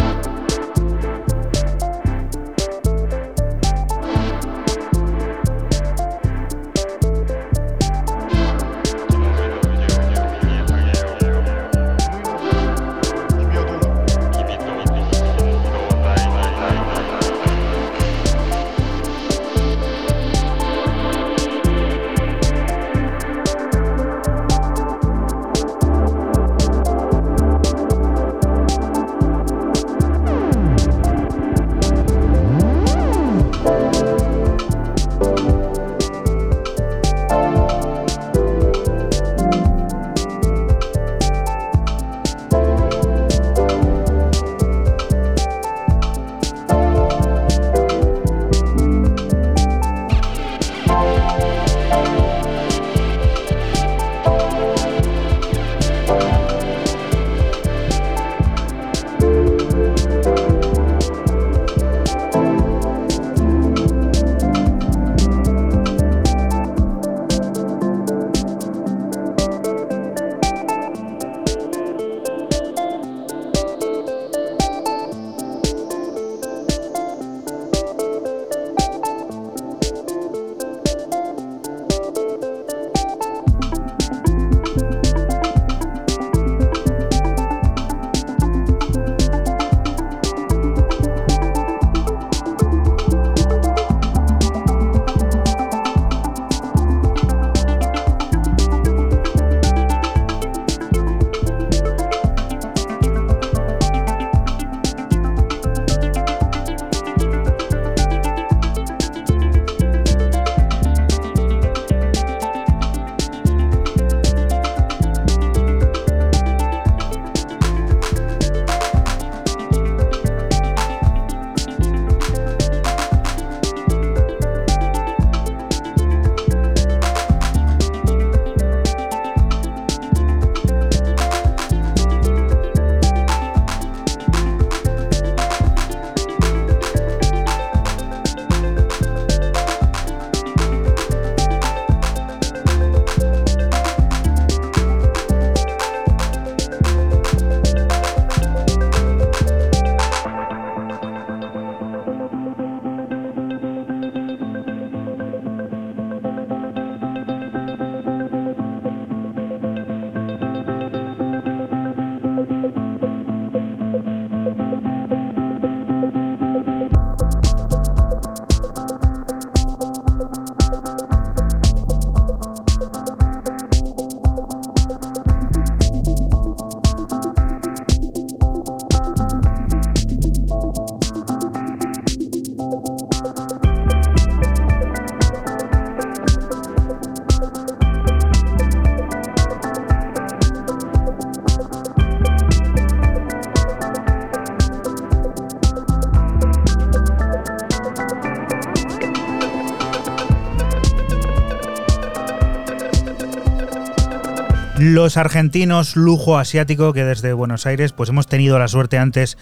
Los 204.80 205.18
argentinos 205.18 205.94
lujo 205.94 206.38
asiático 206.38 206.94
que 206.94 207.04
desde 207.04 207.34
Buenos 207.34 207.66
Aires 207.66 207.92
pues 207.92 208.08
hemos 208.08 208.26
tenido 208.26 208.58
la 208.58 208.66
suerte 208.66 208.96
antes 208.96 209.36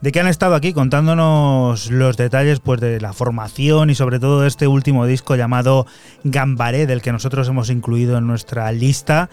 de 0.00 0.12
que 0.12 0.20
han 0.20 0.28
estado 0.28 0.54
aquí 0.54 0.72
contándonos 0.72 1.90
los 1.90 2.16
detalles 2.16 2.60
pues, 2.60 2.80
de 2.80 3.00
la 3.00 3.12
formación 3.12 3.90
y 3.90 3.96
sobre 3.96 4.20
todo 4.20 4.42
de 4.42 4.46
este 4.46 4.68
último 4.68 5.04
disco 5.04 5.34
llamado 5.34 5.88
Gambaré, 6.22 6.86
del 6.86 7.02
que 7.02 7.10
nosotros 7.10 7.48
hemos 7.48 7.68
incluido 7.68 8.16
en 8.16 8.28
nuestra 8.28 8.70
lista 8.70 9.28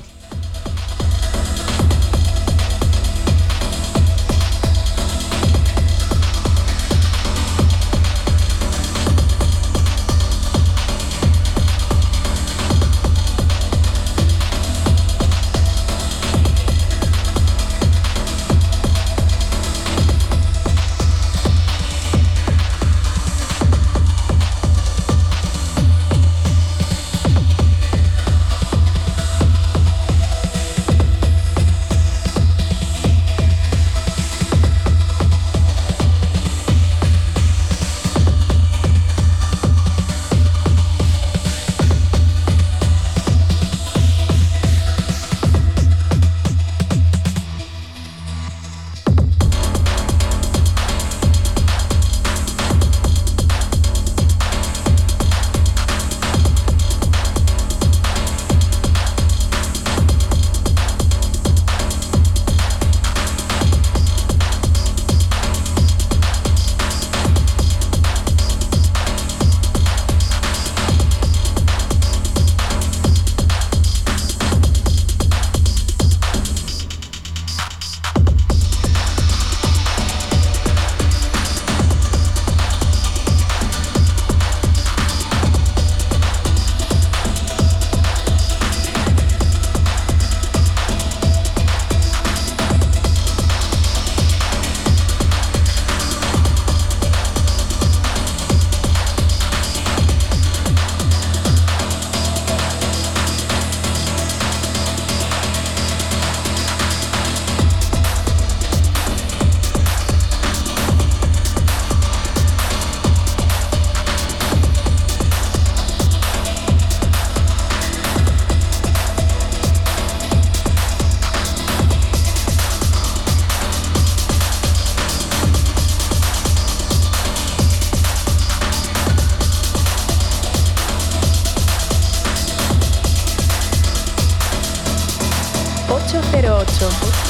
8. 136.65 137.28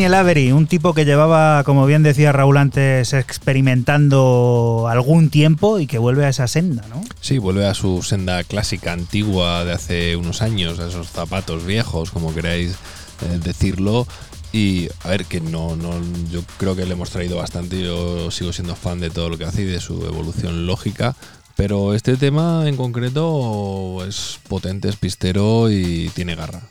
Daniel 0.00 0.14
Avery, 0.14 0.52
un 0.52 0.66
tipo 0.66 0.94
que 0.94 1.04
llevaba, 1.04 1.62
como 1.62 1.84
bien 1.84 2.02
decía 2.02 2.32
Raúl 2.32 2.56
antes, 2.56 3.12
experimentando 3.12 4.86
algún 4.88 5.28
tiempo 5.28 5.78
y 5.78 5.86
que 5.86 5.98
vuelve 5.98 6.24
a 6.24 6.30
esa 6.30 6.48
senda, 6.48 6.86
¿no? 6.88 7.02
Sí, 7.20 7.36
vuelve 7.36 7.66
a 7.66 7.74
su 7.74 8.02
senda 8.02 8.42
clásica, 8.44 8.94
antigua 8.94 9.62
de 9.66 9.72
hace 9.72 10.16
unos 10.16 10.40
años, 10.40 10.78
a 10.78 10.88
esos 10.88 11.10
zapatos 11.10 11.66
viejos, 11.66 12.12
como 12.12 12.34
queráis 12.34 12.70
eh, 12.70 13.40
decirlo. 13.44 14.06
Y 14.54 14.88
a 15.04 15.08
ver, 15.08 15.26
que 15.26 15.42
no, 15.42 15.76
no, 15.76 15.92
yo 16.32 16.44
creo 16.56 16.74
que 16.74 16.86
le 16.86 16.92
hemos 16.94 17.10
traído 17.10 17.36
bastante. 17.36 17.82
Yo 17.82 18.30
sigo 18.30 18.54
siendo 18.54 18.76
fan 18.76 19.00
de 19.00 19.10
todo 19.10 19.28
lo 19.28 19.36
que 19.36 19.44
hace 19.44 19.60
y 19.60 19.66
de 19.66 19.82
su 19.82 20.06
evolución 20.06 20.66
lógica. 20.66 21.14
Pero 21.56 21.92
este 21.92 22.16
tema 22.16 22.66
en 22.66 22.78
concreto 22.78 24.02
es 24.08 24.38
potente, 24.48 24.88
es 24.88 24.96
pistero 24.96 25.70
y 25.70 26.10
tiene 26.14 26.36
garra. 26.36 26.62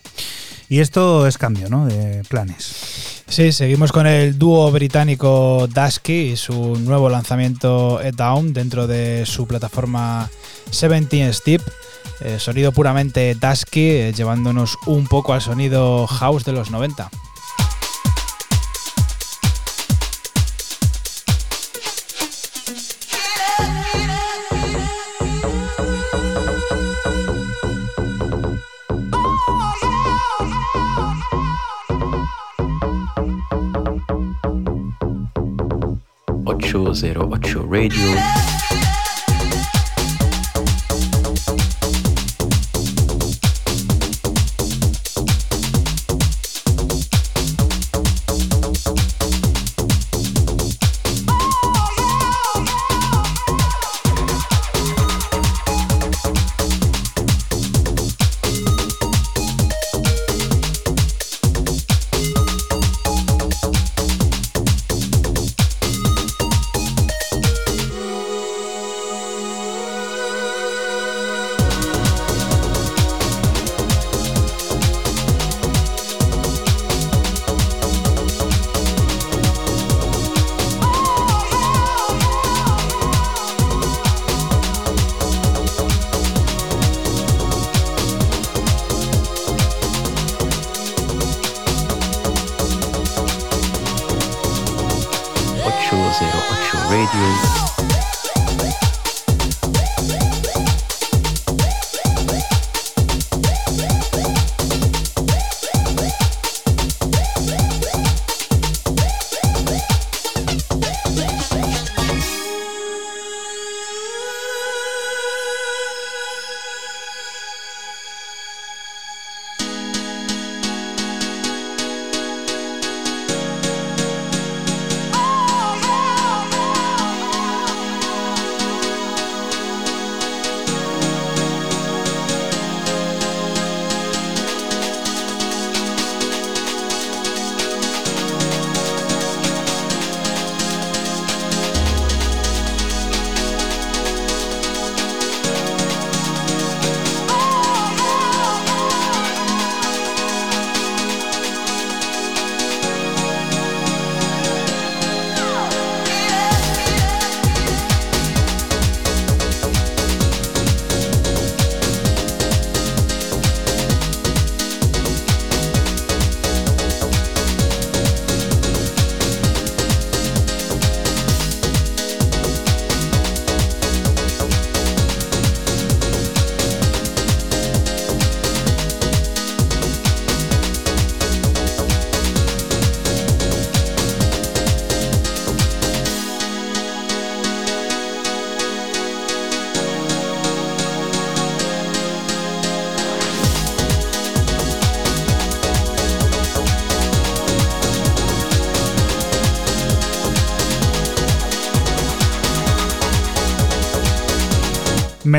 Y 0.69 0.79
esto 0.79 1.25
es 1.25 1.39
cambio, 1.39 1.67
¿no? 1.67 1.87
De 1.87 2.23
planes. 2.29 3.23
Sí, 3.27 3.51
seguimos 3.51 3.91
con 3.91 4.05
el 4.05 4.37
dúo 4.37 4.71
británico 4.71 5.67
Dusky 5.67 6.31
y 6.31 6.37
su 6.37 6.75
nuevo 6.75 7.09
lanzamiento 7.09 7.99
It 8.07 8.15
Down 8.15 8.53
dentro 8.53 8.85
de 8.85 9.25
su 9.25 9.47
plataforma 9.47 10.29
17 10.71 11.33
Steep. 11.33 11.61
Eh, 12.21 12.37
sonido 12.37 12.71
puramente 12.71 13.33
dusky, 13.33 13.89
eh, 13.89 14.13
llevándonos 14.13 14.77
un 14.85 15.07
poco 15.07 15.33
al 15.33 15.41
sonido 15.41 16.05
house 16.05 16.43
de 16.43 16.51
los 16.51 16.69
90. 16.69 17.09
008 36.93 37.55
Radio. 37.69 38.48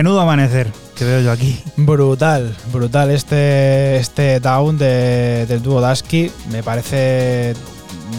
Menudo 0.01 0.19
amanecer 0.23 0.73
que 0.97 1.05
veo 1.05 1.21
yo 1.21 1.31
aquí. 1.31 1.63
Brutal, 1.77 2.57
brutal 2.73 3.11
este, 3.11 3.99
este 3.99 4.41
down 4.41 4.79
de- 4.79 5.45
del 5.47 5.63
dúo 5.63 5.87
Dusky. 5.87 6.33
Me 6.51 6.63
parece 6.63 7.53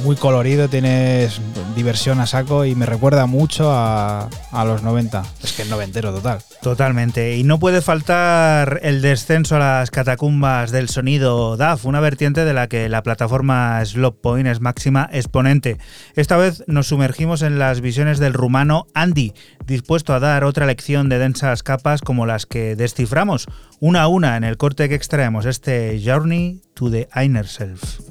muy 0.03 0.15
colorido, 0.15 0.67
tiene 0.67 1.27
diversión 1.75 2.19
a 2.19 2.27
saco 2.27 2.65
y 2.65 2.75
me 2.75 2.85
recuerda 2.85 3.25
mucho 3.25 3.71
a, 3.71 4.29
a 4.51 4.63
los 4.63 4.83
90. 4.83 5.23
Es 5.41 5.53
que 5.53 5.63
es 5.63 5.69
noventero 5.69 6.13
total. 6.13 6.43
Totalmente. 6.61 7.37
Y 7.37 7.43
no 7.43 7.57
puede 7.57 7.81
faltar 7.81 8.79
el 8.83 9.01
descenso 9.01 9.55
a 9.55 9.59
las 9.59 9.89
catacumbas 9.89 10.69
del 10.69 10.89
sonido 10.89 11.57
DAF, 11.57 11.85
una 11.85 11.99
vertiente 11.99 12.45
de 12.45 12.53
la 12.53 12.67
que 12.67 12.87
la 12.87 13.01
plataforma 13.01 13.83
Sloppoint 13.83 14.47
es 14.47 14.61
máxima 14.61 15.09
exponente. 15.11 15.79
Esta 16.15 16.37
vez 16.37 16.63
nos 16.67 16.87
sumergimos 16.87 17.41
en 17.41 17.57
las 17.57 17.81
visiones 17.81 18.19
del 18.19 18.33
rumano 18.33 18.85
Andy, 18.93 19.33
dispuesto 19.65 20.13
a 20.13 20.19
dar 20.19 20.43
otra 20.43 20.67
lección 20.67 21.09
de 21.09 21.17
densas 21.17 21.63
capas 21.63 22.01
como 22.01 22.27
las 22.27 22.45
que 22.45 22.75
desciframos 22.75 23.47
una 23.79 24.03
a 24.03 24.07
una 24.07 24.37
en 24.37 24.43
el 24.43 24.57
corte 24.57 24.87
que 24.87 24.95
extraemos, 24.95 25.47
este 25.47 25.99
Journey 26.05 26.61
to 26.75 26.91
the 26.91 27.07
Inner 27.15 27.47
Self. 27.47 28.10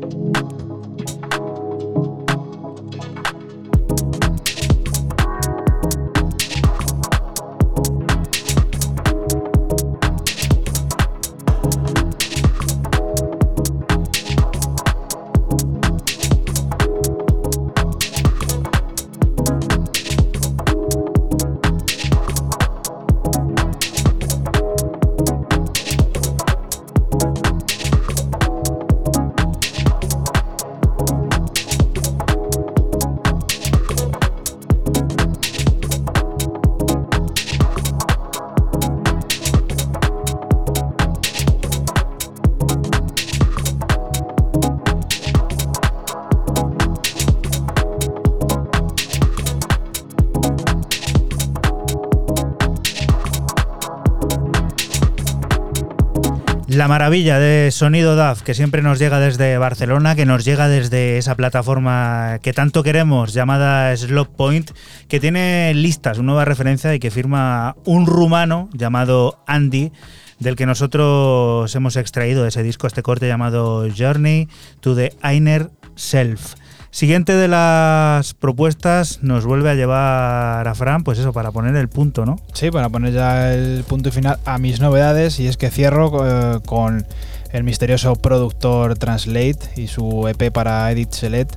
La 56.81 56.87
maravilla 56.87 57.37
de 57.37 57.69
Sonido 57.69 58.15
DAF, 58.15 58.41
que 58.41 58.55
siempre 58.55 58.81
nos 58.81 58.97
llega 58.97 59.19
desde 59.19 59.59
Barcelona, 59.59 60.15
que 60.15 60.25
nos 60.25 60.43
llega 60.43 60.67
desde 60.67 61.19
esa 61.19 61.35
plataforma 61.35 62.39
que 62.41 62.53
tanto 62.53 62.81
queremos, 62.81 63.33
llamada 63.33 63.95
Slot 63.95 64.35
Point, 64.35 64.71
que 65.07 65.19
tiene 65.19 65.75
listas, 65.75 66.17
una 66.17 66.31
nueva 66.31 66.45
referencia 66.45 66.91
y 66.95 66.99
que 66.99 67.11
firma 67.11 67.75
un 67.85 68.07
rumano 68.07 68.67
llamado 68.73 69.43
Andy, 69.45 69.91
del 70.39 70.55
que 70.55 70.65
nosotros 70.65 71.75
hemos 71.75 71.97
extraído 71.97 72.41
de 72.41 72.49
ese 72.49 72.63
disco 72.63 72.87
este 72.87 73.03
corte 73.03 73.27
llamado 73.27 73.87
Journey 73.95 74.47
to 74.79 74.95
the 74.95 75.13
Inner 75.23 75.69
Self. 75.93 76.55
Siguiente 77.01 77.33
de 77.33 77.47
las 77.47 78.35
propuestas 78.35 79.23
nos 79.23 79.43
vuelve 79.43 79.71
a 79.71 79.73
llevar 79.73 80.67
a 80.67 80.75
Fran, 80.75 81.03
pues 81.03 81.17
eso, 81.17 81.33
para 81.33 81.51
poner 81.51 81.75
el 81.75 81.89
punto, 81.89 82.27
¿no? 82.27 82.35
Sí, 82.53 82.69
para 82.69 82.89
poner 82.89 83.11
ya 83.11 83.55
el 83.55 83.83
punto 83.85 84.11
final 84.11 84.37
a 84.45 84.59
mis 84.59 84.79
novedades 84.79 85.39
y 85.39 85.47
es 85.47 85.57
que 85.57 85.71
cierro 85.71 86.11
eh, 86.23 86.59
con 86.63 87.07
el 87.53 87.63
misterioso 87.63 88.15
productor 88.17 88.99
Translate 88.99 89.57
y 89.77 89.87
su 89.87 90.27
EP 90.27 90.53
para 90.53 90.91
Edit 90.91 91.11
Select 91.11 91.55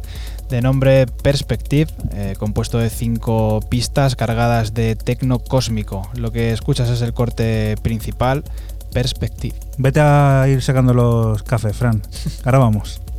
de 0.49 0.63
nombre 0.63 1.05
Perspective, 1.23 1.93
eh, 2.15 2.37
compuesto 2.39 2.79
de 2.79 2.89
cinco 2.89 3.61
pistas 3.69 4.17
cargadas 4.17 4.73
de 4.73 4.97
tecno 4.97 5.41
cósmico. 5.41 6.09
Lo 6.15 6.33
que 6.33 6.53
escuchas 6.53 6.89
es 6.89 7.03
el 7.03 7.13
corte 7.13 7.77
principal, 7.83 8.45
Perspective. 8.95 9.57
Vete 9.77 10.01
a 10.01 10.47
ir 10.49 10.63
sacando 10.63 10.95
los 10.95 11.43
cafés, 11.43 11.77
Fran. 11.77 12.01
Ahora 12.47 12.61
vamos. 12.61 13.03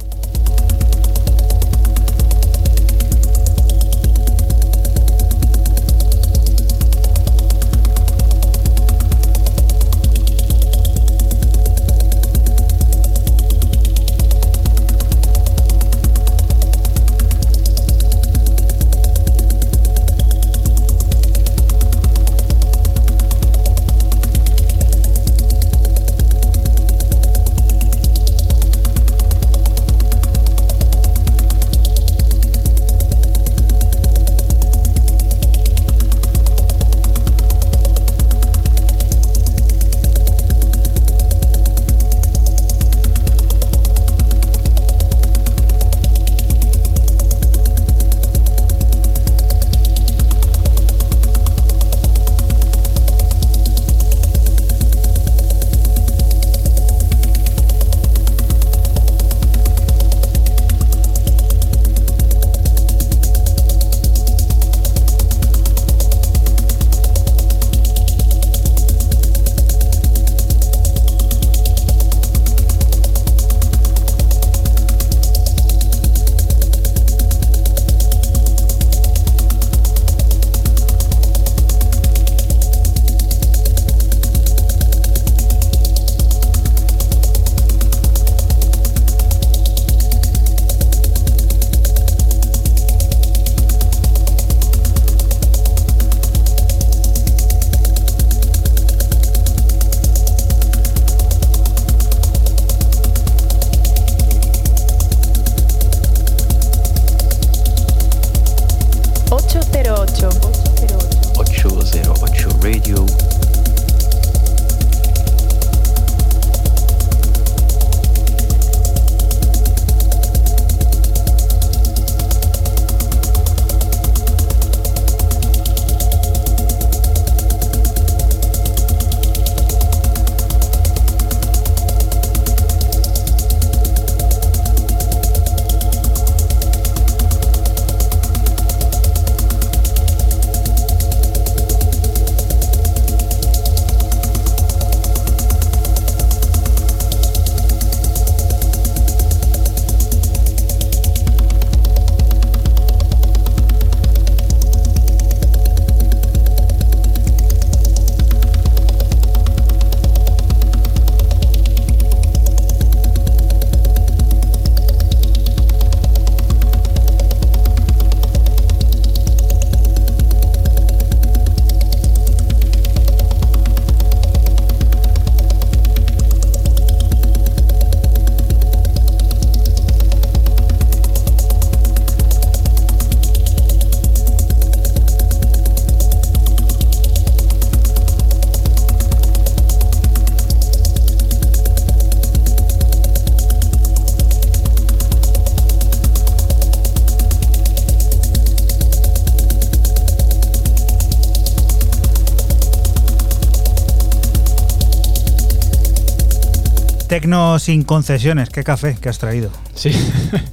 Tecno 207.16 207.60
sin 207.60 207.84
concesiones, 207.84 208.50
qué 208.50 208.66
café 208.66 208.98
que 209.00 209.08
has 209.08 209.20
traído. 209.20 209.50
Sí. 209.74 209.92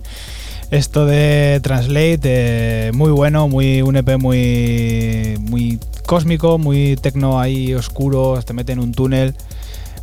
Esto 0.71 1.07
de 1.07 1.59
Translate, 1.61 2.21
eh, 2.23 2.93
muy 2.95 3.11
bueno, 3.11 3.49
muy 3.49 3.83
un 3.83 3.97
EP 3.97 4.17
muy, 4.17 5.39
muy 5.41 5.81
cósmico, 6.07 6.59
muy 6.59 6.95
tecno 6.95 7.41
ahí 7.41 7.75
oscuro, 7.75 8.41
te 8.47 8.53
mete 8.53 8.71
en 8.71 8.79
un 8.79 8.93
túnel. 8.93 9.35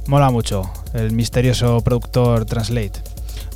Mola 0.07 0.31
mucho 0.31 0.69
el 0.93 1.13
misterioso 1.13 1.79
productor 1.79 2.43
Translate. 2.43 2.99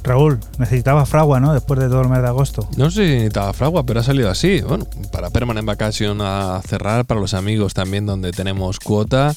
Raúl, 0.02 0.40
necesitaba 0.58 1.06
fragua, 1.06 1.42
¿no? 1.42 1.54
Después 1.54 1.82
de 1.82 1.90
todo 1.90 2.04
el 2.04 2.10
mes 2.10 2.22
de 2.22 2.28
agosto. 2.28 2.70
No 2.78 2.90
sé 2.90 3.06
si 3.06 3.12
necesitaba 3.16 3.52
fragua, 3.52 3.84
pero 3.84 4.00
ha 4.00 4.04
salido 4.04 4.30
así. 4.30 4.62
Bueno, 4.62 4.86
para 5.12 5.30
Permanent 5.30 5.68
Vacation 5.68 6.22
a 6.22 6.62
cerrar, 6.66 7.04
para 7.04 7.20
los 7.20 7.34
amigos 7.34 7.74
también 7.74 8.06
donde 8.06 8.32
tenemos 8.32 8.80
cuota, 8.80 9.36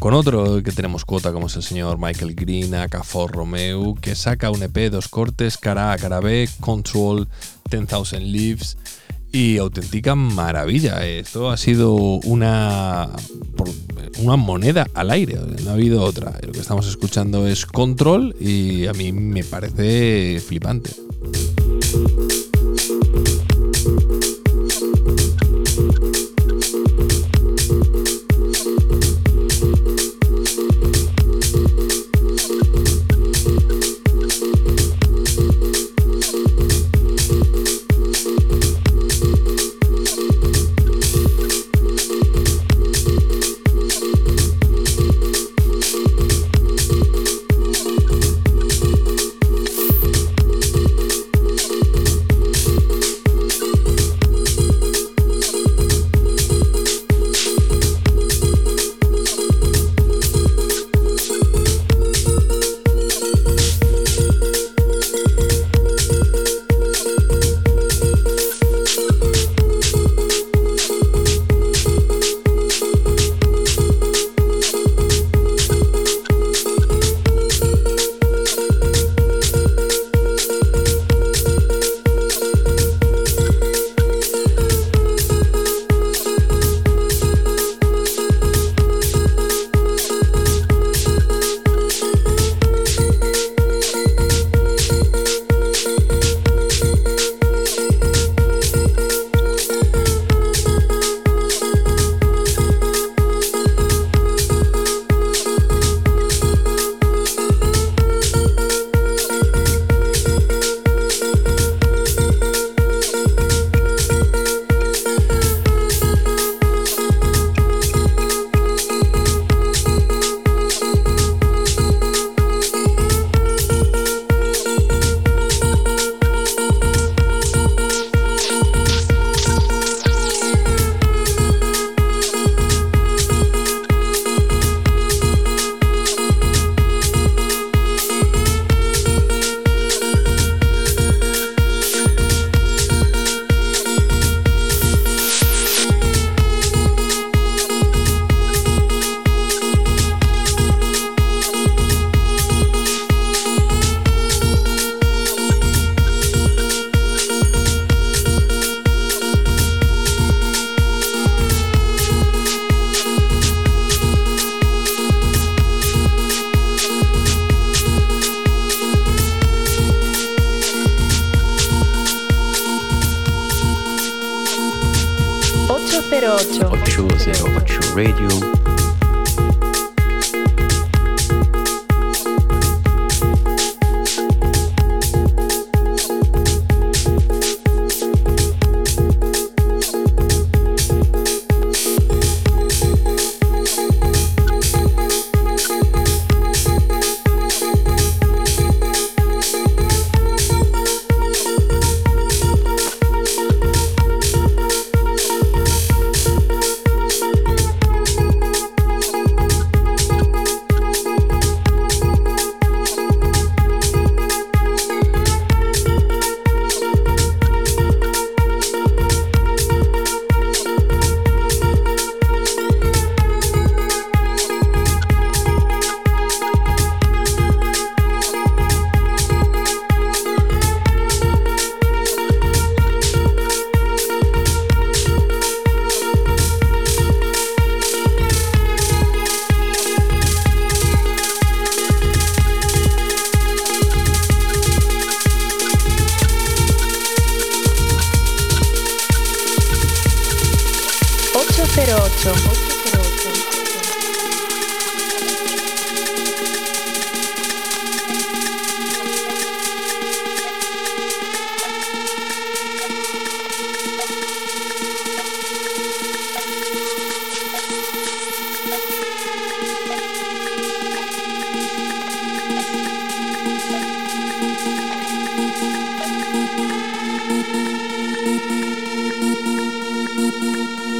con 0.00 0.14
otro 0.14 0.62
que 0.62 0.72
tenemos 0.72 1.04
cuota 1.04 1.30
como 1.30 1.46
es 1.46 1.56
el 1.56 1.62
señor 1.62 1.98
Michael 1.98 2.34
Green, 2.34 2.74
Acafor 2.74 3.32
Romeo, 3.32 3.94
que 4.00 4.14
saca 4.14 4.50
un 4.50 4.62
EP, 4.62 4.90
dos 4.90 5.08
cortes, 5.08 5.58
cara 5.58 5.92
A, 5.92 5.98
cara 5.98 6.20
B, 6.20 6.48
Control, 6.58 7.28
10,000 7.70 8.32
Leaves 8.32 8.78
y 9.30 9.58
auténtica 9.58 10.14
maravilla. 10.14 11.06
Esto 11.06 11.50
ha 11.50 11.58
sido 11.58 11.92
una, 11.92 13.10
una 14.20 14.36
moneda 14.36 14.86
al 14.94 15.10
aire, 15.10 15.38
no 15.62 15.70
ha 15.70 15.74
habido 15.74 16.02
otra. 16.02 16.32
Lo 16.46 16.52
que 16.52 16.60
estamos 16.60 16.88
escuchando 16.88 17.46
es 17.46 17.66
Control 17.66 18.34
y 18.40 18.86
a 18.86 18.94
mí 18.94 19.12
me 19.12 19.44
parece 19.44 20.40
flipante. 20.40 20.92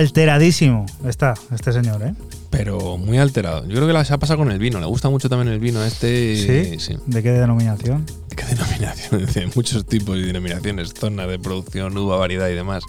Alteradísimo 0.00 0.86
está 1.06 1.34
este 1.52 1.74
señor, 1.74 2.02
¿eh? 2.02 2.14
Pero 2.48 2.96
muy 2.96 3.18
alterado. 3.18 3.66
Yo 3.66 3.76
creo 3.76 3.86
que 3.86 4.04
se 4.06 4.14
ha 4.14 4.18
pasado 4.18 4.38
con 4.38 4.50
el 4.50 4.58
vino. 4.58 4.80
Le 4.80 4.86
gusta 4.86 5.10
mucho 5.10 5.28
también 5.28 5.52
el 5.52 5.60
vino 5.60 5.84
este. 5.84 6.78
¿Sí? 6.78 6.96
¿De 7.04 7.22
qué 7.22 7.32
denominación? 7.32 8.06
¿De 8.30 8.34
qué 8.34 8.46
denominación? 8.46 9.26
De 9.34 9.50
muchos 9.54 9.84
tipos 9.84 10.16
y 10.16 10.22
denominaciones. 10.22 10.94
Zona 10.94 11.26
de 11.26 11.38
producción, 11.38 11.98
uva, 11.98 12.16
variedad 12.16 12.48
y 12.48 12.54
demás. 12.54 12.82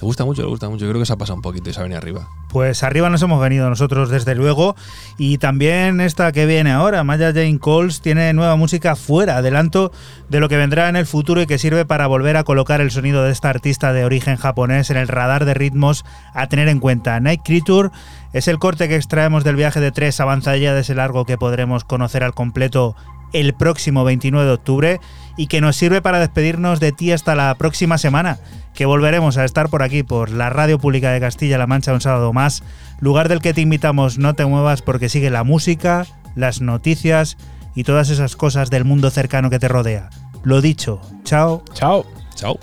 Le 0.00 0.06
gusta 0.06 0.24
mucho, 0.24 0.40
le 0.40 0.48
gusta 0.48 0.68
mucho. 0.70 0.86
Yo 0.86 0.90
creo 0.90 1.02
que 1.02 1.06
se 1.06 1.12
ha 1.12 1.16
pasado 1.16 1.36
un 1.36 1.42
poquito 1.42 1.68
y 1.68 1.74
se 1.74 1.80
ha 1.80 1.82
venido 1.82 1.98
arriba. 1.98 2.26
Pues 2.48 2.82
arriba 2.82 3.10
nos 3.10 3.20
hemos 3.20 3.40
venido 3.40 3.68
nosotros, 3.68 4.08
desde 4.08 4.34
luego. 4.34 4.74
Y 5.18 5.36
también 5.36 6.00
esta 6.00 6.32
que 6.32 6.46
viene 6.46 6.72
ahora, 6.72 7.04
Maya 7.04 7.32
Jane 7.34 7.58
Coles, 7.58 8.00
tiene 8.00 8.32
nueva 8.32 8.56
música 8.56 8.96
fuera, 8.96 9.36
adelanto 9.36 9.92
de 10.30 10.40
lo 10.40 10.48
que 10.48 10.56
vendrá 10.56 10.88
en 10.88 10.96
el 10.96 11.04
futuro 11.04 11.42
y 11.42 11.46
que 11.46 11.58
sirve 11.58 11.84
para 11.84 12.06
volver 12.06 12.38
a 12.38 12.44
colocar 12.44 12.80
el 12.80 12.90
sonido 12.90 13.22
de 13.24 13.30
esta 13.30 13.50
artista 13.50 13.92
de 13.92 14.06
origen 14.06 14.36
japonés 14.36 14.88
en 14.88 14.96
el 14.96 15.06
radar 15.06 15.44
de 15.44 15.52
ritmos 15.52 16.06
a 16.32 16.46
tener 16.46 16.68
en 16.68 16.80
cuenta. 16.80 17.20
Night 17.20 17.42
Creature 17.44 17.90
es 18.32 18.48
el 18.48 18.58
corte 18.58 18.88
que 18.88 18.96
extraemos 18.96 19.44
del 19.44 19.56
viaje 19.56 19.80
de 19.80 19.92
tres 19.92 20.18
avanzadilla 20.18 20.72
de 20.72 20.80
ese 20.80 20.94
largo 20.94 21.26
que 21.26 21.36
podremos 21.36 21.84
conocer 21.84 22.24
al 22.24 22.32
completo 22.32 22.96
el 23.32 23.54
próximo 23.54 24.04
29 24.04 24.46
de 24.46 24.52
octubre 24.52 25.00
y 25.36 25.46
que 25.46 25.60
nos 25.60 25.76
sirve 25.76 26.02
para 26.02 26.18
despedirnos 26.18 26.80
de 26.80 26.92
ti 26.92 27.12
hasta 27.12 27.34
la 27.34 27.54
próxima 27.56 27.98
semana, 27.98 28.38
que 28.74 28.86
volveremos 28.86 29.38
a 29.38 29.44
estar 29.44 29.68
por 29.68 29.82
aquí, 29.82 30.02
por 30.02 30.30
la 30.30 30.50
Radio 30.50 30.78
Pública 30.78 31.10
de 31.12 31.20
Castilla-La 31.20 31.66
Mancha 31.66 31.92
un 31.92 32.00
sábado 32.00 32.32
más, 32.32 32.62
lugar 33.00 33.28
del 33.28 33.40
que 33.40 33.54
te 33.54 33.60
invitamos 33.60 34.18
no 34.18 34.34
te 34.34 34.44
muevas 34.44 34.82
porque 34.82 35.08
sigue 35.08 35.30
la 35.30 35.44
música, 35.44 36.06
las 36.34 36.60
noticias 36.60 37.36
y 37.74 37.84
todas 37.84 38.10
esas 38.10 38.36
cosas 38.36 38.70
del 38.70 38.84
mundo 38.84 39.10
cercano 39.10 39.50
que 39.50 39.58
te 39.58 39.68
rodea. 39.68 40.10
Lo 40.42 40.60
dicho, 40.60 41.00
chao. 41.24 41.64
Chao. 41.74 42.04
Chao. 42.34 42.58